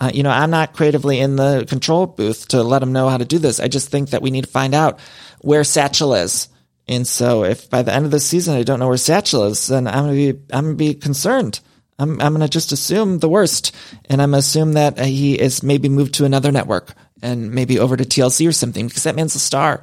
Uh, 0.00 0.10
you 0.14 0.22
know, 0.22 0.30
I'm 0.30 0.50
not 0.50 0.74
creatively 0.74 1.18
in 1.18 1.36
the 1.36 1.66
control 1.68 2.06
booth 2.06 2.48
to 2.48 2.62
let 2.62 2.78
them 2.78 2.92
know 2.92 3.08
how 3.08 3.16
to 3.16 3.24
do 3.24 3.38
this. 3.38 3.58
I 3.58 3.68
just 3.68 3.90
think 3.90 4.10
that 4.10 4.22
we 4.22 4.30
need 4.30 4.44
to 4.44 4.50
find 4.50 4.74
out 4.74 5.00
where 5.40 5.64
Satchel 5.64 6.14
is. 6.14 6.48
And 6.86 7.06
so 7.06 7.44
if 7.44 7.68
by 7.68 7.82
the 7.82 7.92
end 7.92 8.04
of 8.04 8.10
the 8.10 8.20
season 8.20 8.56
I 8.56 8.62
don't 8.62 8.78
know 8.78 8.88
where 8.88 8.96
Satchel 8.96 9.44
is, 9.46 9.66
then 9.66 9.86
I'm 9.86 10.04
going 10.04 10.16
to 10.16 10.32
be, 10.32 10.40
I'm 10.52 10.70
to 10.70 10.74
be 10.74 10.94
concerned. 10.94 11.60
I'm, 11.98 12.20
I'm 12.20 12.32
going 12.32 12.46
to 12.46 12.48
just 12.48 12.70
assume 12.70 13.18
the 13.18 13.28
worst. 13.28 13.74
And 14.08 14.22
I'm 14.22 14.34
assume 14.34 14.74
that 14.74 14.98
he 14.98 15.34
is 15.34 15.62
maybe 15.62 15.88
moved 15.88 16.14
to 16.14 16.24
another 16.24 16.52
network 16.52 16.94
and 17.20 17.52
maybe 17.52 17.78
over 17.78 17.96
to 17.96 18.04
TLC 18.04 18.48
or 18.48 18.52
something 18.52 18.86
because 18.86 19.02
that 19.02 19.16
man's 19.16 19.34
a 19.34 19.40
star. 19.40 19.82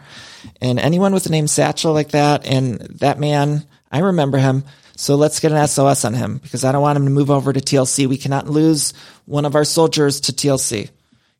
And 0.61 0.79
anyone 0.79 1.13
with 1.13 1.25
the 1.25 1.29
name 1.29 1.47
Satchel 1.47 1.93
like 1.93 2.11
that 2.11 2.45
and 2.45 2.79
that 2.99 3.19
man, 3.19 3.65
I 3.95 3.99
remember 3.99 4.37
him. 4.37 4.65
So 4.97 5.15
let's 5.15 5.39
get 5.39 5.53
an 5.53 5.67
SOS 5.67 6.03
on 6.03 6.13
him 6.13 6.37
because 6.39 6.65
I 6.65 6.73
don't 6.73 6.81
want 6.81 6.97
him 6.97 7.05
to 7.05 7.11
move 7.11 7.31
over 7.31 7.53
to 7.53 7.61
TLC. 7.61 8.07
We 8.07 8.17
cannot 8.17 8.49
lose 8.49 8.93
one 9.23 9.45
of 9.45 9.55
our 9.55 9.63
soldiers 9.63 10.19
to 10.21 10.33
TLC. 10.33 10.89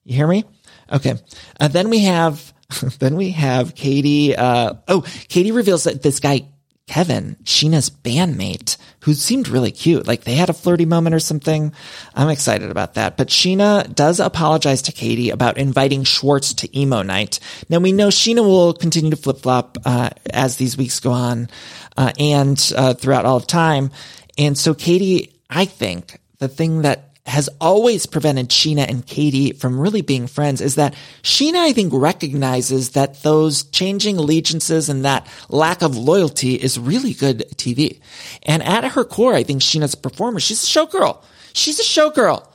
You 0.06 0.16
hear 0.16 0.26
me? 0.26 0.46
Okay. 0.90 1.16
Uh, 1.60 1.68
then 1.68 1.90
we 1.90 2.06
have, 2.06 2.54
then 3.00 3.18
we 3.18 3.32
have 3.32 3.76
Katie. 3.76 4.38
Uh, 4.38 4.76
oh, 4.88 5.02
Katie 5.28 5.52
reveals 5.52 5.84
that 5.84 6.02
this 6.02 6.22
guy, 6.22 6.48
Kevin, 6.88 7.36
Scheana's 7.44 7.90
bandmate, 7.90 8.78
who 9.06 9.14
seemed 9.14 9.48
really 9.48 9.72
cute. 9.72 10.08
Like 10.08 10.24
they 10.24 10.34
had 10.34 10.50
a 10.50 10.54
flirty 10.54 10.86
moment 10.86 11.14
or 11.14 11.20
something. 11.20 11.72
I'm 12.16 12.30
excited 12.30 12.72
about 12.72 12.96
that. 12.96 13.18
But 13.18 13.28
Scheana 13.28 13.94
does 13.94 14.20
apologize 14.20 14.82
to 14.84 14.92
Katie 14.92 15.30
about 15.30 15.60
inviting 15.60 16.04
Schwartz 16.04 16.56
to 16.56 16.80
emo 16.80 17.04
night. 17.04 17.40
Now 17.70 17.78
we 17.78 17.92
know 17.92 18.08
Scheana 18.08 18.44
will 18.44 18.74
continue 18.74 19.12
to 19.12 19.16
flip 19.16 19.38
flop 19.38 19.78
uh, 19.86 20.10
as 20.32 20.58
these 20.58 20.76
weeks 20.76 21.00
go 21.00 21.12
on 21.12 21.50
uh, 21.96 22.14
and 22.18 22.74
uh, 22.76 22.96
throughout 22.96 23.26
all 23.26 23.38
of 23.38 23.46
time. 23.46 23.92
And 24.40 24.58
so 24.58 24.74
Katie, 24.74 25.34
I 25.52 25.66
think 25.66 26.20
the 26.40 26.48
thing 26.48 26.82
that 26.82 27.15
has 27.26 27.50
always 27.60 28.06
prevented 28.06 28.50
Scheana 28.50 28.88
and 28.88 29.06
Katie 29.06 29.52
from 29.52 29.80
really 29.80 30.02
being 30.02 30.28
friends 30.28 30.62
is 30.62 30.76
that 30.76 30.94
Scheana, 31.24 31.56
I 31.58 31.74
think, 31.74 31.92
recognizes 31.94 32.92
that 32.92 33.24
those 33.24 33.64
changing 33.64 34.18
allegiances 34.18 34.90
and 34.90 35.04
that 35.06 35.28
lack 35.50 35.82
of 35.82 35.98
loyalty 35.98 36.54
is 36.54 36.78
really 36.78 37.14
good 37.14 37.46
TV. 37.56 38.00
And 38.44 38.62
at 38.62 38.84
her 38.92 39.04
core, 39.04 39.34
I 39.34 39.44
think 39.44 39.62
Scheana's 39.62 39.96
a 39.96 39.98
performer. 39.98 40.40
She's 40.40 40.64
a 40.64 40.68
showgirl. 40.68 41.24
She's 41.54 41.80
a 41.80 41.84
showgirl. 41.84 42.48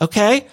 Okay. 0.00 0.46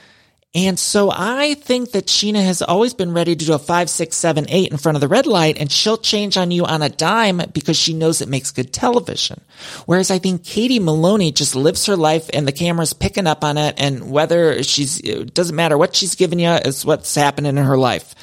And 0.56 0.80
so 0.80 1.12
I 1.14 1.54
think 1.54 1.92
that 1.92 2.08
Scheana 2.08 2.44
has 2.44 2.64
always 2.64 2.96
been 2.96 3.14
ready 3.14 3.36
to 3.36 3.46
do 3.46 3.54
a 3.54 3.60
five, 3.60 3.88
six, 3.88 4.18
seven, 4.18 4.48
eight 4.50 4.72
in 4.72 4.78
front 4.78 4.96
of 4.96 5.02
the 5.02 5.08
red 5.08 5.28
light, 5.28 5.60
and 5.60 5.72
she'll 5.72 5.98
change 5.98 6.38
on 6.38 6.50
you 6.50 6.66
on 6.66 6.82
a 6.82 6.90
dime 6.90 7.40
because 7.54 7.78
she 7.78 7.94
knows 7.94 8.20
it 8.20 8.30
makes 8.30 8.50
good 8.50 8.74
television. 8.74 9.42
Whereas 9.86 10.10
I 10.10 10.18
think 10.18 10.44
Katie 10.44 10.80
Maloney 10.80 11.32
just 11.32 11.56
lives 11.56 11.86
her 11.86 11.96
life 11.96 12.32
and 12.34 12.48
the 12.48 12.52
camera's 12.52 12.94
picking 12.94 13.28
up 13.28 13.44
on 13.44 13.60
it, 13.60 13.76
and 13.78 14.10
whether 14.10 14.64
she's, 14.64 15.00
it 15.02 15.36
doesn't 15.36 15.56
matter 15.56 15.78
what 15.78 15.96
she's 15.96 16.16
giving 16.16 16.40
you, 16.40 16.50
is 16.50 16.84
what's 16.84 17.14
happening 17.14 17.56
in 17.56 17.64
her 17.64 17.78
life. 17.78 18.16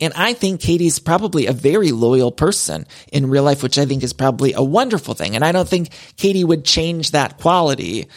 And 0.00 0.12
I 0.14 0.32
think 0.32 0.60
Katie's 0.60 0.98
probably 0.98 1.46
a 1.46 1.52
very 1.52 1.92
loyal 1.92 2.32
person 2.32 2.86
in 3.12 3.30
real 3.30 3.44
life, 3.44 3.62
which 3.62 3.78
I 3.78 3.86
think 3.86 4.02
is 4.02 4.12
probably 4.12 4.52
a 4.52 4.62
wonderful 4.62 5.14
thing. 5.14 5.36
And 5.36 5.44
I 5.44 5.52
don't 5.52 5.68
think 5.68 5.90
Katie 6.16 6.44
would 6.44 6.64
change 6.64 7.12
that 7.12 7.38
quality 7.38 8.08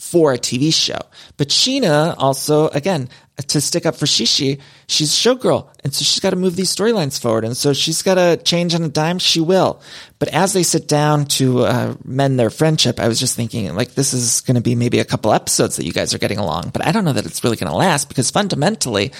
for 0.00 0.32
a 0.32 0.38
TV 0.38 0.72
show. 0.72 0.98
But 1.36 1.48
Scheana 1.48 2.14
also, 2.16 2.68
again, 2.68 3.10
to 3.48 3.60
stick 3.60 3.84
up 3.84 3.94
for 3.94 4.06
Shishi, 4.06 4.58
she's 4.88 5.12
a 5.12 5.28
showgirl. 5.28 5.68
And 5.84 5.94
so 5.94 6.04
she's 6.04 6.20
got 6.20 6.30
to 6.30 6.36
move 6.36 6.56
these 6.56 6.74
storylines 6.74 7.20
forward. 7.20 7.44
And 7.44 7.54
so 7.54 7.74
she's 7.74 8.00
got 8.00 8.14
to 8.14 8.38
change 8.42 8.74
on 8.74 8.82
a 8.82 8.88
dime. 8.88 9.18
She 9.18 9.40
will. 9.40 9.82
But 10.18 10.28
as 10.28 10.54
they 10.54 10.62
sit 10.62 10.88
down 10.88 11.26
to 11.26 11.64
uh, 11.64 11.94
mend 12.02 12.40
their 12.40 12.48
friendship, 12.48 12.98
I 12.98 13.08
was 13.08 13.20
just 13.20 13.36
thinking, 13.36 13.74
like, 13.74 13.92
this 13.92 14.14
is 14.14 14.40
going 14.40 14.54
to 14.54 14.62
be 14.62 14.74
maybe 14.74 15.00
a 15.00 15.04
couple 15.04 15.34
episodes 15.34 15.76
that 15.76 15.84
you 15.84 15.92
guys 15.92 16.14
are 16.14 16.18
getting 16.18 16.38
along. 16.38 16.70
But 16.70 16.86
I 16.86 16.92
don't 16.92 17.04
know 17.04 17.12
that 17.12 17.26
it's 17.26 17.44
really 17.44 17.58
going 17.58 17.70
to 17.70 17.76
last 17.76 18.08
because 18.08 18.30
fundamentally, 18.30 19.12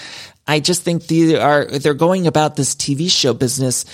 I 0.47 0.59
just 0.59 0.81
think 0.81 1.05
they 1.05 1.37
are, 1.37 1.65
they're 1.65 1.93
going 1.93 2.25
about 2.25 2.55
this 2.55 2.73
TV 2.73 3.09
show 3.09 3.35
business 3.35 3.85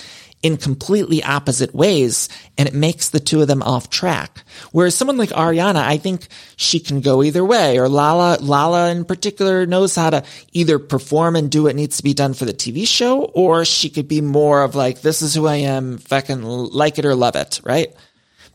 in 0.42 0.56
completely 0.56 1.22
opposite 1.22 1.74
ways 1.74 2.28
and 2.56 2.68
it 2.68 2.74
makes 2.74 3.08
the 3.08 3.20
two 3.20 3.40
of 3.40 3.48
them 3.48 3.62
off 3.62 3.90
track. 3.90 4.44
Whereas 4.70 4.94
someone 4.94 5.16
like 5.16 5.30
Ariana, 5.30 5.82
I 5.82 5.96
think 5.96 6.28
she 6.56 6.78
can 6.78 7.00
go 7.00 7.22
either 7.22 7.44
way 7.44 7.78
or 7.78 7.88
Lala, 7.88 8.38
Lala 8.40 8.90
in 8.90 9.04
particular 9.04 9.66
knows 9.66 9.96
how 9.96 10.10
to 10.10 10.24
either 10.52 10.78
perform 10.78 11.34
and 11.36 11.50
do 11.50 11.64
what 11.64 11.76
needs 11.76 11.96
to 11.96 12.02
be 12.04 12.14
done 12.14 12.34
for 12.34 12.44
the 12.44 12.52
TV 12.52 12.86
show 12.86 13.24
or 13.24 13.64
she 13.64 13.90
could 13.90 14.06
be 14.08 14.20
more 14.20 14.62
of 14.62 14.74
like, 14.74 15.00
this 15.00 15.22
is 15.22 15.34
who 15.34 15.46
I 15.46 15.56
am, 15.56 15.98
fucking 15.98 16.42
like 16.42 16.98
it 16.98 17.04
or 17.04 17.14
love 17.14 17.34
it, 17.34 17.60
right? 17.64 17.94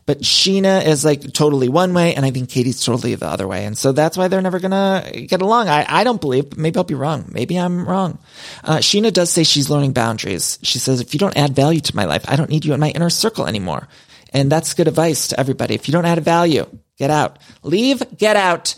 But 0.06 0.20
Scheana 0.20 0.84
is 0.84 1.04
like 1.04 1.32
totally 1.32 1.68
one 1.68 1.94
way, 1.94 2.14
and 2.14 2.26
I 2.26 2.30
think 2.30 2.50
Katie's 2.50 2.84
totally 2.84 3.14
the 3.14 3.26
other 3.26 3.48
way. 3.48 3.64
And 3.64 3.76
so 3.76 3.92
that's 3.92 4.18
why 4.18 4.28
they're 4.28 4.42
never 4.42 4.60
gonna 4.60 5.10
get 5.28 5.40
along. 5.40 5.68
I, 5.68 5.86
I 5.88 6.04
don't 6.04 6.20
believe, 6.20 6.50
but 6.50 6.58
maybe 6.58 6.76
I'll 6.76 6.84
be 6.84 6.94
wrong. 6.94 7.24
Maybe 7.32 7.56
I'm 7.56 7.88
wrong. 7.88 8.18
Uh, 8.62 8.78
Scheana 8.78 9.12
does 9.12 9.30
say 9.30 9.44
she's 9.44 9.70
learning 9.70 9.92
boundaries. 9.92 10.58
She 10.62 10.78
says, 10.78 11.00
if 11.00 11.14
you 11.14 11.18
don't 11.18 11.36
add 11.36 11.56
value 11.56 11.80
to 11.80 11.96
my 11.96 12.04
life, 12.04 12.24
I 12.28 12.36
don't 12.36 12.50
need 12.50 12.64
you 12.64 12.74
in 12.74 12.80
my 12.80 12.90
inner 12.90 13.10
circle 13.10 13.46
anymore. 13.46 13.88
And 14.34 14.50
that's 14.52 14.74
good 14.74 14.88
advice 14.88 15.28
to 15.28 15.40
everybody. 15.40 15.74
If 15.74 15.88
you 15.88 15.92
don't 15.92 16.04
add 16.04 16.22
value, 16.22 16.66
get 16.98 17.10
out. 17.10 17.38
Leave, 17.62 18.02
get 18.18 18.36
out. 18.36 18.74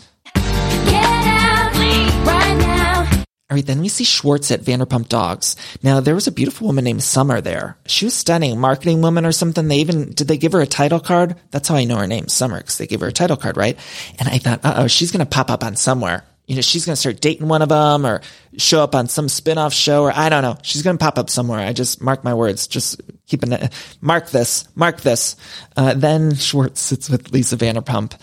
All 3.49 3.55
right, 3.55 3.65
then 3.65 3.79
we 3.79 3.87
see 3.87 4.03
Schwartz 4.03 4.51
at 4.51 4.59
Vanderpump 4.59 5.07
Dogs. 5.07 5.55
Now, 5.81 6.01
there 6.01 6.15
was 6.15 6.27
a 6.27 6.33
beautiful 6.33 6.67
woman 6.67 6.83
named 6.83 7.01
Summer 7.01 7.39
there. 7.39 7.77
She 7.85 8.03
was 8.03 8.13
stunning, 8.13 8.59
marketing 8.59 9.01
woman 9.01 9.25
or 9.25 9.31
something. 9.31 9.69
They 9.69 9.77
even, 9.77 10.11
did 10.11 10.27
they 10.27 10.37
give 10.37 10.51
her 10.51 10.59
a 10.59 10.67
title 10.67 10.99
card? 10.99 11.37
That's 11.51 11.69
how 11.69 11.75
I 11.75 11.85
know 11.85 11.95
her 11.95 12.07
name, 12.07 12.27
Summer, 12.27 12.57
because 12.57 12.77
they 12.77 12.87
gave 12.87 12.99
her 12.99 13.07
a 13.07 13.13
title 13.13 13.37
card, 13.37 13.55
right? 13.55 13.79
And 14.19 14.27
I 14.27 14.37
thought, 14.39 14.65
uh 14.65 14.73
oh, 14.79 14.87
she's 14.87 15.13
going 15.13 15.25
to 15.25 15.29
pop 15.29 15.49
up 15.49 15.63
on 15.63 15.77
somewhere. 15.77 16.25
You 16.45 16.55
know, 16.55 16.61
she's 16.61 16.85
going 16.85 16.95
to 16.95 16.99
start 16.99 17.21
dating 17.21 17.47
one 17.47 17.61
of 17.61 17.69
them 17.69 18.05
or 18.05 18.21
show 18.57 18.83
up 18.83 18.95
on 18.95 19.07
some 19.07 19.29
spin-off 19.29 19.73
show 19.73 20.03
or 20.03 20.11
I 20.13 20.27
don't 20.27 20.41
know. 20.41 20.57
She's 20.61 20.81
going 20.81 20.97
to 20.97 21.03
pop 21.03 21.17
up 21.17 21.29
somewhere. 21.29 21.59
I 21.59 21.71
just 21.71 22.01
mark 22.01 22.25
my 22.25 22.33
words. 22.33 22.67
Just 22.67 23.01
keep 23.27 23.43
an, 23.43 23.69
mark 24.01 24.29
this, 24.29 24.67
mark 24.75 24.99
this. 25.01 25.37
Uh, 25.77 25.93
then 25.93 26.35
Schwartz 26.35 26.81
sits 26.81 27.09
with 27.09 27.31
Lisa 27.31 27.55
Vanderpump 27.55 28.17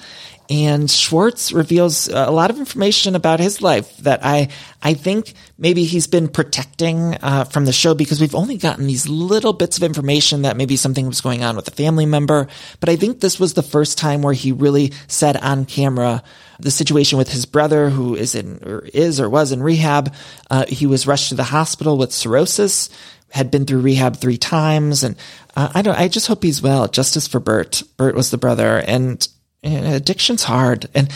and 0.51 0.90
Schwartz 0.90 1.53
reveals 1.53 2.09
a 2.09 2.30
lot 2.30 2.51
of 2.51 2.59
information 2.59 3.14
about 3.14 3.40
his 3.40 3.62
life 3.62 3.97
that 3.99 4.20
I 4.22 4.49
I 4.82 4.95
think 4.95 5.32
maybe 5.57 5.84
he's 5.84 6.07
been 6.07 6.28
protecting 6.28 7.16
uh, 7.22 7.45
from 7.45 7.64
the 7.64 7.72
show 7.72 7.95
because 7.95 8.20
we've 8.20 8.34
only 8.34 8.59
gotten 8.59 8.86
these 8.86 9.09
little 9.09 9.55
bits 9.55 9.78
of 9.78 9.82
information 9.82 10.42
that 10.42 10.57
maybe 10.57 10.76
something 10.76 11.07
was 11.07 11.22
going 11.22 11.42
on 11.42 11.57
with 11.57 11.68
a 11.68 11.70
family 11.70 12.05
member. 12.05 12.47
But 12.80 12.90
I 12.90 12.97
think 12.97 13.20
this 13.20 13.40
was 13.40 13.55
the 13.55 13.62
first 13.62 13.97
time 13.97 14.20
where 14.20 14.34
he 14.34 14.53
really 14.53 14.92
said 15.07 15.36
on 15.38 15.64
camera 15.64 16.22
the 16.61 16.70
situation 16.70 17.18
with 17.18 17.32
his 17.32 17.47
brother 17.47 17.88
who 17.90 18.14
is 18.14 18.34
in 18.34 18.61
or 18.64 18.80
is 18.92 19.20
or 19.20 19.30
was 19.30 19.51
in 19.51 19.62
rehab. 19.62 20.14
Uh, 20.51 20.66
he 20.68 20.86
was 20.86 21.07
rushed 21.07 21.30
to 21.30 21.34
the 21.34 21.45
hospital 21.45 21.97
with 21.97 22.12
cirrhosis 22.12 22.90
had 23.34 23.51
been 23.51 23.66
through 23.66 23.80
rehab 23.80 24.16
three 24.16 24.36
times. 24.36 25.03
And 25.03 25.16
uh, 25.57 25.68
I 25.74 25.82
don't, 25.82 25.99
I 25.99 26.07
just 26.07 26.28
hope 26.28 26.45
he's 26.45 26.62
well. 26.62 26.86
Justice 26.86 27.26
for 27.26 27.40
Bert. 27.40 27.82
Bert 27.97 28.14
was 28.14 28.30
the 28.30 28.38
brother. 28.38 28.78
And 28.78 29.26
addiction's 29.65 30.45
hard. 30.45 30.89
And 30.95 31.11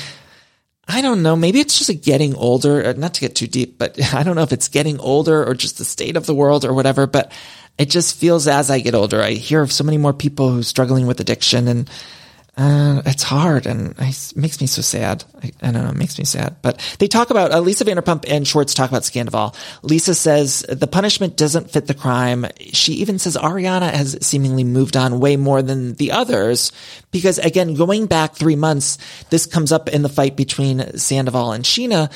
I 0.87 1.03
don't 1.03 1.23
know. 1.23 1.37
Maybe 1.37 1.61
it's 1.61 1.79
just 1.79 2.03
getting 2.03 2.35
older, 2.35 2.85
uh, 2.85 2.93
not 2.97 3.15
to 3.15 3.21
get 3.21 3.35
too 3.35 3.47
deep, 3.47 3.79
but 3.79 4.03
I 4.15 4.23
don't 4.23 4.37
know 4.37 4.43
if 4.43 4.53
it's 4.53 4.69
getting 4.69 4.99
older 5.01 5.45
or 5.45 5.55
just 5.55 5.79
the 5.79 5.85
state 5.85 6.17
of 6.17 6.27
the 6.27 6.35
world 6.35 6.65
or 6.65 6.73
whatever, 6.73 7.07
but 7.07 7.31
it 7.77 7.91
just 7.91 8.17
feels 8.17 8.49
as 8.49 8.71
I 8.71 8.81
get 8.81 8.95
older, 8.95 9.23
I 9.23 9.33
hear 9.33 9.63
of 9.63 9.73
so 9.73 9.85
many 9.85 9.99
more 9.99 10.13
people 10.13 10.51
who 10.51 10.61
are 10.61 10.65
struggling 10.65 11.07
with 11.07 11.21
addiction 11.21 11.69
and 11.69 11.89
uh, 12.59 13.03
it's 13.07 13.23
hard 13.23 13.67
and 13.67 13.95
it 14.01 14.33
makes 14.35 14.61
me 14.61 14.67
so 14.67 14.83
sad. 14.83 15.23
I, 15.41 15.53
I, 15.63 15.71
don't 15.71 15.85
know, 15.85 15.91
it 15.91 15.97
makes 15.97 16.19
me 16.19 16.25
sad. 16.25 16.57
But 16.61 16.81
they 16.99 17.07
talk 17.07 17.31
about, 17.31 17.53
uh, 17.53 17.61
Lisa 17.61 17.85
Vanderpump 17.85 18.25
and 18.27 18.47
Schwartz 18.47 18.75
talk 18.75 18.91
about 18.91 19.03
Scandoval. 19.03 19.55
Lisa 19.83 20.13
says 20.13 20.67
the 20.69 20.89
punishment 20.89 21.37
doesn't 21.37 21.71
fit 21.71 21.87
the 21.87 21.95
crime. 21.95 22.47
She 22.73 22.95
even 22.95 23.21
says 23.21 23.37
Ariana 23.37 23.93
has 23.93 24.19
seemingly 24.27 24.65
moved 24.65 24.97
on 24.97 25.21
way 25.21 25.37
more 25.37 25.63
than 25.63 25.95
the 25.95 26.11
others 26.11 26.73
because 27.13 27.39
again, 27.39 27.75
going 27.75 28.07
back 28.07 28.35
three 28.35 28.57
months, 28.57 28.99
this 29.31 29.47
comes 29.47 29.71
up 29.71 29.89
in 29.89 30.03
the 30.03 30.09
fight 30.09 30.37
between 30.37 30.99
Sandoval 30.99 31.53
and 31.53 31.65
Scheana 31.65 32.11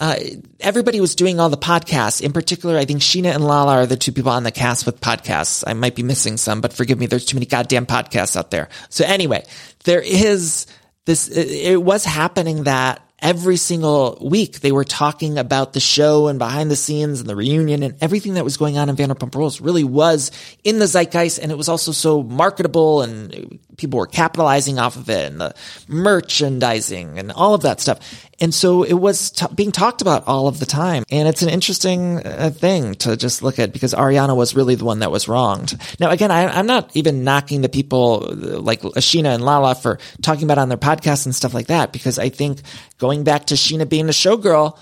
uh, 0.00 0.16
everybody 0.60 1.00
was 1.00 1.14
doing 1.14 1.40
all 1.40 1.48
the 1.48 1.56
podcasts. 1.56 2.20
In 2.20 2.32
particular, 2.32 2.78
I 2.78 2.84
think 2.84 3.00
Scheana 3.00 3.34
and 3.34 3.44
Lala 3.44 3.78
are 3.78 3.86
the 3.86 3.96
two 3.96 4.12
people 4.12 4.30
on 4.30 4.44
the 4.44 4.52
cast 4.52 4.86
with 4.86 5.00
podcasts. 5.00 5.64
I 5.66 5.74
might 5.74 5.96
be 5.96 6.04
missing 6.04 6.36
some, 6.36 6.60
but 6.60 6.72
forgive 6.72 6.98
me. 6.98 7.06
There's 7.06 7.24
too 7.24 7.36
many 7.36 7.46
goddamn 7.46 7.86
podcasts 7.86 8.36
out 8.36 8.50
there. 8.50 8.68
So 8.90 9.04
anyway, 9.04 9.44
there 9.84 10.00
is 10.00 10.66
this, 11.04 11.28
it 11.28 11.82
was 11.82 12.04
happening 12.04 12.64
that 12.64 13.02
every 13.20 13.56
single 13.56 14.18
week 14.20 14.60
they 14.60 14.70
were 14.70 14.84
talking 14.84 15.38
about 15.38 15.72
the 15.72 15.80
show 15.80 16.28
and 16.28 16.38
behind 16.38 16.70
the 16.70 16.76
scenes 16.76 17.20
and 17.20 17.28
the 17.28 17.34
reunion 17.34 17.82
and 17.82 17.96
everything 18.00 18.34
that 18.34 18.44
was 18.44 18.56
going 18.56 18.78
on 18.78 18.88
in 18.88 18.94
Vanderpump 18.94 19.34
Rules 19.34 19.60
really 19.60 19.82
was 19.82 20.30
in 20.62 20.78
the 20.78 20.86
zeitgeist 20.86 21.40
and 21.42 21.50
it 21.50 21.56
was 21.56 21.68
also 21.68 21.90
so 21.90 22.22
marketable 22.22 23.02
and 23.02 23.58
people 23.78 23.98
were 23.98 24.06
capitalizing 24.06 24.78
off 24.78 24.96
of 24.96 25.08
it 25.08 25.30
and 25.30 25.40
the 25.40 25.54
merchandising 25.88 27.18
and 27.18 27.32
all 27.32 27.54
of 27.54 27.62
that 27.62 27.80
stuff. 27.80 28.26
And 28.40 28.52
so 28.52 28.82
it 28.82 28.92
was 28.92 29.30
t- 29.30 29.46
being 29.54 29.72
talked 29.72 30.02
about 30.02 30.26
all 30.26 30.46
of 30.46 30.60
the 30.60 30.66
time. 30.66 31.04
And 31.10 31.26
it's 31.26 31.42
an 31.42 31.48
interesting 31.48 32.18
uh, 32.18 32.50
thing 32.50 32.94
to 32.96 33.16
just 33.16 33.42
look 33.42 33.58
at 33.58 33.72
because 33.72 33.94
Ariana 33.94 34.36
was 34.36 34.54
really 34.54 34.74
the 34.74 34.84
one 34.84 35.00
that 35.00 35.10
was 35.10 35.28
wronged. 35.28 35.80
Now, 35.98 36.10
again, 36.10 36.30
I, 36.30 36.58
am 36.58 36.66
not 36.66 36.90
even 36.94 37.24
knocking 37.24 37.62
the 37.62 37.68
people 37.68 38.26
uh, 38.28 38.60
like 38.60 38.82
Scheana 38.82 39.34
and 39.34 39.44
Lala 39.44 39.74
for 39.74 39.98
talking 40.22 40.44
about 40.44 40.58
on 40.58 40.68
their 40.68 40.78
podcasts 40.78 41.24
and 41.24 41.34
stuff 41.34 41.54
like 41.54 41.68
that, 41.68 41.92
because 41.92 42.18
I 42.18 42.28
think 42.28 42.60
going 42.98 43.24
back 43.24 43.46
to 43.46 43.54
Scheana 43.54 43.88
being 43.88 44.08
a 44.08 44.12
showgirl, 44.12 44.78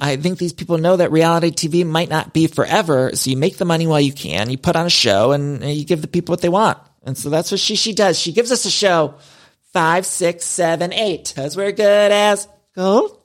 I 0.00 0.16
think 0.16 0.38
these 0.38 0.54
people 0.54 0.78
know 0.78 0.96
that 0.96 1.12
reality 1.12 1.50
TV 1.50 1.86
might 1.86 2.08
not 2.08 2.32
be 2.32 2.46
forever. 2.46 3.10
So 3.14 3.30
you 3.30 3.36
make 3.36 3.58
the 3.58 3.66
money 3.66 3.86
while 3.86 4.00
you 4.00 4.12
can, 4.12 4.50
you 4.50 4.56
put 4.56 4.76
on 4.76 4.86
a 4.86 4.90
show 4.90 5.32
and 5.32 5.62
you 5.62 5.84
give 5.84 6.00
the 6.00 6.08
people 6.08 6.32
what 6.32 6.40
they 6.40 6.48
want. 6.48 6.78
And 7.02 7.16
so 7.16 7.30
that's 7.30 7.50
what 7.50 7.60
she, 7.60 7.76
she 7.76 7.92
does. 7.92 8.18
She 8.18 8.32
gives 8.32 8.52
us 8.52 8.64
a 8.64 8.70
show 8.70 9.14
five, 9.72 10.04
six, 10.04 10.44
seven, 10.44 10.92
eight, 10.92 11.32
because 11.34 11.56
we're 11.56 11.72
good 11.72 12.12
as 12.12 12.48
gold. 12.74 13.19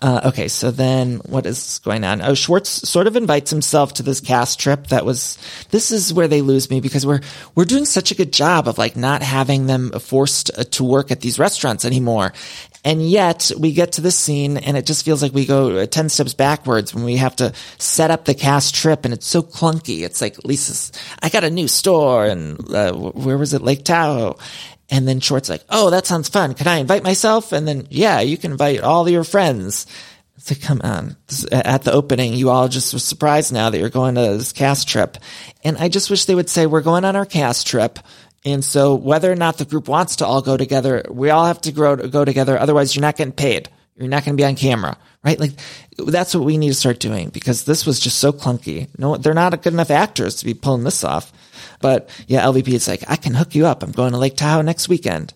Uh, 0.00 0.20
okay, 0.26 0.48
so 0.48 0.70
then 0.70 1.16
what 1.26 1.46
is 1.46 1.80
going 1.80 2.04
on? 2.04 2.22
Oh, 2.22 2.34
Schwartz 2.34 2.68
sort 2.88 3.06
of 3.06 3.16
invites 3.16 3.50
himself 3.50 3.94
to 3.94 4.02
this 4.02 4.20
cast 4.20 4.60
trip. 4.60 4.88
That 4.88 5.04
was, 5.04 5.38
this 5.70 5.90
is 5.90 6.12
where 6.12 6.28
they 6.28 6.42
lose 6.42 6.70
me 6.70 6.80
because 6.80 7.06
we're, 7.06 7.20
we're 7.54 7.64
doing 7.64 7.84
such 7.84 8.10
a 8.10 8.14
good 8.14 8.32
job 8.32 8.68
of 8.68 8.78
like 8.78 8.96
not 8.96 9.22
having 9.22 9.66
them 9.66 9.90
forced 9.92 10.50
uh, 10.56 10.64
to 10.64 10.84
work 10.84 11.10
at 11.10 11.20
these 11.20 11.38
restaurants 11.38 11.84
anymore. 11.84 12.32
And 12.84 13.02
yet 13.02 13.50
we 13.58 13.72
get 13.72 13.92
to 13.92 14.00
this 14.00 14.16
scene 14.16 14.58
and 14.58 14.76
it 14.76 14.86
just 14.86 15.04
feels 15.04 15.20
like 15.20 15.32
we 15.32 15.44
go 15.44 15.84
10 15.84 16.08
steps 16.08 16.34
backwards 16.34 16.94
when 16.94 17.02
we 17.02 17.16
have 17.16 17.34
to 17.36 17.52
set 17.78 18.12
up 18.12 18.26
the 18.26 18.34
cast 18.34 18.76
trip 18.76 19.04
and 19.04 19.12
it's 19.12 19.26
so 19.26 19.42
clunky. 19.42 20.04
It's 20.04 20.20
like 20.20 20.44
Lisa's, 20.44 20.92
I 21.20 21.28
got 21.28 21.42
a 21.42 21.50
new 21.50 21.66
store 21.66 22.26
and 22.26 22.72
uh, 22.72 22.92
where 22.92 23.38
was 23.38 23.54
it? 23.54 23.62
Lake 23.62 23.84
Tahoe. 23.84 24.38
And 24.88 25.06
then 25.06 25.20
Schwartz 25.20 25.48
like, 25.48 25.64
oh, 25.68 25.90
that 25.90 26.06
sounds 26.06 26.28
fun. 26.28 26.54
Can 26.54 26.68
I 26.68 26.78
invite 26.78 27.02
myself? 27.02 27.52
And 27.52 27.66
then, 27.66 27.86
yeah, 27.90 28.20
you 28.20 28.36
can 28.36 28.52
invite 28.52 28.82
all 28.82 29.08
your 29.08 29.24
friends. 29.24 29.86
It's 30.36 30.50
like, 30.50 30.60
come 30.60 30.80
on. 30.84 31.16
At 31.50 31.82
the 31.82 31.92
opening, 31.92 32.34
you 32.34 32.50
all 32.50 32.68
just 32.68 32.92
were 32.92 33.00
surprised 33.00 33.52
now 33.52 33.70
that 33.70 33.78
you're 33.78 33.90
going 33.90 34.14
to 34.14 34.20
this 34.20 34.52
cast 34.52 34.88
trip. 34.88 35.16
And 35.64 35.76
I 35.78 35.88
just 35.88 36.08
wish 36.10 36.26
they 36.26 36.34
would 36.34 36.50
say, 36.50 36.66
we're 36.66 36.82
going 36.82 37.04
on 37.04 37.16
our 37.16 37.26
cast 37.26 37.66
trip. 37.66 37.98
And 38.44 38.64
so 38.64 38.94
whether 38.94 39.30
or 39.30 39.36
not 39.36 39.58
the 39.58 39.64
group 39.64 39.88
wants 39.88 40.16
to 40.16 40.26
all 40.26 40.40
go 40.40 40.56
together, 40.56 41.04
we 41.10 41.30
all 41.30 41.46
have 41.46 41.60
to 41.62 41.72
grow, 41.72 41.96
go 41.96 42.24
together. 42.24 42.56
Otherwise, 42.56 42.94
you're 42.94 43.00
not 43.00 43.16
getting 43.16 43.32
paid. 43.32 43.68
You're 43.96 44.08
not 44.08 44.24
going 44.24 44.36
to 44.36 44.40
be 44.40 44.46
on 44.46 44.56
camera, 44.56 44.96
right? 45.24 45.40
Like 45.40 45.52
that's 45.98 46.34
what 46.34 46.44
we 46.44 46.58
need 46.58 46.68
to 46.68 46.74
start 46.74 47.00
doing 47.00 47.30
because 47.30 47.64
this 47.64 47.86
was 47.86 47.98
just 47.98 48.18
so 48.18 48.30
clunky. 48.30 48.88
No, 48.98 49.16
they're 49.16 49.34
not 49.34 49.62
good 49.62 49.72
enough 49.72 49.90
actors 49.90 50.36
to 50.36 50.44
be 50.44 50.54
pulling 50.54 50.84
this 50.84 51.02
off. 51.02 51.32
But 51.80 52.08
yeah, 52.26 52.42
LVP 52.42 52.68
is 52.68 52.88
like, 52.88 53.04
I 53.08 53.16
can 53.16 53.34
hook 53.34 53.54
you 53.54 53.66
up. 53.66 53.82
I'm 53.82 53.92
going 53.92 54.12
to 54.12 54.18
Lake 54.18 54.36
Tahoe 54.36 54.62
next 54.62 54.88
weekend. 54.88 55.34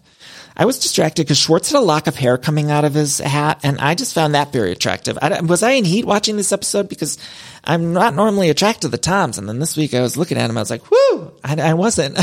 I 0.57 0.67
was 0.67 0.79
distracted 0.79 1.23
because 1.23 1.39
Schwartz 1.39 1.71
had 1.71 1.79
a 1.79 1.81
lock 1.81 2.07
of 2.07 2.17
hair 2.17 2.37
coming 2.37 2.71
out 2.71 2.85
of 2.85 2.93
his 2.93 3.19
hat, 3.19 3.61
and 3.63 3.81
I 3.81 3.95
just 3.95 4.15
found 4.15 4.35
that 4.35 4.53
very 4.53 4.73
attractive. 4.73 5.17
I, 5.23 5.41
was 5.41 5.63
I 5.63 5.71
in 5.71 5.87
heat 5.87 6.05
watching 6.05 6.37
this 6.37 6.53
episode 6.53 6.89
because 6.89 7.17
I'm 7.65 7.95
not 7.95 8.15
normally 8.15 8.51
attracted 8.51 8.83
to 8.83 8.89
the 8.89 8.99
Toms, 8.99 9.39
and 9.39 9.49
then 9.49 9.59
this 9.59 9.75
week 9.75 9.95
I 9.95 10.03
was 10.03 10.19
looking 10.19 10.37
at 10.37 10.51
him, 10.51 10.59
I 10.59 10.61
was 10.61 10.71
like, 10.71 10.91
"Whoo!" 10.91 11.33
I, 11.43 11.59
I 11.61 11.73
wasn't. 11.75 12.19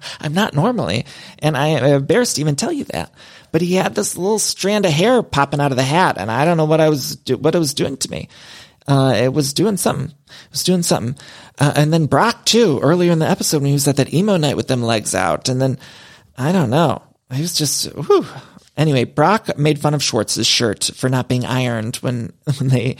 I'm 0.20 0.32
not 0.32 0.54
normally, 0.54 1.04
and 1.40 1.54
I 1.54 1.68
am 1.68 1.84
embarrassed 1.84 2.36
to 2.36 2.40
even 2.40 2.56
tell 2.56 2.72
you 2.72 2.84
that. 2.84 3.12
But 3.50 3.60
he 3.60 3.74
had 3.74 3.94
this 3.94 4.16
little 4.16 4.38
strand 4.38 4.86
of 4.86 4.92
hair 4.92 5.22
popping 5.22 5.60
out 5.60 5.72
of 5.72 5.76
the 5.76 5.82
hat, 5.82 6.16
and 6.18 6.30
I 6.30 6.46
don't 6.46 6.56
know 6.56 6.64
what 6.64 6.80
I 6.80 6.88
was 6.88 7.18
what 7.28 7.54
it 7.54 7.58
was 7.58 7.74
doing 7.74 7.98
to 7.98 8.10
me. 8.10 8.28
Uh, 8.86 9.14
it 9.16 9.32
was 9.32 9.52
doing 9.52 9.76
something. 9.76 10.06
It 10.06 10.50
was 10.50 10.64
doing 10.64 10.82
something. 10.82 11.16
Uh, 11.58 11.72
and 11.76 11.92
then 11.92 12.06
Brock 12.06 12.44
too, 12.44 12.80
earlier 12.82 13.12
in 13.12 13.18
the 13.18 13.28
episode 13.28 13.58
when 13.58 13.68
he 13.68 13.72
was 13.74 13.88
at 13.88 13.96
that 13.96 14.12
emo 14.12 14.36
night 14.36 14.56
with 14.56 14.68
them 14.68 14.82
legs 14.82 15.14
out. 15.14 15.48
And 15.48 15.60
then, 15.60 15.78
I 16.36 16.52
don't 16.52 16.70
know. 16.70 17.02
He 17.32 17.42
was 17.42 17.54
just, 17.54 17.86
whew. 17.94 18.26
Anyway, 18.76 19.04
Brock 19.04 19.58
made 19.58 19.78
fun 19.78 19.94
of 19.94 20.02
Schwartz's 20.02 20.46
shirt 20.46 20.90
for 20.94 21.08
not 21.08 21.28
being 21.28 21.44
ironed 21.44 21.96
when, 21.96 22.32
when 22.58 22.68
they 22.68 22.96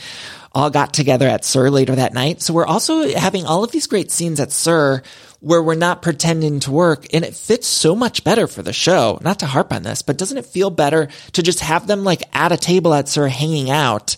all 0.53 0.69
got 0.69 0.93
together 0.93 1.27
at 1.27 1.43
SUR 1.43 1.69
later 1.69 1.95
that 1.95 2.13
night. 2.13 2.41
So 2.41 2.53
we're 2.53 2.65
also 2.65 3.09
having 3.15 3.45
all 3.45 3.63
of 3.63 3.71
these 3.71 3.87
great 3.87 4.11
scenes 4.11 4.39
at 4.39 4.51
SUR 4.51 5.01
where 5.39 5.63
we're 5.63 5.75
not 5.75 6.01
pretending 6.01 6.61
to 6.61 6.71
work 6.71 7.07
and 7.13 7.25
it 7.25 7.35
fits 7.35 7.67
so 7.67 7.95
much 7.95 8.23
better 8.23 8.47
for 8.47 8.61
the 8.61 8.71
show. 8.71 9.19
Not 9.21 9.39
to 9.39 9.45
harp 9.45 9.73
on 9.73 9.83
this, 9.83 10.01
but 10.01 10.17
doesn't 10.17 10.37
it 10.37 10.45
feel 10.45 10.69
better 10.69 11.09
to 11.33 11.43
just 11.43 11.59
have 11.59 11.87
them 11.87 12.03
like 12.03 12.23
at 12.33 12.51
a 12.51 12.57
table 12.57 12.93
at 12.93 13.09
SUR 13.09 13.27
hanging 13.27 13.69
out 13.69 14.15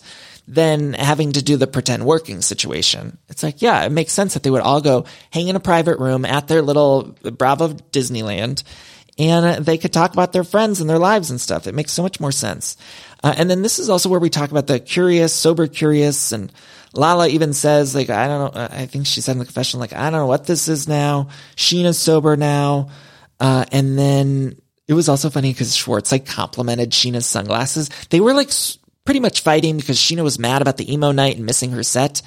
than 0.48 0.92
having 0.92 1.32
to 1.32 1.42
do 1.42 1.56
the 1.56 1.66
pretend 1.66 2.04
working 2.06 2.40
situation. 2.40 3.18
It's 3.28 3.42
like, 3.42 3.62
yeah, 3.62 3.84
it 3.84 3.90
makes 3.90 4.12
sense 4.12 4.34
that 4.34 4.42
they 4.42 4.50
would 4.50 4.62
all 4.62 4.80
go 4.80 5.04
hang 5.30 5.48
in 5.48 5.56
a 5.56 5.60
private 5.60 5.98
room 5.98 6.24
at 6.24 6.46
their 6.46 6.62
little 6.62 7.16
Bravo 7.22 7.68
Disneyland 7.68 8.62
and 9.18 9.64
they 9.64 9.78
could 9.78 9.92
talk 9.92 10.12
about 10.12 10.32
their 10.32 10.44
friends 10.44 10.80
and 10.80 10.90
their 10.90 10.98
lives 10.98 11.30
and 11.30 11.40
stuff. 11.40 11.66
It 11.66 11.74
makes 11.74 11.92
so 11.92 12.02
much 12.02 12.20
more 12.20 12.32
sense. 12.32 12.76
Uh, 13.24 13.34
and 13.36 13.48
then 13.48 13.62
this 13.62 13.78
is 13.78 13.88
also 13.88 14.08
where 14.08 14.20
we 14.20 14.28
talk 14.28 14.50
about 14.50 14.66
the 14.66 14.78
curious, 14.78 15.32
sober 15.32 15.66
curious. 15.66 16.32
And 16.32 16.52
Lala 16.92 17.28
even 17.28 17.54
says, 17.54 17.94
like, 17.94 18.10
I 18.10 18.26
don't 18.26 18.54
know, 18.54 18.68
I 18.70 18.86
think 18.86 19.06
she 19.06 19.22
said 19.22 19.32
in 19.32 19.38
the 19.38 19.46
confession, 19.46 19.80
like, 19.80 19.94
I 19.94 20.10
don't 20.10 20.20
know 20.20 20.26
what 20.26 20.46
this 20.46 20.68
is 20.68 20.86
now. 20.86 21.28
Scheana's 21.56 21.98
sober 21.98 22.36
now. 22.36 22.90
Uh, 23.40 23.64
and 23.72 23.98
then 23.98 24.60
it 24.86 24.92
was 24.92 25.08
also 25.08 25.30
funny 25.30 25.52
because 25.52 25.74
Schwartz 25.74 26.12
like 26.12 26.26
complimented 26.26 26.90
Scheana's 26.90 27.26
sunglasses. 27.26 27.90
They 28.10 28.20
were 28.20 28.34
like 28.34 28.50
pretty 29.06 29.20
much 29.20 29.40
fighting 29.40 29.78
because 29.78 29.98
Scheana 29.98 30.22
was 30.22 30.38
mad 30.38 30.60
about 30.60 30.76
the 30.76 30.92
emo 30.92 31.12
night 31.12 31.36
and 31.36 31.46
missing 31.46 31.70
her 31.70 31.82
set. 31.82 32.20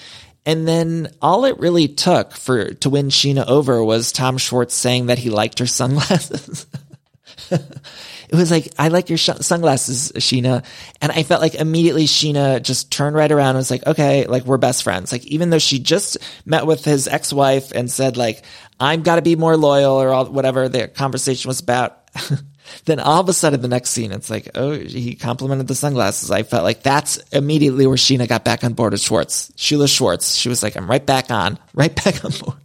And 0.46 0.68
then 0.68 1.14
all 1.22 1.46
it 1.46 1.60
really 1.60 1.88
took 1.88 2.32
for 2.32 2.74
to 2.74 2.90
win 2.90 3.10
Scheana 3.10 3.46
over 3.46 3.84
was 3.84 4.12
Tom 4.12 4.38
Schwartz 4.38 4.74
saying 4.74 5.08
that 5.08 5.20
he 5.20 5.30
liked 5.30 5.60
her 5.60 5.68
sunglasses. 5.68 6.66
it 7.52 8.32
was 8.32 8.50
like, 8.50 8.70
I 8.80 8.88
like 8.88 9.10
your 9.10 9.18
sh- 9.18 9.42
sunglasses, 9.42 10.14
Scheana. 10.14 10.66
And 11.02 11.12
I 11.12 11.24
felt 11.24 11.42
like 11.42 11.56
immediately 11.56 12.06
Scheana 12.06 12.64
just 12.64 12.92
turned 12.92 13.16
right 13.16 13.32
around 13.32 13.50
and 13.50 13.58
was 13.58 13.70
like, 13.70 13.86
okay, 13.86 14.26
like 14.26 14.46
we're 14.46 14.58
best 14.58 14.84
friends. 14.84 15.12
Like 15.12 15.26
even 15.26 15.50
though 15.50 15.60
she 15.60 15.80
just 15.80 16.18
met 16.46 16.66
with 16.66 16.86
his 16.86 17.08
ex-wife 17.08 17.72
and 17.72 17.92
said 17.92 18.16
like, 18.16 18.44
I've 18.80 19.04
got 19.04 19.18
to 19.18 19.22
be 19.22 19.36
more 19.36 19.58
loyal 19.58 20.02
or 20.02 20.10
all, 20.10 20.26
whatever 20.28 20.70
the 20.70 20.88
conversation 20.88 21.50
was 21.50 21.60
about. 21.60 22.10
then 22.86 23.00
all 23.00 23.20
of 23.20 23.30
a 23.30 23.34
sudden 23.34 23.62
the 23.62 23.68
next 23.68 23.92
scene, 23.92 24.12
it's 24.12 24.30
like, 24.30 24.50
oh, 24.56 24.72
he 24.72 25.16
complimented 25.16 25.68
the 25.68 25.76
sunglasses. 25.76 26.32
I 26.32 26.44
felt 26.44 26.64
like 26.64 26.84
that's 26.84 27.18
immediately 27.32 27.88
where 27.88 27.98
Scheana 27.98 28.28
got 28.28 28.44
back 28.44 28.64
on 28.64 28.74
board 28.74 28.94
with 28.94 29.02
Schwartz. 29.02 29.52
Sheila 29.56 29.88
Schwartz. 29.88 30.36
She 30.36 30.50
was 30.50 30.64
like, 30.64 30.76
I'm 30.76 30.90
right 30.90 31.06
back 31.06 31.32
on, 31.32 31.58
right 31.74 31.96
back 31.96 32.24
on 32.26 32.32
board. 32.32 32.58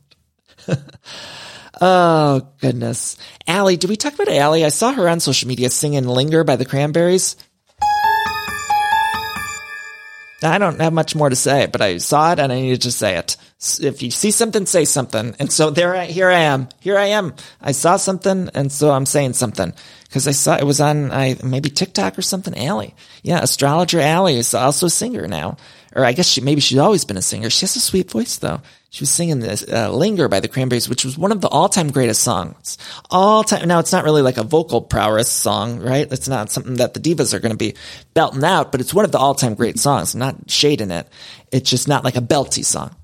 oh, 1.81 2.49
goodness. 2.59 3.17
Allie, 3.47 3.77
did 3.77 3.91
we 3.91 3.97
talk 3.97 4.15
about 4.15 4.29
Allie? 4.29 4.65
I 4.65 4.71
saw 4.71 4.93
her 4.93 5.09
on 5.09 5.21
social 5.21 5.49
media 5.49 5.71
singing 5.71 6.07
Linger 6.07 6.45
by 6.45 6.57
the 6.57 6.65
Cranberries. 6.65 7.37
I 10.43 10.59
don't 10.59 10.81
have 10.81 10.93
much 10.93 11.15
more 11.15 11.31
to 11.31 11.37
say, 11.37 11.67
but 11.67 11.81
I 11.81 11.99
saw 11.99 12.33
it 12.33 12.39
and 12.39 12.53
I 12.53 12.61
needed 12.61 12.83
to 12.83 12.93
say 12.93 13.17
it. 13.17 13.37
If 13.81 14.03
you 14.03 14.11
see 14.11 14.31
something, 14.31 14.67
say 14.67 14.85
something. 14.85 15.35
And 15.39 15.51
so 15.53 15.71
there, 15.71 15.97
I, 15.97 16.05
here 16.07 16.29
I 16.29 16.41
am. 16.41 16.69
Here 16.81 16.99
I 16.99 17.07
am. 17.07 17.35
I 17.61 17.73
saw 17.73 17.97
something, 17.97 18.51
and 18.55 18.71
so 18.71 18.91
I'm 18.91 19.07
saying 19.07 19.35
something 19.35 19.73
because 20.05 20.29
I 20.29 20.33
saw 20.33 20.57
it 20.57 20.65
was 20.65 20.81
on 20.81 21.11
I 21.11 21.37
maybe 21.43 21.71
TikTok 21.71 22.19
or 22.19 22.23
something. 22.23 22.57
Allie, 22.57 22.95
yeah, 23.23 23.41
astrologer 23.43 24.01
Allie 24.01 24.37
is 24.37 24.55
also 24.55 24.87
a 24.87 24.91
singer 24.91 25.27
now, 25.27 25.57
or 25.95 26.05
I 26.05 26.13
guess 26.13 26.29
she 26.29 26.41
maybe 26.41 26.61
she's 26.61 26.79
always 26.79 27.05
been 27.05 27.17
a 27.17 27.23
singer. 27.23 27.51
She 27.51 27.63
has 27.63 27.75
a 27.75 27.81
sweet 27.81 28.11
voice 28.11 28.37
though. 28.37 28.61
She 28.91 29.03
was 29.03 29.11
singing 29.11 29.41
this 29.41 29.67
uh, 29.69 29.91
"Linger" 29.91 30.29
by 30.29 30.39
the 30.39 30.47
Cranberries, 30.47 30.89
which 30.89 31.05
was 31.05 31.19
one 31.19 31.33
of 31.33 31.41
the 31.41 31.49
all-time 31.49 31.91
greatest 31.91 32.23
songs. 32.23 32.79
All 33.11 33.43
time. 33.43 33.67
Now 33.67 33.81
it's 33.81 33.91
not 33.91 34.05
really 34.05 34.23
like 34.23 34.37
a 34.37 34.45
vocal 34.45 34.83
prowess 34.83 35.29
song, 35.29 35.81
right? 35.81 36.07
It's 36.13 36.29
not 36.29 36.53
something 36.53 36.75
that 36.75 36.95
the 36.95 37.01
divas 37.01 37.35
are 37.35 37.41
going 37.41 37.51
to 37.51 37.59
be 37.59 37.75
belting 38.15 38.45
out, 38.45 38.71
but 38.71 38.81
it's 38.81 38.95
one 38.95 39.05
of 39.05 39.11
the 39.11 39.19
all-time 39.19 39.55
great 39.55 39.81
songs. 39.81 40.15
Not 40.15 40.49
shade 40.49 40.81
in 40.81 40.93
it. 40.93 41.09
It's 41.51 41.69
just 41.69 41.89
not 41.89 42.05
like 42.05 42.17
a 42.17 42.21
belty 42.21 42.65
song. 42.65 42.95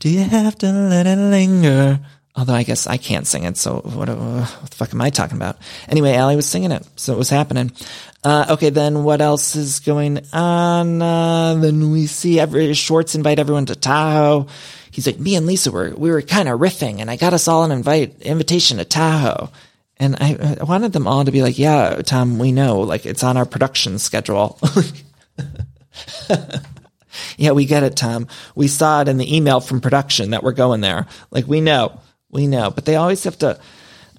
Do 0.00 0.08
you 0.08 0.24
have 0.24 0.58
to 0.58 0.72
let 0.72 1.06
it 1.06 1.16
linger? 1.16 2.00
Although 2.34 2.54
I 2.54 2.64
guess 2.64 2.86
I 2.86 2.96
can't 2.96 3.26
sing 3.26 3.44
it, 3.44 3.56
so 3.56 3.80
what, 3.84 4.08
uh, 4.08 4.16
what 4.16 4.70
the 4.70 4.76
fuck 4.76 4.92
am 4.92 5.00
I 5.00 5.10
talking 5.10 5.36
about? 5.36 5.58
Anyway, 5.88 6.14
Allie 6.14 6.36
was 6.36 6.46
singing 6.46 6.72
it, 6.72 6.86
so 6.96 7.12
it 7.12 7.18
was 7.18 7.30
happening. 7.30 7.70
Uh, 8.24 8.46
okay, 8.50 8.70
then 8.70 9.04
what 9.04 9.20
else 9.20 9.56
is 9.56 9.80
going 9.80 10.20
on? 10.32 11.00
Uh, 11.00 11.54
then 11.54 11.90
we 11.90 12.06
see 12.06 12.40
every 12.40 12.72
Schwartz 12.74 13.14
invite 13.14 13.38
everyone 13.38 13.66
to 13.66 13.76
Tahoe 13.76 14.48
he's 14.90 15.06
like, 15.06 15.18
me 15.18 15.36
and 15.36 15.46
Lisa 15.46 15.70
were, 15.70 15.90
we 15.96 16.10
were 16.10 16.22
kind 16.22 16.48
of 16.48 16.60
riffing 16.60 17.00
and 17.00 17.10
I 17.10 17.16
got 17.16 17.34
us 17.34 17.48
all 17.48 17.64
an 17.64 17.72
invite, 17.72 18.20
invitation 18.20 18.78
to 18.78 18.84
Tahoe. 18.84 19.50
And 19.96 20.16
I, 20.18 20.56
I 20.60 20.64
wanted 20.64 20.92
them 20.92 21.06
all 21.06 21.24
to 21.24 21.30
be 21.30 21.42
like, 21.42 21.58
yeah, 21.58 22.00
Tom, 22.02 22.38
we 22.38 22.52
know, 22.52 22.80
like 22.80 23.04
it's 23.04 23.22
on 23.22 23.36
our 23.36 23.44
production 23.44 23.98
schedule. 23.98 24.58
yeah, 27.36 27.52
we 27.52 27.64
get 27.64 27.82
it, 27.82 27.96
Tom. 27.96 28.26
We 28.54 28.68
saw 28.68 29.02
it 29.02 29.08
in 29.08 29.16
the 29.16 29.36
email 29.36 29.60
from 29.60 29.80
production 29.80 30.30
that 30.30 30.42
we're 30.42 30.52
going 30.52 30.80
there. 30.80 31.06
Like 31.30 31.46
we 31.46 31.60
know, 31.60 32.00
we 32.30 32.46
know, 32.46 32.70
but 32.70 32.84
they 32.84 32.96
always 32.96 33.24
have 33.24 33.38
to, 33.38 33.58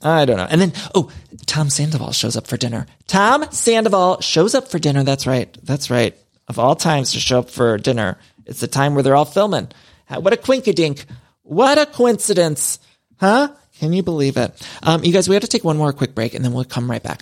I 0.01 0.25
don't 0.25 0.37
know. 0.37 0.47
And 0.49 0.59
then, 0.59 0.73
oh, 0.95 1.11
Tom 1.45 1.69
Sandoval 1.69 2.11
shows 2.11 2.35
up 2.35 2.47
for 2.47 2.57
dinner. 2.57 2.87
Tom 3.07 3.45
Sandoval 3.51 4.21
shows 4.21 4.55
up 4.55 4.69
for 4.69 4.79
dinner. 4.79 5.03
That's 5.03 5.27
right. 5.27 5.55
That's 5.63 5.89
right. 5.89 6.15
Of 6.47 6.59
all 6.59 6.75
times 6.75 7.13
to 7.13 7.19
show 7.19 7.39
up 7.39 7.49
for 7.49 7.77
dinner, 7.77 8.17
it's 8.45 8.59
the 8.59 8.67
time 8.67 8.93
where 8.93 9.03
they're 9.03 9.15
all 9.15 9.25
filming. 9.25 9.69
What 10.09 10.33
a 10.33 10.37
quinkadink. 10.37 11.05
What 11.43 11.77
a 11.77 11.85
coincidence. 11.85 12.79
Huh? 13.19 13.49
Can 13.79 13.93
you 13.93 14.03
believe 14.03 14.37
it? 14.37 14.51
Um, 14.83 15.03
you 15.03 15.13
guys, 15.13 15.29
we 15.29 15.35
have 15.35 15.41
to 15.41 15.47
take 15.47 15.63
one 15.63 15.77
more 15.77 15.93
quick 15.93 16.13
break 16.13 16.33
and 16.33 16.43
then 16.43 16.53
we'll 16.53 16.65
come 16.65 16.89
right 16.89 17.01
back. 17.01 17.21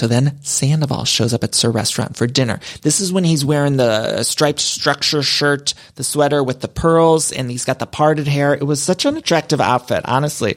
so 0.00 0.06
then 0.06 0.42
Sandoval 0.42 1.04
shows 1.04 1.34
up 1.34 1.44
at 1.44 1.54
SUR 1.54 1.70
Restaurant 1.70 2.16
for 2.16 2.26
dinner. 2.26 2.58
This 2.80 3.02
is 3.02 3.12
when 3.12 3.22
he's 3.22 3.44
wearing 3.44 3.76
the 3.76 4.22
striped 4.22 4.60
structure 4.60 5.22
shirt, 5.22 5.74
the 5.96 6.04
sweater 6.04 6.42
with 6.42 6.60
the 6.60 6.68
pearls, 6.68 7.32
and 7.32 7.50
he's 7.50 7.66
got 7.66 7.78
the 7.78 7.86
parted 7.86 8.26
hair. 8.26 8.54
It 8.54 8.62
was 8.62 8.82
such 8.82 9.04
an 9.04 9.18
attractive 9.18 9.60
outfit, 9.60 10.00
honestly. 10.06 10.56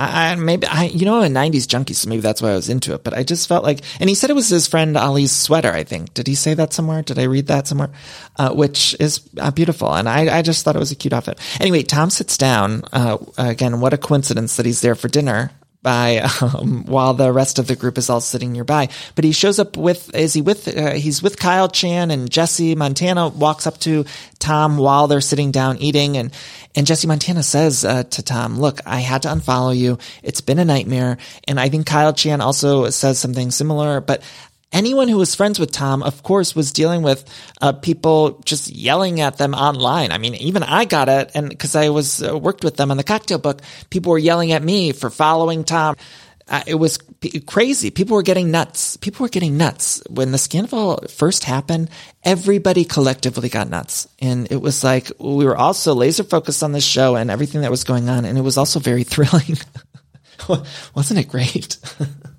I, 0.00 0.36
maybe 0.36 0.66
I 0.66 0.84
you 0.84 1.04
know 1.04 1.20
I'm 1.20 1.36
a 1.36 1.38
'90s 1.38 1.68
junkie, 1.68 1.92
so 1.92 2.08
maybe 2.08 2.22
that's 2.22 2.40
why 2.40 2.52
I 2.52 2.54
was 2.54 2.70
into 2.70 2.94
it. 2.94 3.04
But 3.04 3.12
I 3.12 3.24
just 3.24 3.46
felt 3.46 3.62
like, 3.62 3.80
and 4.00 4.08
he 4.08 4.14
said 4.14 4.30
it 4.30 4.34
was 4.34 4.48
his 4.48 4.66
friend 4.68 4.96
Ali's 4.96 5.32
sweater. 5.32 5.72
I 5.72 5.84
think 5.84 6.14
did 6.14 6.28
he 6.28 6.34
say 6.34 6.54
that 6.54 6.72
somewhere? 6.72 7.02
Did 7.02 7.18
I 7.18 7.24
read 7.24 7.48
that 7.48 7.66
somewhere? 7.66 7.90
Uh, 8.36 8.54
which 8.54 8.96
is 9.00 9.28
uh, 9.38 9.50
beautiful, 9.50 9.92
and 9.92 10.08
I, 10.08 10.38
I 10.38 10.42
just 10.42 10.64
thought 10.64 10.76
it 10.76 10.78
was 10.78 10.92
a 10.92 10.96
cute 10.96 11.12
outfit. 11.12 11.38
Anyway, 11.60 11.82
Tom 11.82 12.08
sits 12.08 12.38
down. 12.38 12.84
Uh, 12.90 13.18
again, 13.36 13.80
what 13.80 13.92
a 13.92 13.98
coincidence 13.98 14.56
that 14.56 14.64
he's 14.64 14.80
there 14.80 14.94
for 14.94 15.08
dinner 15.08 15.50
by 15.82 16.18
um, 16.42 16.84
while 16.84 17.14
the 17.14 17.32
rest 17.32 17.58
of 17.58 17.66
the 17.66 17.76
group 17.76 17.98
is 17.98 18.10
all 18.10 18.20
sitting 18.20 18.52
nearby. 18.52 18.88
But 19.14 19.24
he 19.24 19.32
shows 19.32 19.58
up 19.58 19.76
with 19.76 20.14
is 20.14 20.34
he 20.34 20.42
with 20.42 20.68
uh, 20.76 20.92
he's 20.92 21.22
with 21.22 21.38
Kyle 21.38 21.68
Chan 21.68 22.10
and 22.10 22.30
Jesse 22.30 22.74
Montana 22.74 23.28
walks 23.28 23.66
up 23.66 23.78
to 23.80 24.04
Tom 24.38 24.76
while 24.76 25.06
they're 25.06 25.20
sitting 25.20 25.50
down 25.50 25.78
eating 25.78 26.16
and 26.16 26.32
and 26.74 26.86
Jesse 26.86 27.06
Montana 27.06 27.42
says 27.42 27.84
uh, 27.84 28.04
to 28.04 28.22
Tom, 28.22 28.58
"Look, 28.60 28.80
I 28.86 29.00
had 29.00 29.22
to 29.22 29.28
unfollow 29.28 29.76
you. 29.76 29.98
It's 30.22 30.40
been 30.40 30.58
a 30.58 30.64
nightmare." 30.64 31.18
And 31.46 31.58
I 31.58 31.68
think 31.68 31.86
Kyle 31.86 32.12
Chan 32.12 32.40
also 32.40 32.90
says 32.90 33.18
something 33.18 33.50
similar, 33.50 34.00
but 34.00 34.22
anyone 34.72 35.08
who 35.08 35.16
was 35.16 35.34
friends 35.34 35.58
with 35.58 35.72
Tom, 35.72 36.02
of 36.02 36.22
course, 36.22 36.54
was 36.54 36.72
dealing 36.72 37.02
with 37.02 37.24
uh, 37.60 37.72
people 37.72 38.40
just 38.44 38.68
yelling 38.68 39.20
at 39.20 39.38
them 39.38 39.54
online. 39.54 40.12
I 40.12 40.18
mean, 40.18 40.34
even 40.36 40.62
I 40.62 40.84
got 40.84 41.08
it, 41.08 41.30
and 41.34 41.48
because 41.48 41.74
I 41.74 41.88
was 41.88 42.22
uh, 42.22 42.36
worked 42.38 42.64
with 42.64 42.76
them 42.76 42.90
on 42.90 42.96
the 42.96 43.04
cocktail 43.04 43.38
book, 43.38 43.62
people 43.90 44.12
were 44.12 44.18
yelling 44.18 44.52
at 44.52 44.62
me 44.62 44.92
for 44.92 45.10
following 45.10 45.64
Tom. 45.64 45.96
Uh, 46.50 46.62
it 46.66 46.76
was 46.76 46.96
p- 47.20 47.40
crazy. 47.40 47.90
People 47.90 48.16
were 48.16 48.22
getting 48.22 48.50
nuts. 48.50 48.96
People 48.96 49.24
were 49.24 49.28
getting 49.28 49.58
nuts 49.58 50.02
when 50.08 50.32
the 50.32 50.38
scandal 50.38 51.04
first 51.08 51.44
happened. 51.44 51.90
Everybody 52.24 52.84
collectively 52.84 53.50
got 53.50 53.68
nuts, 53.68 54.08
and 54.18 54.50
it 54.50 54.62
was 54.62 54.82
like 54.82 55.10
we 55.18 55.44
were 55.44 55.56
also 55.56 55.94
laser 55.94 56.24
focused 56.24 56.62
on 56.62 56.72
this 56.72 56.84
show 56.84 57.16
and 57.16 57.30
everything 57.30 57.60
that 57.62 57.70
was 57.70 57.84
going 57.84 58.08
on, 58.08 58.24
and 58.24 58.38
it 58.38 58.42
was 58.42 58.56
also 58.56 58.80
very 58.80 59.04
thrilling. 59.04 59.58
Wasn't 60.94 61.20
it 61.20 61.28
great? 61.28 61.76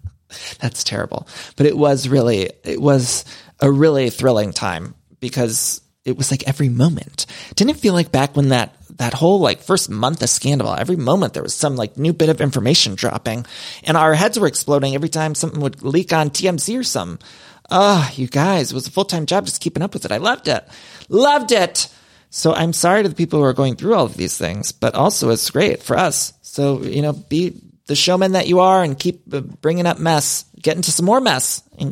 That's 0.60 0.84
terrible. 0.84 1.28
But 1.56 1.66
it 1.66 1.78
was 1.78 2.08
really, 2.08 2.50
it 2.64 2.82
was 2.82 3.26
a 3.60 3.72
really 3.72 4.10
thrilling 4.10 4.54
time 4.54 4.96
because 5.20 5.82
it 6.06 6.18
was 6.18 6.32
like 6.32 6.48
every 6.48 6.70
moment. 6.70 7.26
Didn't 7.56 7.72
it 7.72 7.80
feel 7.80 7.94
like 7.94 8.12
back 8.12 8.36
when 8.36 8.50
that, 8.50 8.76
that 8.98 9.14
whole 9.14 9.40
like 9.40 9.62
first 9.62 9.90
month 9.90 10.22
of 10.22 10.30
scandal, 10.30 10.74
every 10.74 10.96
moment 10.96 11.34
there 11.34 11.44
was 11.44 11.54
some 11.54 11.76
like 11.76 11.98
new 11.98 12.14
bit 12.14 12.30
of 12.30 12.42
information 12.42 12.96
dropping 12.96 13.46
and 13.84 13.98
our 13.98 14.14
heads 14.14 14.40
were 14.40 14.48
exploding 14.48 14.96
every 14.96 15.10
time 15.10 15.36
something 15.36 15.62
would 15.62 15.84
leak 15.84 16.14
on 16.14 16.30
TMZ 16.30 16.80
or 16.80 16.84
something. 16.84 17.26
Ah, 17.72 18.10
oh, 18.10 18.14
you 18.16 18.28
guys, 18.28 18.72
it 18.72 18.76
was 18.76 18.88
a 18.88 18.92
full-time 18.92 19.28
job 19.28 19.46
just 19.46 19.62
keeping 19.62 19.84
up 19.84 19.94
with 19.94 20.04
it. 20.04 20.12
I 20.12 20.18
loved 20.18 20.48
it. 20.48 20.68
Loved 21.08 21.52
it. 21.52 21.88
So 22.32 22.54
I'm 22.54 22.74
sorry 22.74 23.04
to 23.04 23.10
the 23.10 23.16
people 23.16 23.40
who 23.40 23.46
are 23.46 23.54
going 23.54 23.76
through 23.76 23.94
all 23.94 24.06
of 24.06 24.18
these 24.18 24.38
things, 24.38 24.72
but 24.72 24.96
also 24.96 25.30
it's 25.30 25.50
great 25.50 25.84
for 25.84 25.98
us. 25.98 26.34
So, 26.42 26.82
you 26.82 27.02
know, 27.02 27.14
be, 27.14 27.62
the 27.90 27.96
showman 27.96 28.34
that 28.34 28.48
you 28.48 28.60
are 28.60 28.84
and 28.84 28.98
keep 28.98 29.34
uh, 29.34 29.42
bringing 29.42 29.88
up 29.88 29.98
mess, 29.98 30.46
get 30.62 30.76
into 30.76 30.92
some 30.92 31.08
more 31.08 31.20
mess. 31.20 31.64
And 31.80 31.92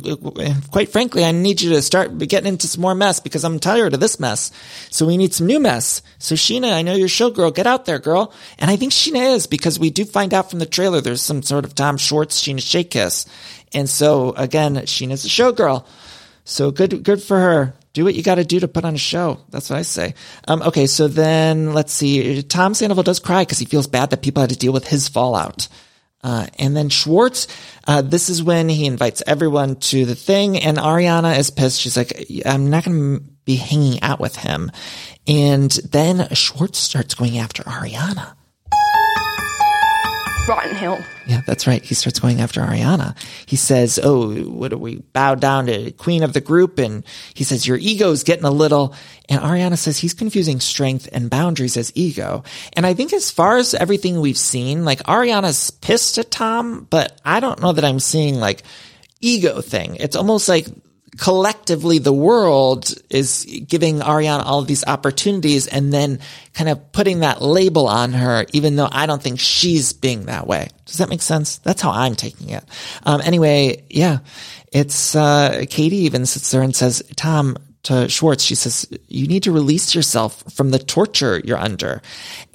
quite 0.70 0.90
frankly, 0.90 1.24
I 1.24 1.32
need 1.32 1.60
you 1.60 1.70
to 1.70 1.82
start 1.82 2.16
getting 2.18 2.46
into 2.46 2.68
some 2.68 2.82
more 2.82 2.94
mess 2.94 3.18
because 3.18 3.42
I'm 3.42 3.58
tired 3.58 3.94
of 3.94 4.00
this 4.00 4.20
mess. 4.20 4.52
So 4.90 5.06
we 5.06 5.16
need 5.16 5.34
some 5.34 5.48
new 5.48 5.58
mess. 5.58 6.02
So 6.18 6.36
Scheana, 6.36 6.72
I 6.72 6.82
know 6.82 6.94
you're 6.94 7.08
showgirl. 7.08 7.52
Get 7.52 7.66
out 7.66 7.84
there, 7.84 7.98
girl. 7.98 8.32
And 8.60 8.70
I 8.70 8.76
think 8.76 8.92
Scheana 8.92 9.34
is 9.34 9.48
because 9.48 9.80
we 9.80 9.90
do 9.90 10.04
find 10.04 10.32
out 10.32 10.50
from 10.50 10.60
the 10.60 10.66
trailer 10.66 11.00
there's 11.00 11.20
some 11.20 11.42
sort 11.42 11.64
of 11.64 11.74
Tom 11.74 11.96
Schwartz, 11.96 12.40
Scheana 12.40 12.62
shake 12.62 12.92
kiss. 12.92 13.26
And 13.74 13.90
so 13.90 14.34
again, 14.36 14.76
Scheana's 14.76 15.24
a 15.24 15.28
showgirl. 15.28 15.84
So 16.44 16.70
good, 16.70 17.02
good 17.02 17.20
for 17.20 17.40
her 17.40 17.74
do 17.92 18.04
what 18.04 18.14
you 18.14 18.22
got 18.22 18.36
to 18.36 18.44
do 18.44 18.60
to 18.60 18.68
put 18.68 18.84
on 18.84 18.94
a 18.94 18.98
show. 18.98 19.40
That's 19.50 19.70
what 19.70 19.80
I 19.80 19.82
say. 19.82 20.14
Um, 20.46 20.62
okay, 20.62 20.86
so 20.86 21.08
then 21.08 21.74
let's 21.74 21.92
see. 21.92 22.42
Tom 22.44 22.72
Sandoval 22.74 23.02
does 23.02 23.18
cry 23.18 23.42
because 23.42 23.58
he 23.58 23.64
feels 23.64 23.88
bad 23.88 24.10
that 24.10 24.22
people 24.22 24.40
had 24.40 24.50
to 24.50 24.56
deal 24.56 24.72
with 24.72 24.86
his 24.86 25.08
fallout. 25.08 25.66
Uh, 26.22 26.46
and 26.58 26.76
then 26.76 26.88
Schwartz, 26.88 27.46
uh, 27.86 28.02
this 28.02 28.28
is 28.28 28.42
when 28.42 28.68
he 28.68 28.86
invites 28.86 29.22
everyone 29.26 29.76
to 29.76 30.04
the 30.04 30.16
thing, 30.16 30.58
and 30.58 30.76
Ariana 30.76 31.38
is 31.38 31.50
pissed. 31.50 31.80
She's 31.80 31.96
like, 31.96 32.26
I'm 32.44 32.70
not 32.70 32.84
going 32.84 33.18
to 33.18 33.24
be 33.44 33.56
hanging 33.56 34.02
out 34.02 34.20
with 34.20 34.36
him. 34.36 34.70
And 35.26 35.70
then 35.70 36.28
Schwartz 36.34 36.78
starts 36.78 37.14
going 37.14 37.38
after 37.38 37.62
Ariana. 37.62 38.34
Rotten 40.48 40.74
Hill. 40.74 40.98
Yeah, 41.26 41.42
that's 41.46 41.66
right. 41.66 41.82
He 41.84 41.94
starts 41.94 42.18
going 42.18 42.40
after 42.40 42.62
Ariana. 42.62 43.14
He 43.44 43.56
says, 43.56 44.00
Oh, 44.02 44.34
what 44.44 44.70
do 44.70 44.78
we 44.78 44.96
bow 45.12 45.34
down 45.34 45.66
to 45.66 45.90
queen 45.92 46.22
of 46.22 46.32
the 46.32 46.40
group? 46.40 46.78
And 46.78 47.04
he 47.34 47.44
says, 47.44 47.66
Your 47.66 47.76
ego's 47.76 48.24
getting 48.24 48.46
a 48.46 48.50
little. 48.50 48.94
And 49.28 49.42
Ariana 49.42 49.76
says 49.76 49.98
he's 49.98 50.14
confusing 50.14 50.58
strength 50.58 51.08
and 51.12 51.28
boundaries 51.28 51.76
as 51.76 51.92
ego. 51.94 52.44
And 52.72 52.86
I 52.86 52.94
think 52.94 53.12
as 53.12 53.30
far 53.30 53.58
as 53.58 53.74
everything 53.74 54.20
we've 54.20 54.38
seen, 54.38 54.86
like 54.86 55.02
Ariana's 55.02 55.70
pissed 55.70 56.16
at 56.16 56.30
Tom, 56.30 56.86
but 56.88 57.20
I 57.24 57.40
don't 57.40 57.60
know 57.60 57.72
that 57.72 57.84
I'm 57.84 58.00
seeing 58.00 58.36
like 58.36 58.62
ego 59.20 59.60
thing. 59.60 59.96
It's 59.96 60.16
almost 60.16 60.48
like 60.48 60.66
collectively 61.18 61.98
the 61.98 62.12
world 62.12 62.94
is 63.10 63.44
giving 63.66 63.98
Ariana 63.98 64.44
all 64.44 64.60
of 64.60 64.66
these 64.66 64.84
opportunities 64.86 65.66
and 65.66 65.92
then 65.92 66.20
kind 66.54 66.70
of 66.70 66.92
putting 66.92 67.20
that 67.20 67.42
label 67.42 67.88
on 67.88 68.12
her, 68.12 68.46
even 68.52 68.76
though 68.76 68.88
I 68.90 69.06
don't 69.06 69.22
think 69.22 69.40
she's 69.40 69.92
being 69.92 70.26
that 70.26 70.46
way. 70.46 70.68
Does 70.86 70.98
that 70.98 71.08
make 71.08 71.22
sense? 71.22 71.58
That's 71.58 71.82
how 71.82 71.90
I'm 71.90 72.14
taking 72.14 72.50
it. 72.50 72.64
Um, 73.04 73.20
anyway, 73.20 73.82
yeah, 73.90 74.18
it's, 74.72 75.14
uh, 75.14 75.64
Katie 75.68 76.04
even 76.04 76.24
sits 76.24 76.50
there 76.50 76.62
and 76.62 76.74
says, 76.74 77.02
Tom, 77.16 77.56
to 77.84 78.08
Schwartz. 78.08 78.44
She 78.44 78.54
says, 78.54 78.86
you 79.08 79.26
need 79.26 79.44
to 79.44 79.52
release 79.52 79.94
yourself 79.94 80.42
from 80.52 80.70
the 80.70 80.78
torture 80.78 81.40
you're 81.44 81.58
under. 81.58 82.02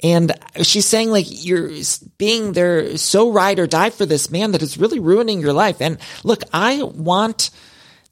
And 0.02 0.32
she's 0.62 0.86
saying 0.86 1.10
like, 1.10 1.26
you're 1.28 1.70
being 2.18 2.52
there 2.52 2.96
so 2.96 3.30
ride 3.30 3.58
or 3.58 3.66
die 3.66 3.90
for 3.90 4.06
this 4.06 4.30
man 4.30 4.52
that 4.52 4.62
is 4.62 4.78
really 4.78 5.00
ruining 5.00 5.40
your 5.40 5.52
life. 5.52 5.80
And 5.80 5.98
look, 6.22 6.42
I 6.52 6.82
want 6.82 7.50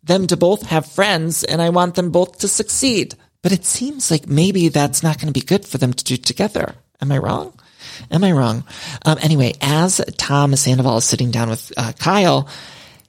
them 0.03 0.27
to 0.27 0.37
both 0.37 0.63
have 0.63 0.87
friends 0.87 1.45
and 1.45 1.63
I 1.63 1.71
want 1.71 1.95
them 1.95 2.11
both 2.11 2.39
to 2.39 2.49
succeed. 2.49 3.15
But 3.43 3.53
it 3.53 3.65
seems 3.65 4.11
like 4.11 4.27
maybe 4.29 4.69
that's 4.69 5.03
not 5.03 5.19
going 5.19 5.33
to 5.33 5.39
be 5.39 5.45
good 5.45 5.67
for 5.67 5.79
them 5.79 5.93
to 5.93 6.05
do 6.05 6.17
together. 6.17 6.75
Am 7.01 7.11
I 7.11 7.19
wrong? 7.19 7.53
Am 8.11 8.23
I 8.25 8.33
wrong? 8.33 8.65
Um, 9.05 9.19
anyway, 9.21 9.55
as 9.61 10.01
Tom 10.17 10.55
Sandoval 10.55 10.99
is 10.99 11.05
sitting 11.05 11.31
down 11.31 11.51
with 11.51 11.73
uh, 11.77 11.93
Kyle, 11.99 12.49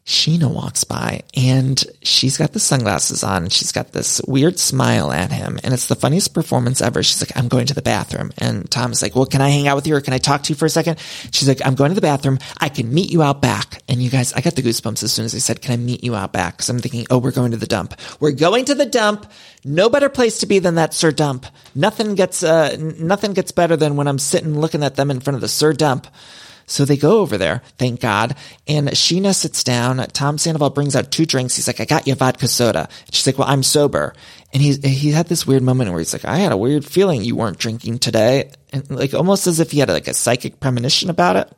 Scheana 0.05 0.53
walks 0.53 0.83
by 0.83 1.21
and 1.33 1.81
she's 2.01 2.37
got 2.37 2.51
the 2.51 2.59
sunglasses 2.59 3.23
on 3.23 3.43
and 3.43 3.53
she's 3.53 3.71
got 3.71 3.93
this 3.93 4.21
weird 4.27 4.59
smile 4.59 5.13
at 5.13 5.31
him. 5.31 5.59
And 5.63 5.73
it's 5.73 5.87
the 5.87 5.95
funniest 5.95 6.33
performance 6.33 6.81
ever. 6.81 7.01
She's 7.03 7.21
like, 7.21 7.37
I'm 7.37 7.47
going 7.47 7.67
to 7.67 7.73
the 7.73 7.81
bathroom. 7.81 8.31
And 8.37 8.69
Tom's 8.69 9.01
like, 9.01 9.15
well, 9.15 9.25
can 9.25 9.39
I 9.39 9.49
hang 9.49 9.69
out 9.69 9.77
with 9.77 9.87
you 9.87 9.95
or 9.95 10.01
can 10.01 10.13
I 10.13 10.17
talk 10.17 10.43
to 10.43 10.49
you 10.49 10.57
for 10.57 10.65
a 10.65 10.69
second? 10.69 10.99
She's 11.31 11.47
like, 11.47 11.65
I'm 11.65 11.75
going 11.75 11.91
to 11.91 11.95
the 11.95 12.01
bathroom. 12.01 12.39
I 12.59 12.67
can 12.67 12.93
meet 12.93 13.11
you 13.11 13.23
out 13.23 13.41
back. 13.41 13.81
And 13.87 14.01
you 14.01 14.09
guys, 14.09 14.33
I 14.33 14.41
got 14.41 14.55
the 14.55 14.61
goosebumps 14.61 15.03
as 15.03 15.13
soon 15.13 15.23
as 15.23 15.35
I 15.35 15.37
said, 15.37 15.61
can 15.61 15.71
I 15.71 15.77
meet 15.77 16.03
you 16.03 16.15
out 16.15 16.33
back? 16.33 16.57
Cause 16.57 16.69
I'm 16.69 16.79
thinking, 16.79 17.05
oh, 17.09 17.17
we're 17.17 17.31
going 17.31 17.51
to 17.51 17.57
the 17.57 17.65
dump. 17.65 17.93
We're 18.19 18.31
going 18.31 18.65
to 18.65 18.75
the 18.75 18.85
dump. 18.85 19.31
No 19.63 19.87
better 19.89 20.09
place 20.09 20.39
to 20.39 20.45
be 20.45 20.59
than 20.59 20.75
that 20.75 20.93
SUR 20.93 21.13
Dump. 21.13 21.45
Nothing 21.73 22.15
gets, 22.15 22.43
uh, 22.43 22.75
nothing 22.99 23.31
gets 23.31 23.53
better 23.53 23.77
than 23.77 23.95
when 23.95 24.09
I'm 24.09 24.19
sitting 24.19 24.59
looking 24.59 24.83
at 24.83 24.97
them 24.97 25.09
in 25.09 25.21
front 25.21 25.35
of 25.35 25.41
the 25.41 25.47
SUR 25.47 25.71
Dump. 25.71 26.07
So 26.65 26.85
they 26.85 26.97
go 26.97 27.19
over 27.19 27.37
there, 27.37 27.61
thank 27.77 27.99
God. 27.99 28.35
And 28.67 28.89
Scheana 28.89 29.35
sits 29.35 29.63
down. 29.63 29.97
Tom 30.13 30.37
Sandoval 30.37 30.69
brings 30.69 30.95
out 30.95 31.11
two 31.11 31.25
drinks. 31.25 31.55
He's 31.55 31.67
like, 31.67 31.79
I 31.79 31.85
got 31.85 32.07
you 32.07 32.15
vodka 32.15 32.47
soda. 32.47 32.89
she's 33.11 33.27
like, 33.27 33.37
well, 33.37 33.47
I'm 33.47 33.63
sober. 33.63 34.13
And 34.53 34.61
he, 34.61 34.73
he 34.73 35.11
had 35.11 35.27
this 35.27 35.45
weird 35.45 35.63
moment 35.63 35.89
where 35.89 35.99
he's 35.99 36.13
like, 36.13 36.25
I 36.25 36.37
had 36.37 36.51
a 36.51 36.57
weird 36.57 36.85
feeling 36.85 37.23
you 37.23 37.35
weren't 37.35 37.57
drinking 37.57 37.99
today. 37.99 38.51
And 38.71 38.89
like 38.89 39.13
almost 39.13 39.47
as 39.47 39.59
if 39.59 39.71
he 39.71 39.79
had 39.79 39.89
like 39.89 40.07
a 40.07 40.13
psychic 40.13 40.59
premonition 40.59 41.09
about 41.09 41.35
it. 41.35 41.51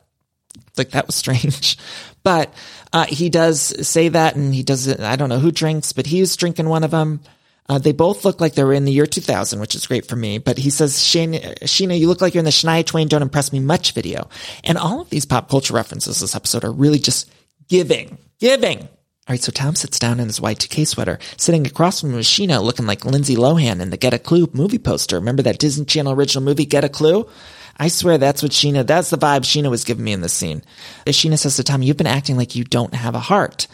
Like 0.76 0.90
that 0.90 1.06
was 1.06 1.16
strange. 1.16 1.78
But, 2.26 2.52
uh, 2.92 3.04
he 3.04 3.30
does 3.30 3.86
say 3.86 4.08
that 4.08 4.34
and 4.34 4.52
he 4.52 4.64
does 4.64 4.88
it. 4.88 4.98
I 4.98 5.14
don't 5.14 5.28
know 5.28 5.38
who 5.38 5.52
drinks, 5.52 5.92
but 5.92 6.06
he 6.06 6.18
was 6.18 6.34
drinking 6.34 6.68
one 6.68 6.82
of 6.82 6.90
them. 6.90 7.20
Uh, 7.68 7.78
they 7.78 7.92
both 7.92 8.24
look 8.24 8.40
like 8.40 8.54
they're 8.54 8.72
in 8.72 8.84
the 8.84 8.92
year 8.92 9.06
2000, 9.06 9.58
which 9.60 9.74
is 9.74 9.86
great 9.86 10.06
for 10.06 10.16
me. 10.16 10.38
But 10.38 10.58
he 10.58 10.70
says, 10.70 10.94
Scheana, 10.94 11.98
you 11.98 12.08
look 12.08 12.20
like 12.20 12.34
you're 12.34 12.40
in 12.40 12.44
the 12.44 12.50
Shania 12.50 12.86
Twain 12.86 13.08
Don't 13.08 13.22
Impress 13.22 13.52
Me 13.52 13.60
Much 13.60 13.92
video. 13.92 14.28
And 14.64 14.78
all 14.78 15.00
of 15.00 15.10
these 15.10 15.26
pop 15.26 15.48
culture 15.48 15.74
references 15.74 16.20
this 16.20 16.36
episode 16.36 16.64
are 16.64 16.72
really 16.72 16.98
just 16.98 17.30
giving, 17.68 18.18
giving. 18.38 18.88
All 19.28 19.32
right, 19.32 19.42
so 19.42 19.50
Tom 19.50 19.74
sits 19.74 19.98
down 19.98 20.20
in 20.20 20.28
his 20.28 20.38
Y2K 20.38 20.86
sweater, 20.86 21.18
sitting 21.36 21.66
across 21.66 22.00
from 22.00 22.12
Scheana 22.12 22.62
looking 22.62 22.86
like 22.86 23.04
Lindsay 23.04 23.34
Lohan 23.34 23.80
in 23.80 23.90
the 23.90 23.96
Get 23.96 24.14
a 24.14 24.20
Clue 24.20 24.48
movie 24.52 24.78
poster. 24.78 25.16
Remember 25.16 25.42
that 25.42 25.58
Disney 25.58 25.84
Channel 25.84 26.12
original 26.12 26.44
movie, 26.44 26.64
Get 26.64 26.84
a 26.84 26.88
Clue? 26.88 27.28
I 27.76 27.88
swear 27.88 28.18
that's 28.18 28.42
what 28.42 28.52
Scheana, 28.52 28.86
that's 28.86 29.10
the 29.10 29.18
vibe 29.18 29.40
Scheana 29.40 29.68
was 29.68 29.82
giving 29.82 30.04
me 30.04 30.12
in 30.12 30.20
this 30.20 30.32
scene. 30.32 30.62
Scheana 31.06 31.38
says 31.38 31.56
to 31.56 31.64
Tom, 31.64 31.82
you've 31.82 31.96
been 31.96 32.06
acting 32.06 32.36
like 32.36 32.54
you 32.54 32.62
don't 32.62 32.94
have 32.94 33.16
a 33.16 33.20
heart. 33.20 33.66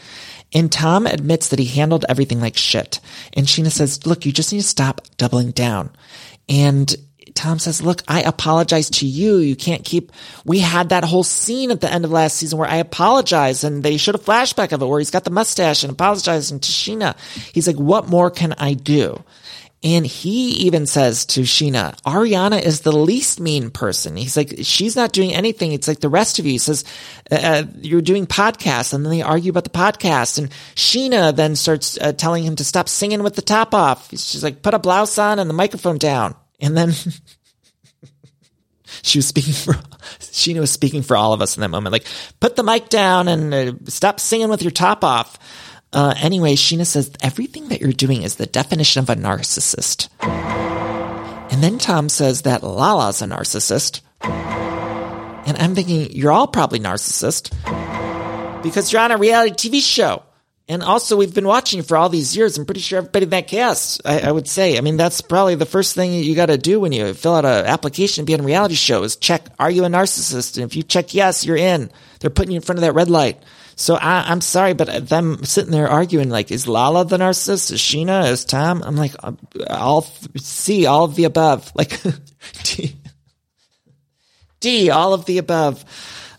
And 0.55 0.71
Tom 0.71 1.07
admits 1.07 1.49
that 1.49 1.59
he 1.59 1.65
handled 1.65 2.05
everything 2.09 2.41
like 2.41 2.57
shit. 2.57 3.01
And 3.33 3.47
Scheana 3.47 3.71
says, 3.71 4.07
look, 4.07 4.27
you 4.27 4.33
just 4.33 4.53
need 4.53 4.61
to 4.61 4.67
stop 4.67 5.01
doubling 5.17 5.51
down. 5.51 5.91
And 6.49 6.95
Tom 7.35 7.59
says, 7.59 7.83
look, 7.83 8.03
I 8.07 8.23
apologize 8.23 8.91
to 8.91 9.07
you. 9.07 9.39
You 9.39 9.57
can't 9.57 9.85
keep, 9.85 10.13
we 10.45 10.59
had 10.59 10.91
that 10.91 11.05
whole 11.05 11.23
scene 11.23 11.71
at 11.71 11.81
the 11.81 11.91
end 11.91 12.05
of 12.05 12.11
last 12.11 12.37
season 12.37 12.59
where 12.59 12.69
I 12.69 12.77
apologize 12.77 13.65
and 13.65 13.83
they 13.83 13.97
showed 13.97 14.15
a 14.15 14.19
flashback 14.19 14.73
of 14.73 14.83
it 14.83 14.87
where 14.87 14.99
he's 14.99 15.11
got 15.11 15.25
the 15.25 15.31
mustache 15.31 15.83
and 15.83 15.93
apologizing 15.93 16.61
to 16.61 16.71
Scheana. 16.71 17.17
He's 17.53 17.67
like, 17.67 17.77
what 17.77 18.09
more 18.09 18.31
can 18.31 18.53
I 18.59 18.75
do? 18.75 19.23
And 19.85 20.07
he 20.07 20.51
even 20.67 20.87
says 20.87 21.27
to 21.27 21.41
Scheana, 21.41 22.01
Ariana 22.03 22.63
is 22.63 22.83
the 22.83 22.93
least 22.93 23.41
mean 23.41 23.71
person. 23.71 24.17
He's 24.17 24.37
like, 24.37 24.55
she's 24.63 24.95
not 24.95 25.13
doing 25.13 25.35
anything. 25.35 25.73
It's 25.73 25.89
like 25.89 25.99
the 25.99 26.09
rest 26.09 26.39
of 26.39 26.47
you. 26.47 26.53
He 26.53 26.59
says, 26.59 26.85
uh, 27.33 27.35
uh 27.35 27.65
you're 27.81 28.01
doing 28.01 28.27
podcasts 28.27 28.95
and 28.95 29.05
then 29.05 29.11
they 29.11 29.23
argue 29.23 29.51
about 29.51 29.65
the 29.65 29.71
podcast. 29.71 30.39
And 30.39 30.51
Scheana 30.77 31.35
then 31.35 31.57
starts 31.57 31.99
uh, 32.01 32.13
telling 32.13 32.45
him 32.45 32.55
to 32.57 32.65
stop 32.65 32.89
singing 32.89 33.25
with 33.25 33.35
the 33.35 33.43
top 33.43 33.75
off. 33.75 34.09
She's 34.11 34.45
like, 34.45 34.63
put 34.63 34.75
a 34.75 34.79
blouse 34.79 35.19
on 35.19 35.41
and 35.41 35.51
the 35.51 35.55
microphone 35.55 35.99
down. 35.99 36.37
And 36.61 36.77
then 36.77 36.93
she 39.03 39.19
was 39.19 39.27
speaking 39.27 39.55
for, 39.55 39.73
Scheana 40.21 40.61
was 40.61 40.71
speaking 40.71 41.03
for 41.03 41.17
all 41.17 41.33
of 41.33 41.43
us 41.43 41.57
in 41.57 41.61
that 41.63 41.71
moment. 41.71 41.93
Like, 41.93 42.07
put 42.39 42.55
the 42.55 42.63
mic 42.63 42.89
down 42.89 43.27
and 43.27 43.53
uh, 43.53 43.73
stop 43.87 44.21
singing 44.21 44.49
with 44.49 44.63
your 44.63 44.71
top 44.71 45.03
off. 45.03 45.41
Uh, 45.93 46.15
anyway, 46.23 46.55
Scheana 46.55 46.87
says 46.87 47.11
everything 47.21 47.69
that 47.69 47.81
you're 47.81 47.93
doing 47.93 48.23
is 48.23 48.37
the 48.37 48.47
definition 48.47 49.03
of 49.03 49.11
a 49.11 49.15
narcissist. 49.15 50.09
And 51.53 51.63
then 51.63 51.79
Tom 51.79 52.09
says 52.09 52.43
that 52.43 52.63
Lala's 52.63 53.21
a 53.21 53.27
narcissist. 53.27 54.01
And 54.23 55.59
I'm 55.59 55.75
thinking, 55.75 56.13
you're 56.13 56.33
all 56.33 56.47
probably 56.47 56.81
narcissist 56.81 57.51
because 58.63 58.93
you're 58.93 59.03
on 59.03 59.11
a 59.11 59.19
reality 59.19 59.71
TV 59.71 59.83
show. 59.83 60.23
And 60.69 60.83
also, 60.83 61.17
we've 61.17 61.35
been 61.35 61.47
watching 61.47 61.79
you 61.79 61.83
for 61.83 61.97
all 61.97 62.09
these 62.09 62.35
years. 62.37 62.57
I'm 62.57 62.65
pretty 62.65 62.81
sure 62.81 62.99
everybody 62.99 63.25
in 63.25 63.31
that 63.31 63.49
cast, 63.49 64.01
I, 64.07 64.21
I 64.21 64.33
would 64.33 64.49
say. 64.49 64.79
I 64.79 64.81
mean, 64.81 64.97
that's 64.97 65.21
probably 65.21 65.57
the 65.57 65.67
first 65.67 65.95
thing 65.95 66.15
you 66.15 66.35
got 66.37 66.47
to 66.47 66.57
do 66.57 66.81
when 66.81 66.93
you 66.93 67.13
fill 67.15 67.35
out 67.35 67.45
an 67.45 67.67
application 67.67 68.23
to 68.23 68.27
be 68.27 68.35
on 68.35 68.41
a 68.41 68.45
reality 68.45 68.77
show 68.77 69.03
is 69.03 69.17
check, 69.17 69.45
are 69.59 69.71
you 69.71 69.85
a 69.85 69.89
narcissist? 69.89 70.57
And 70.57 70.65
if 70.65 70.77
you 70.77 70.85
check 70.85 71.13
yes, 71.13 71.45
you're 71.45 71.57
in. 71.57 71.91
They're 72.21 72.31
putting 72.31 72.53
you 72.53 72.57
in 72.57 72.63
front 72.63 72.79
of 72.79 72.83
that 72.83 72.95
red 72.95 73.11
light. 73.11 73.43
So 73.77 73.95
I, 73.95 74.31
am 74.31 74.41
sorry, 74.41 74.75
but 74.75 75.09
them 75.09 75.45
sitting 75.45 75.71
there 75.71 75.89
arguing 75.89 76.29
like, 76.29 76.51
is 76.51 76.69
Lala 76.69 77.05
the 77.05 77.17
narcissist? 77.17 77.73
Is 77.73 77.81
Scheana? 77.81 78.31
Is 78.31 78.45
Tom? 78.45 78.83
I'm 78.83 78.97
like, 78.97 79.15
uh, 79.23 79.33
all 79.69 80.03
C, 80.37 80.87
all 80.87 81.05
of 81.05 81.15
the 81.15 81.25
above. 81.25 81.73
Like 81.75 82.01
D, 82.65 82.95
D, 84.61 84.91
all 84.91 85.15
of 85.15 85.25
the 85.27 85.39
above. 85.39 85.85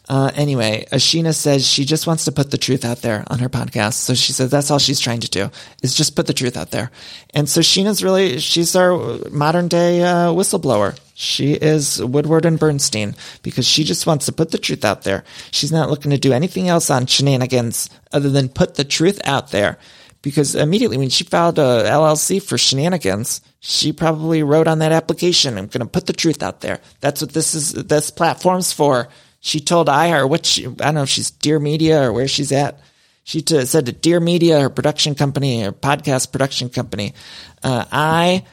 Uh, 0.09 0.29
anyway, 0.35 0.85
Ashina 0.91 1.33
says 1.33 1.65
she 1.65 1.85
just 1.85 2.07
wants 2.07 2.25
to 2.25 2.31
put 2.31 2.51
the 2.51 2.57
truth 2.57 2.83
out 2.83 3.01
there 3.01 3.23
on 3.27 3.39
her 3.39 3.47
podcast. 3.47 3.93
So 3.93 4.13
she 4.13 4.33
says 4.33 4.51
that's 4.51 4.69
all 4.69 4.79
she's 4.79 4.99
trying 4.99 5.21
to 5.21 5.29
do 5.29 5.49
is 5.81 5.95
just 5.95 6.15
put 6.15 6.27
the 6.27 6.33
truth 6.33 6.57
out 6.57 6.71
there. 6.71 6.91
And 7.33 7.47
so 7.47 7.61
Scheana's 7.61 8.03
really, 8.03 8.39
she's 8.39 8.75
our 8.75 9.19
modern 9.29 9.69
day 9.69 10.03
uh, 10.03 10.27
whistleblower. 10.33 10.99
She 11.15 11.53
is 11.53 12.03
Woodward 12.03 12.45
and 12.45 12.59
Bernstein 12.59 13.15
because 13.43 13.65
she 13.67 13.85
just 13.85 14.05
wants 14.05 14.25
to 14.25 14.33
put 14.33 14.51
the 14.51 14.57
truth 14.57 14.83
out 14.83 15.03
there. 15.03 15.23
She's 15.51 15.71
not 15.71 15.89
looking 15.89 16.11
to 16.11 16.17
do 16.17 16.33
anything 16.33 16.67
else 16.67 16.89
on 16.89 17.05
Scheananigans 17.05 17.89
other 18.11 18.29
than 18.29 18.49
put 18.49 18.75
the 18.75 18.83
truth 18.83 19.21
out 19.23 19.51
there. 19.51 19.77
Because 20.21 20.55
immediately 20.55 20.97
when 20.97 21.09
she 21.09 21.23
filed 21.23 21.59
a 21.59 21.83
LLC 21.85 22.41
for 22.41 22.55
Scheananigans, 22.55 23.41
she 23.59 23.93
probably 23.93 24.43
wrote 24.43 24.67
on 24.67 24.79
that 24.79 24.91
application, 24.91 25.57
I'm 25.57 25.67
going 25.67 25.79
to 25.81 25.85
put 25.85 26.07
the 26.07 26.13
truth 26.13 26.43
out 26.43 26.61
there. 26.61 26.79
That's 26.99 27.21
what 27.21 27.31
this 27.31 27.53
is, 27.53 27.73
this 27.73 28.09
platform's 28.09 28.73
for. 28.73 29.09
She 29.45 29.59
told 29.59 29.89
iHeart 29.89 30.29
what 30.29 30.45
she, 30.45 30.65
I 30.65 30.69
don't 30.69 30.95
know 30.95 31.03
if 31.03 31.09
she's 31.09 31.29
Dear 31.29 31.59
Media 31.59 32.01
or 32.01 32.13
where 32.13 32.29
she's 32.29 32.53
at. 32.53 32.79
She 33.25 33.41
t- 33.41 33.65
said 33.65 33.87
to 33.87 33.91
Dear 33.91 34.21
Media, 34.21 34.61
her 34.61 34.69
production 34.69 35.15
company, 35.15 35.63
her 35.63 35.73
podcast 35.73 36.31
production 36.31 36.69
company, 36.69 37.13
uh, 37.61 37.83
I, 37.91 38.45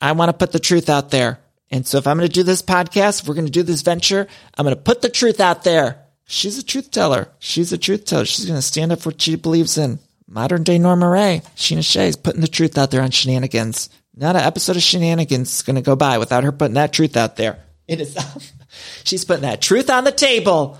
I 0.00 0.12
want 0.12 0.30
to 0.30 0.36
put 0.36 0.50
the 0.50 0.58
truth 0.58 0.90
out 0.90 1.12
there. 1.12 1.38
And 1.70 1.86
so 1.86 1.98
if 1.98 2.08
I'm 2.08 2.16
going 2.16 2.28
to 2.28 2.34
do 2.34 2.42
this 2.42 2.60
podcast, 2.60 3.22
if 3.22 3.28
we're 3.28 3.36
going 3.36 3.46
to 3.46 3.52
do 3.52 3.62
this 3.62 3.82
venture, 3.82 4.26
I'm 4.58 4.64
going 4.64 4.74
to 4.74 4.82
put 4.82 5.00
the 5.00 5.08
truth 5.08 5.38
out 5.38 5.62
there. 5.62 6.02
She's 6.24 6.58
a 6.58 6.64
truth 6.64 6.90
teller. 6.90 7.28
She's 7.38 7.72
a 7.72 7.78
truth 7.78 8.04
teller. 8.04 8.24
She's 8.24 8.46
going 8.46 8.58
to 8.58 8.62
stand 8.62 8.90
up 8.90 9.02
for 9.02 9.10
what 9.10 9.22
she 9.22 9.36
believes 9.36 9.78
in. 9.78 10.00
Modern 10.26 10.64
day 10.64 10.78
Norma 10.78 11.08
Rae, 11.08 11.42
Scheana 11.54 11.84
Shay 11.84 12.08
is 12.08 12.16
putting 12.16 12.40
the 12.40 12.48
truth 12.48 12.76
out 12.76 12.90
there 12.90 13.02
on 13.02 13.10
Scheananigans. 13.10 13.90
Not 14.16 14.34
an 14.34 14.42
episode 14.42 14.74
of 14.74 14.82
Scheananigans 14.82 15.42
is 15.42 15.62
going 15.62 15.76
to 15.76 15.82
go 15.82 15.94
by 15.94 16.18
without 16.18 16.42
her 16.42 16.50
putting 16.50 16.74
that 16.74 16.92
truth 16.92 17.16
out 17.16 17.36
there. 17.36 17.60
It 17.86 18.00
is. 18.00 18.16
She's 19.04 19.24
putting 19.24 19.42
that 19.42 19.60
truth 19.60 19.90
on 19.90 20.04
the 20.04 20.12
table. 20.12 20.78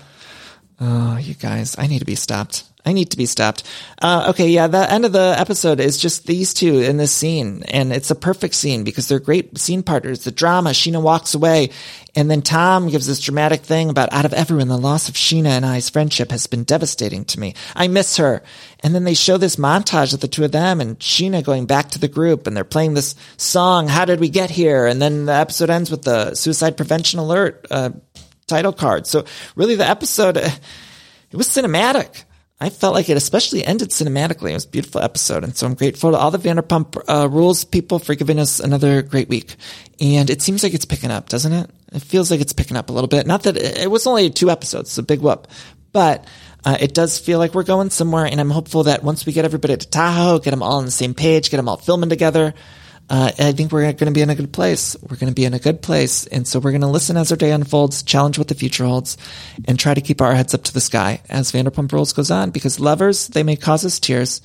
Oh, 0.79 1.17
you 1.17 1.33
guys, 1.33 1.75
I 1.77 1.87
need 1.87 1.99
to 1.99 2.05
be 2.05 2.15
stopped. 2.15 2.63
I 2.87 2.93
need 2.93 3.11
to 3.11 3.17
be 3.17 3.25
stopped. 3.25 3.63
Uh, 4.01 4.27
okay, 4.29 4.47
yeah, 4.47 4.67
the 4.67 4.89
end 4.89 5.03
of 5.03 5.11
the 5.11 5.35
episode 5.37 5.81
is 5.81 5.97
just 5.97 6.25
these 6.25 6.53
two 6.53 6.79
in 6.79 6.95
this 6.95 7.11
scene, 7.11 7.63
and 7.67 7.91
it's 7.91 8.09
a 8.11 8.15
perfect 8.15 8.55
scene 8.55 8.85
because 8.85 9.09
they're 9.09 9.19
great 9.19 9.57
scene 9.57 9.83
partners. 9.83 10.23
The 10.23 10.31
drama, 10.31 10.69
Scheana 10.69 11.01
walks 11.01 11.33
away, 11.35 11.71
and 12.15 12.31
then 12.31 12.41
Tom 12.41 12.87
gives 12.87 13.05
this 13.05 13.19
dramatic 13.19 13.63
thing 13.63 13.89
about 13.89 14.13
out 14.13 14.23
of 14.23 14.31
everyone, 14.31 14.69
the 14.69 14.77
loss 14.77 15.09
of 15.09 15.15
Scheana 15.15 15.49
and 15.49 15.65
I's 15.65 15.89
friendship 15.89 16.31
has 16.31 16.47
been 16.47 16.63
devastating 16.63 17.25
to 17.25 17.41
me. 17.41 17.55
I 17.75 17.89
miss 17.89 18.15
her. 18.15 18.41
And 18.79 18.95
then 18.95 19.03
they 19.03 19.15
show 19.15 19.37
this 19.37 19.57
montage 19.57 20.13
of 20.13 20.21
the 20.21 20.29
two 20.29 20.45
of 20.45 20.53
them 20.53 20.79
and 20.79 20.97
Scheana 20.97 21.43
going 21.43 21.65
back 21.65 21.89
to 21.89 21.99
the 21.99 22.07
group, 22.07 22.47
and 22.47 22.55
they're 22.55 22.63
playing 22.63 22.93
this 22.93 23.15
song, 23.35 23.89
How 23.89 24.05
Did 24.05 24.21
We 24.21 24.29
Get 24.29 24.49
Here? 24.49 24.85
And 24.85 25.01
then 25.01 25.25
the 25.25 25.33
episode 25.33 25.69
ends 25.69 25.91
with 25.91 26.03
the 26.03 26.35
suicide 26.35 26.77
prevention 26.77 27.19
alert 27.19 27.67
uh, 27.69 27.89
title 28.47 28.71
card. 28.71 29.07
So 29.07 29.25
really, 29.57 29.75
the 29.75 29.85
episode, 29.85 30.37
it 30.37 31.35
was 31.35 31.49
cinematic. 31.49 32.23
I 32.59 32.69
felt 32.69 32.95
like 32.95 33.07
it 33.07 33.17
especially 33.17 33.63
ended 33.63 33.89
cinematically. 33.89 34.49
It 34.49 34.55
was 34.55 34.65
a 34.65 34.69
beautiful 34.69 35.01
episode. 35.01 35.43
And 35.43 35.55
so 35.55 35.67
I'm 35.67 35.75
grateful 35.75 36.11
to 36.11 36.17
all 36.17 36.31
the 36.31 36.39
Vanderpump 36.39 36.97
uh, 37.07 37.29
Rules 37.29 37.63
people 37.63 37.99
for 37.99 38.15
giving 38.15 38.39
us 38.39 38.59
another 38.59 39.03
great 39.03 39.29
week. 39.29 39.55
And 40.01 40.29
it 40.29 40.41
seems 40.41 40.63
like 40.63 40.73
it's 40.73 40.85
picking 40.85 41.11
up, 41.11 41.29
doesn't 41.29 41.53
it? 41.53 41.69
It 41.93 42.01
feels 42.01 42.31
like 42.31 42.41
it's 42.41 42.53
picking 42.53 42.75
up 42.75 42.89
a 42.89 42.93
little 42.93 43.07
bit. 43.07 43.27
Not 43.27 43.43
that 43.43 43.57
it, 43.57 43.77
it 43.77 43.91
was 43.91 44.07
only 44.07 44.31
two 44.31 44.49
episodes, 44.49 44.91
so 44.91 45.03
big 45.03 45.21
whoop. 45.21 45.47
But 45.93 46.25
uh, 46.65 46.77
it 46.79 46.93
does 46.95 47.19
feel 47.19 47.37
like 47.37 47.53
we're 47.53 47.63
going 47.63 47.91
somewhere, 47.91 48.25
and 48.25 48.39
I'm 48.41 48.49
hopeful 48.49 48.83
that 48.83 49.03
once 49.03 49.25
we 49.25 49.33
get 49.33 49.45
everybody 49.45 49.77
to 49.77 49.87
Tahoe, 49.87 50.39
get 50.39 50.51
them 50.51 50.63
all 50.63 50.79
on 50.79 50.85
the 50.85 50.91
same 50.91 51.13
page, 51.13 51.49
get 51.49 51.57
them 51.57 51.69
all 51.69 51.77
filming 51.77 52.09
together, 52.09 52.53
uh, 53.09 53.31
I 53.39 53.51
think 53.53 53.71
we're 53.71 53.83
going 53.93 53.95
to 53.95 54.11
be 54.11 54.21
in 54.21 54.29
a 54.29 54.35
good 54.35 54.51
place. 54.51 54.95
We're 55.01 55.15
going 55.15 55.31
to 55.31 55.35
be 55.35 55.45
in 55.45 55.53
a 55.53 55.59
good 55.59 55.81
place. 55.81 56.27
And 56.27 56.47
so 56.47 56.59
we're 56.59 56.71
going 56.71 56.81
to 56.81 56.87
listen 56.87 57.17
as 57.17 57.31
our 57.31 57.37
day 57.37 57.51
unfolds, 57.51 58.03
challenge 58.03 58.37
what 58.37 58.47
the 58.47 58.55
future 58.55 58.85
holds, 58.85 59.17
and 59.65 59.79
try 59.79 59.93
to 59.93 60.01
keep 60.01 60.21
our 60.21 60.35
heads 60.35 60.53
up 60.53 60.63
to 60.63 60.73
the 60.73 60.81
sky 60.81 61.21
as 61.29 61.51
Vanderpump 61.51 61.91
Rules 61.91 62.13
goes 62.13 62.31
on 62.31 62.51
because 62.51 62.79
lovers, 62.79 63.27
they 63.27 63.43
may 63.43 63.55
cause 63.55 63.85
us 63.85 63.99
tears, 63.99 64.41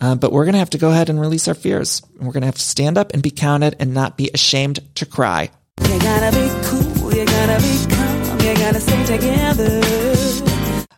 uh, 0.00 0.14
but 0.14 0.32
we're 0.32 0.44
going 0.44 0.54
to 0.54 0.58
have 0.58 0.70
to 0.70 0.78
go 0.78 0.90
ahead 0.90 1.08
and 1.08 1.20
release 1.20 1.48
our 1.48 1.54
fears. 1.54 2.02
We're 2.18 2.32
going 2.32 2.42
to 2.42 2.46
have 2.46 2.56
to 2.56 2.62
stand 2.62 2.98
up 2.98 3.12
and 3.14 3.22
be 3.22 3.30
counted 3.30 3.76
and 3.78 3.94
not 3.94 4.16
be 4.16 4.30
ashamed 4.34 4.80
to 4.96 5.06
cry. 5.06 5.50
You 5.80 5.98
gotta 5.98 6.30
be 6.30 6.48
cool, 6.68 7.12
you 7.14 7.24
gotta 7.24 7.60
be 7.60 7.94
calm, 7.94 8.40
you 8.40 8.54
gotta 8.54 8.80
stay 8.80 9.04
together. 9.04 10.13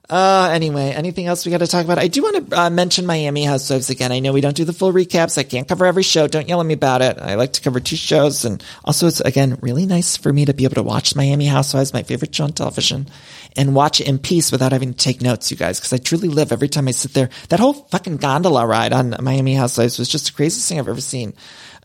Uh, 0.09 0.51
anyway, 0.53 0.93
anything 0.93 1.27
else 1.27 1.45
we 1.45 1.51
got 1.51 1.59
to 1.59 1.67
talk 1.67 1.85
about? 1.85 1.99
I 1.99 2.07
do 2.07 2.23
want 2.23 2.51
to 2.51 2.61
uh, 2.61 2.71
mention 2.71 3.07
Miami 3.07 3.43
Housewives 3.43 3.91
again. 3.91 4.13
I 4.13 4.21
know 4.21 4.33
we 4.33 4.41
don't 4.41 4.55
do 4.57 4.65
the 4.65 4.73
full 4.73 4.93
recaps. 4.93 5.37
I 5.37 5.43
can't 5.43 5.67
cover 5.67 5.85
every 5.85 6.05
show. 6.05 6.29
Don't 6.29 6.49
yell 6.49 6.61
at 6.61 6.67
me 6.67 6.75
about 6.75 7.03
it. 7.03 7.19
I 7.19 7.35
like 7.35 7.55
to 7.55 7.61
cover 7.61 7.81
two 7.81 7.97
shows. 7.97 8.45
And 8.45 8.63
also, 8.85 9.09
it's 9.09 9.21
again 9.21 9.59
really 9.61 9.85
nice 9.85 10.17
for 10.17 10.33
me 10.33 10.45
to 10.45 10.55
be 10.55 10.63
able 10.63 10.77
to 10.77 10.83
watch 10.85 11.17
Miami 11.17 11.47
Housewives, 11.47 11.93
my 11.93 12.05
favorite 12.05 12.33
show 12.33 12.45
on 12.45 12.53
television, 12.53 13.09
and 13.57 13.75
watch 13.75 14.01
it 14.01 14.07
in 14.07 14.21
peace 14.21 14.53
without 14.53 14.71
having 14.71 14.93
to 14.93 14.97
take 14.97 15.23
notes, 15.23 15.51
you 15.51 15.57
guys, 15.57 15.81
because 15.81 15.93
I 15.93 15.99
truly 15.99 16.29
live 16.29 16.53
every 16.53 16.69
time 16.69 16.87
I 16.87 16.93
sit 16.93 17.13
there. 17.13 17.31
That 17.49 17.59
whole 17.59 17.73
fucking 17.75 18.19
gondola 18.19 18.65
ride 18.65 18.93
on 18.93 19.17
Miami 19.21 19.55
Housewives 19.55 19.99
was 19.99 20.09
just 20.09 20.27
the 20.27 20.33
craziest 20.33 20.69
thing 20.69 20.79
I've 20.79 20.89
ever 20.89 21.01
seen. 21.01 21.35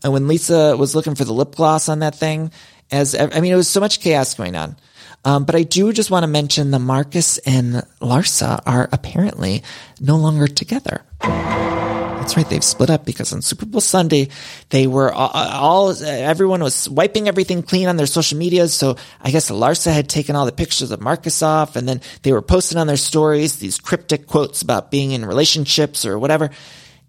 And 0.04 0.12
when 0.12 0.28
Lisa 0.28 0.76
was 0.76 0.94
looking 0.94 1.16
for 1.16 1.24
the 1.24 1.32
lip 1.32 1.56
gloss 1.56 1.88
on 1.88 2.00
that 2.00 2.14
thing, 2.14 2.52
as 2.92 3.16
I 3.16 3.40
mean, 3.40 3.52
it 3.52 3.56
was 3.56 3.68
so 3.68 3.80
much 3.80 4.00
chaos 4.00 4.34
going 4.34 4.54
on. 4.54 4.76
Um, 5.24 5.44
but 5.44 5.54
I 5.54 5.62
do 5.62 5.92
just 5.92 6.10
want 6.10 6.24
to 6.24 6.28
mention 6.28 6.72
that 6.72 6.80
Marcus 6.80 7.38
and 7.38 7.74
Larsa 8.00 8.60
are 8.66 8.88
apparently 8.92 9.62
no 10.00 10.16
longer 10.16 10.48
together. 10.48 11.02
That's 11.20 12.36
right. 12.36 12.48
They've 12.48 12.62
split 12.62 12.88
up 12.88 13.04
because 13.04 13.32
on 13.32 13.42
Super 13.42 13.66
Bowl 13.66 13.80
Sunday, 13.80 14.28
they 14.70 14.86
were 14.86 15.12
all, 15.12 15.30
all, 15.32 16.04
everyone 16.04 16.62
was 16.62 16.88
wiping 16.88 17.26
everything 17.26 17.64
clean 17.64 17.88
on 17.88 17.96
their 17.96 18.06
social 18.06 18.38
medias. 18.38 18.74
So 18.74 18.96
I 19.20 19.32
guess 19.32 19.50
Larsa 19.50 19.92
had 19.92 20.08
taken 20.08 20.36
all 20.36 20.46
the 20.46 20.52
pictures 20.52 20.92
of 20.92 21.00
Marcus 21.00 21.42
off 21.42 21.74
and 21.74 21.88
then 21.88 22.00
they 22.22 22.32
were 22.32 22.40
posting 22.40 22.78
on 22.78 22.86
their 22.86 22.96
stories 22.96 23.56
these 23.56 23.78
cryptic 23.78 24.28
quotes 24.28 24.62
about 24.62 24.92
being 24.92 25.10
in 25.10 25.24
relationships 25.24 26.06
or 26.06 26.16
whatever. 26.16 26.50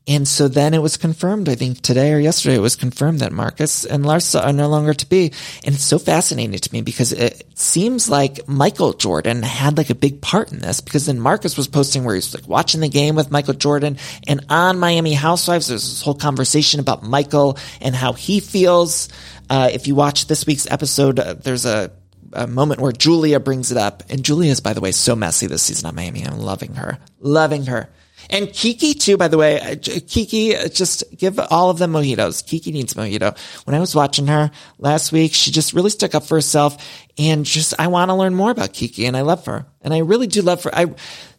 And 0.06 0.28
so 0.28 0.50
then 0.50 0.74
it 0.74 0.82
was 0.82 0.98
confirmed, 0.98 1.48
I 1.48 1.56
think 1.56 1.80
today 1.80 2.12
or 2.12 2.20
yesterday, 2.20 2.56
it 2.56 2.62
was 2.62 2.76
confirmed 2.76 3.20
that 3.20 3.32
Marcus 3.32 3.86
and 3.86 4.04
Larsa 4.04 4.44
are 4.44 4.52
no 4.52 4.68
longer 4.68 4.94
to 4.94 5.08
be. 5.08 5.32
And 5.64 5.76
it's 5.76 5.86
so 5.86 5.98
fascinating 5.98 6.60
to 6.60 6.74
me 6.74 6.82
because 6.82 7.14
it 7.14 7.48
seems 7.58 8.10
like 8.10 8.46
Michael 8.48 8.92
Jordan 8.92 9.44
had 9.44 9.78
like 9.78 9.90
a 9.90 9.96
big 9.96 10.22
part 10.22 10.52
in 10.52 10.60
this 10.60 10.82
because 10.82 11.06
then 11.06 11.22
Marcus 11.22 11.56
was 11.56 11.70
posting 11.70 12.04
where 12.04 12.16
he's 12.16 12.36
like 12.36 12.50
watching 12.50 12.82
the 12.82 12.90
game 12.90 13.16
with 13.16 13.32
Michael 13.32 13.54
Jordan 13.54 13.98
and 14.28 14.46
on 14.50 14.78
Miami 14.78 15.14
Housewives, 15.14 15.68
there's 15.68 15.88
this 15.88 16.02
whole 16.02 16.16
conversation 16.16 16.82
about 16.82 17.04
Michael 17.04 17.58
and 17.80 17.96
how 17.96 18.12
he 18.12 18.42
feels. 18.42 19.08
Uh, 19.50 19.70
if 19.72 19.88
you 19.88 19.96
watch 19.96 20.28
this 20.28 20.46
week's 20.46 20.70
episode, 20.70 21.20
uh, 21.20 21.34
there's 21.34 21.66
a 21.66 21.92
a 22.34 22.48
moment 22.48 22.82
where 22.82 22.92
Julia 22.92 23.40
brings 23.40 23.72
it 23.72 23.78
up. 23.78 24.04
And 24.10 24.26
Julia 24.26 24.52
is, 24.52 24.60
by 24.60 24.74
the 24.74 24.82
way, 24.82 24.92
so 24.92 25.16
messy 25.16 25.46
this 25.46 25.62
season 25.62 25.88
on 25.88 25.96
Miami. 25.96 26.26
I'm 26.26 26.40
loving 26.40 26.74
her. 26.76 26.98
Loving 27.20 27.68
her. 27.68 27.90
And 28.30 28.52
Kiki 28.52 28.94
too, 28.94 29.18
by 29.18 29.28
the 29.28 29.38
way, 29.38 29.60
uh, 29.60 29.76
Kiki, 29.82 30.56
uh, 30.56 30.68
just 30.68 31.04
give 31.18 31.40
all 31.40 31.70
of 31.70 31.78
them 31.78 31.94
mojitos. 31.94 32.46
Kiki 32.46 32.72
needs 32.72 32.94
mojito. 32.94 33.38
When 33.66 33.76
I 33.76 33.80
was 33.80 33.96
watching 33.96 34.28
her 34.28 34.52
last 34.80 35.12
week, 35.12 35.34
she 35.34 35.52
just 35.52 35.74
really 35.74 35.90
stuck 35.90 36.16
up 36.16 36.24
for 36.24 36.36
herself 36.36 36.78
and 37.18 37.46
just, 37.46 37.74
I 37.80 37.88
want 37.88 38.10
to 38.10 38.16
learn 38.16 38.36
more 38.36 38.52
about 38.52 38.74
Kiki 38.74 39.06
and 39.06 39.16
I 39.16 39.22
love 39.22 39.46
her. 39.46 39.66
And 39.82 39.94
I 39.94 40.00
really 40.00 40.28
do 40.28 40.42
love 40.42 40.64
her. 40.64 40.72
I, 40.74 40.94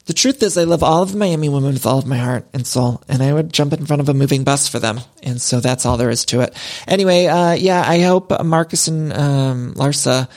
the 0.07 0.13
truth 0.13 0.43
is 0.43 0.59
I 0.59 0.65
love 0.65 0.83
all 0.83 1.03
of 1.03 1.13
the 1.13 1.19
Miami 1.19 1.49
women 1.49 1.73
with 1.73 1.87
all 1.87 1.99
of 1.99 2.07
my 2.07 2.19
heart 2.19 2.47
and 2.53 2.67
soul, 2.67 3.03
and 3.09 3.23
I 3.23 3.33
would 3.33 3.53
jump 3.55 3.73
in 3.73 3.87
front 3.87 4.01
of 4.01 4.09
a 4.11 4.15
moving 4.15 4.45
bus 4.45 4.69
for 4.69 4.79
them. 4.79 5.01
And 5.23 5.41
so 5.41 5.61
that's 5.61 5.87
all 5.87 5.97
there 5.97 6.11
is 6.11 6.27
to 6.27 6.43
it. 6.43 6.55
Anyway, 6.87 7.25
uh, 7.25 7.53
yeah, 7.53 7.83
I 7.87 8.01
hope 8.01 8.31
Marcus 8.45 8.87
and, 8.87 9.15
um, 9.15 9.73
Larsa, 9.75 10.29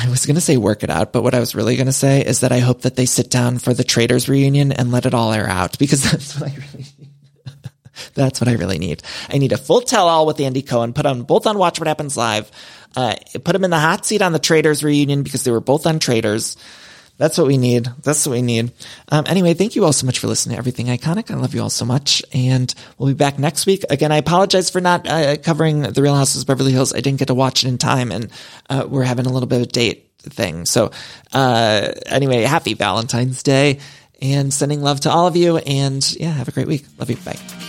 I 0.00 0.08
was 0.08 0.26
going 0.26 0.36
to 0.36 0.40
say 0.40 0.56
work 0.56 0.84
it 0.84 0.90
out, 0.90 1.12
but 1.12 1.24
what 1.24 1.34
I 1.34 1.40
was 1.40 1.56
really 1.56 1.74
going 1.74 1.86
to 1.86 1.92
say 1.92 2.24
is 2.24 2.40
that 2.40 2.52
I 2.52 2.60
hope 2.60 2.82
that 2.82 2.94
they 2.94 3.04
sit 3.04 3.30
down 3.30 3.58
for 3.58 3.74
the 3.74 3.82
Traitors 3.82 4.28
reunion 4.28 4.70
and 4.70 4.92
let 4.92 5.06
it 5.06 5.14
all 5.14 5.32
air 5.32 5.48
out 5.48 5.76
because 5.76 6.02
that's 6.10 6.38
what 6.38 6.52
I 6.52 6.54
really 6.54 6.86
need. 6.98 7.10
that's 8.14 8.40
what 8.40 8.46
I 8.46 8.52
really 8.52 8.78
need. 8.78 9.02
I 9.28 9.38
need 9.38 9.50
a 9.50 9.56
full 9.56 9.80
tell 9.80 10.06
all 10.06 10.24
with 10.24 10.38
Andy 10.38 10.62
Cohen, 10.62 10.92
put 10.92 11.04
on 11.04 11.22
both 11.22 11.48
on 11.48 11.58
Watch 11.58 11.80
What 11.80 11.88
Happens 11.88 12.16
Live, 12.16 12.48
uh, 12.96 13.16
put 13.42 13.56
him 13.56 13.64
in 13.64 13.70
the 13.70 13.78
hot 13.78 14.06
seat 14.06 14.22
on 14.22 14.32
the 14.32 14.38
Traitors 14.38 14.84
reunion 14.84 15.24
because 15.24 15.42
they 15.42 15.50
were 15.50 15.60
both 15.60 15.84
on 15.84 15.98
Traitors. 15.98 16.56
That's 17.18 17.36
what 17.36 17.48
we 17.48 17.58
need. 17.58 17.88
That's 18.02 18.24
what 18.26 18.32
we 18.32 18.42
need. 18.42 18.72
Um, 19.08 19.24
anyway, 19.26 19.52
thank 19.52 19.74
you 19.74 19.84
all 19.84 19.92
so 19.92 20.06
much 20.06 20.20
for 20.20 20.28
listening 20.28 20.54
to 20.54 20.58
Everything 20.58 20.86
Iconic. 20.86 21.30
I 21.30 21.34
love 21.34 21.52
you 21.52 21.60
all 21.60 21.70
so 21.70 21.84
much. 21.84 22.22
And 22.32 22.72
we'll 22.96 23.08
be 23.08 23.14
back 23.14 23.38
next 23.38 23.66
week. 23.66 23.84
Again, 23.90 24.12
I 24.12 24.16
apologize 24.16 24.70
for 24.70 24.80
not 24.80 25.06
uh, 25.06 25.36
covering 25.36 25.82
The 25.82 26.00
Real 26.00 26.14
Houses 26.14 26.42
of 26.42 26.46
Beverly 26.46 26.72
Hills. 26.72 26.94
I 26.94 27.00
didn't 27.00 27.18
get 27.18 27.28
to 27.28 27.34
watch 27.34 27.64
it 27.64 27.68
in 27.68 27.76
time 27.76 28.12
and 28.12 28.30
uh, 28.70 28.86
we're 28.88 29.02
having 29.02 29.26
a 29.26 29.32
little 29.32 29.48
bit 29.48 29.56
of 29.56 29.62
a 29.64 29.66
date 29.66 30.10
thing. 30.20 30.64
So, 30.64 30.92
uh, 31.32 31.92
anyway, 32.06 32.42
happy 32.42 32.74
Valentine's 32.74 33.42
Day 33.42 33.80
and 34.22 34.54
sending 34.54 34.80
love 34.80 35.00
to 35.00 35.10
all 35.10 35.26
of 35.26 35.36
you. 35.36 35.58
And 35.58 36.08
yeah, 36.18 36.30
have 36.30 36.48
a 36.48 36.52
great 36.52 36.68
week. 36.68 36.86
Love 36.98 37.10
you. 37.10 37.16
Bye. 37.16 37.67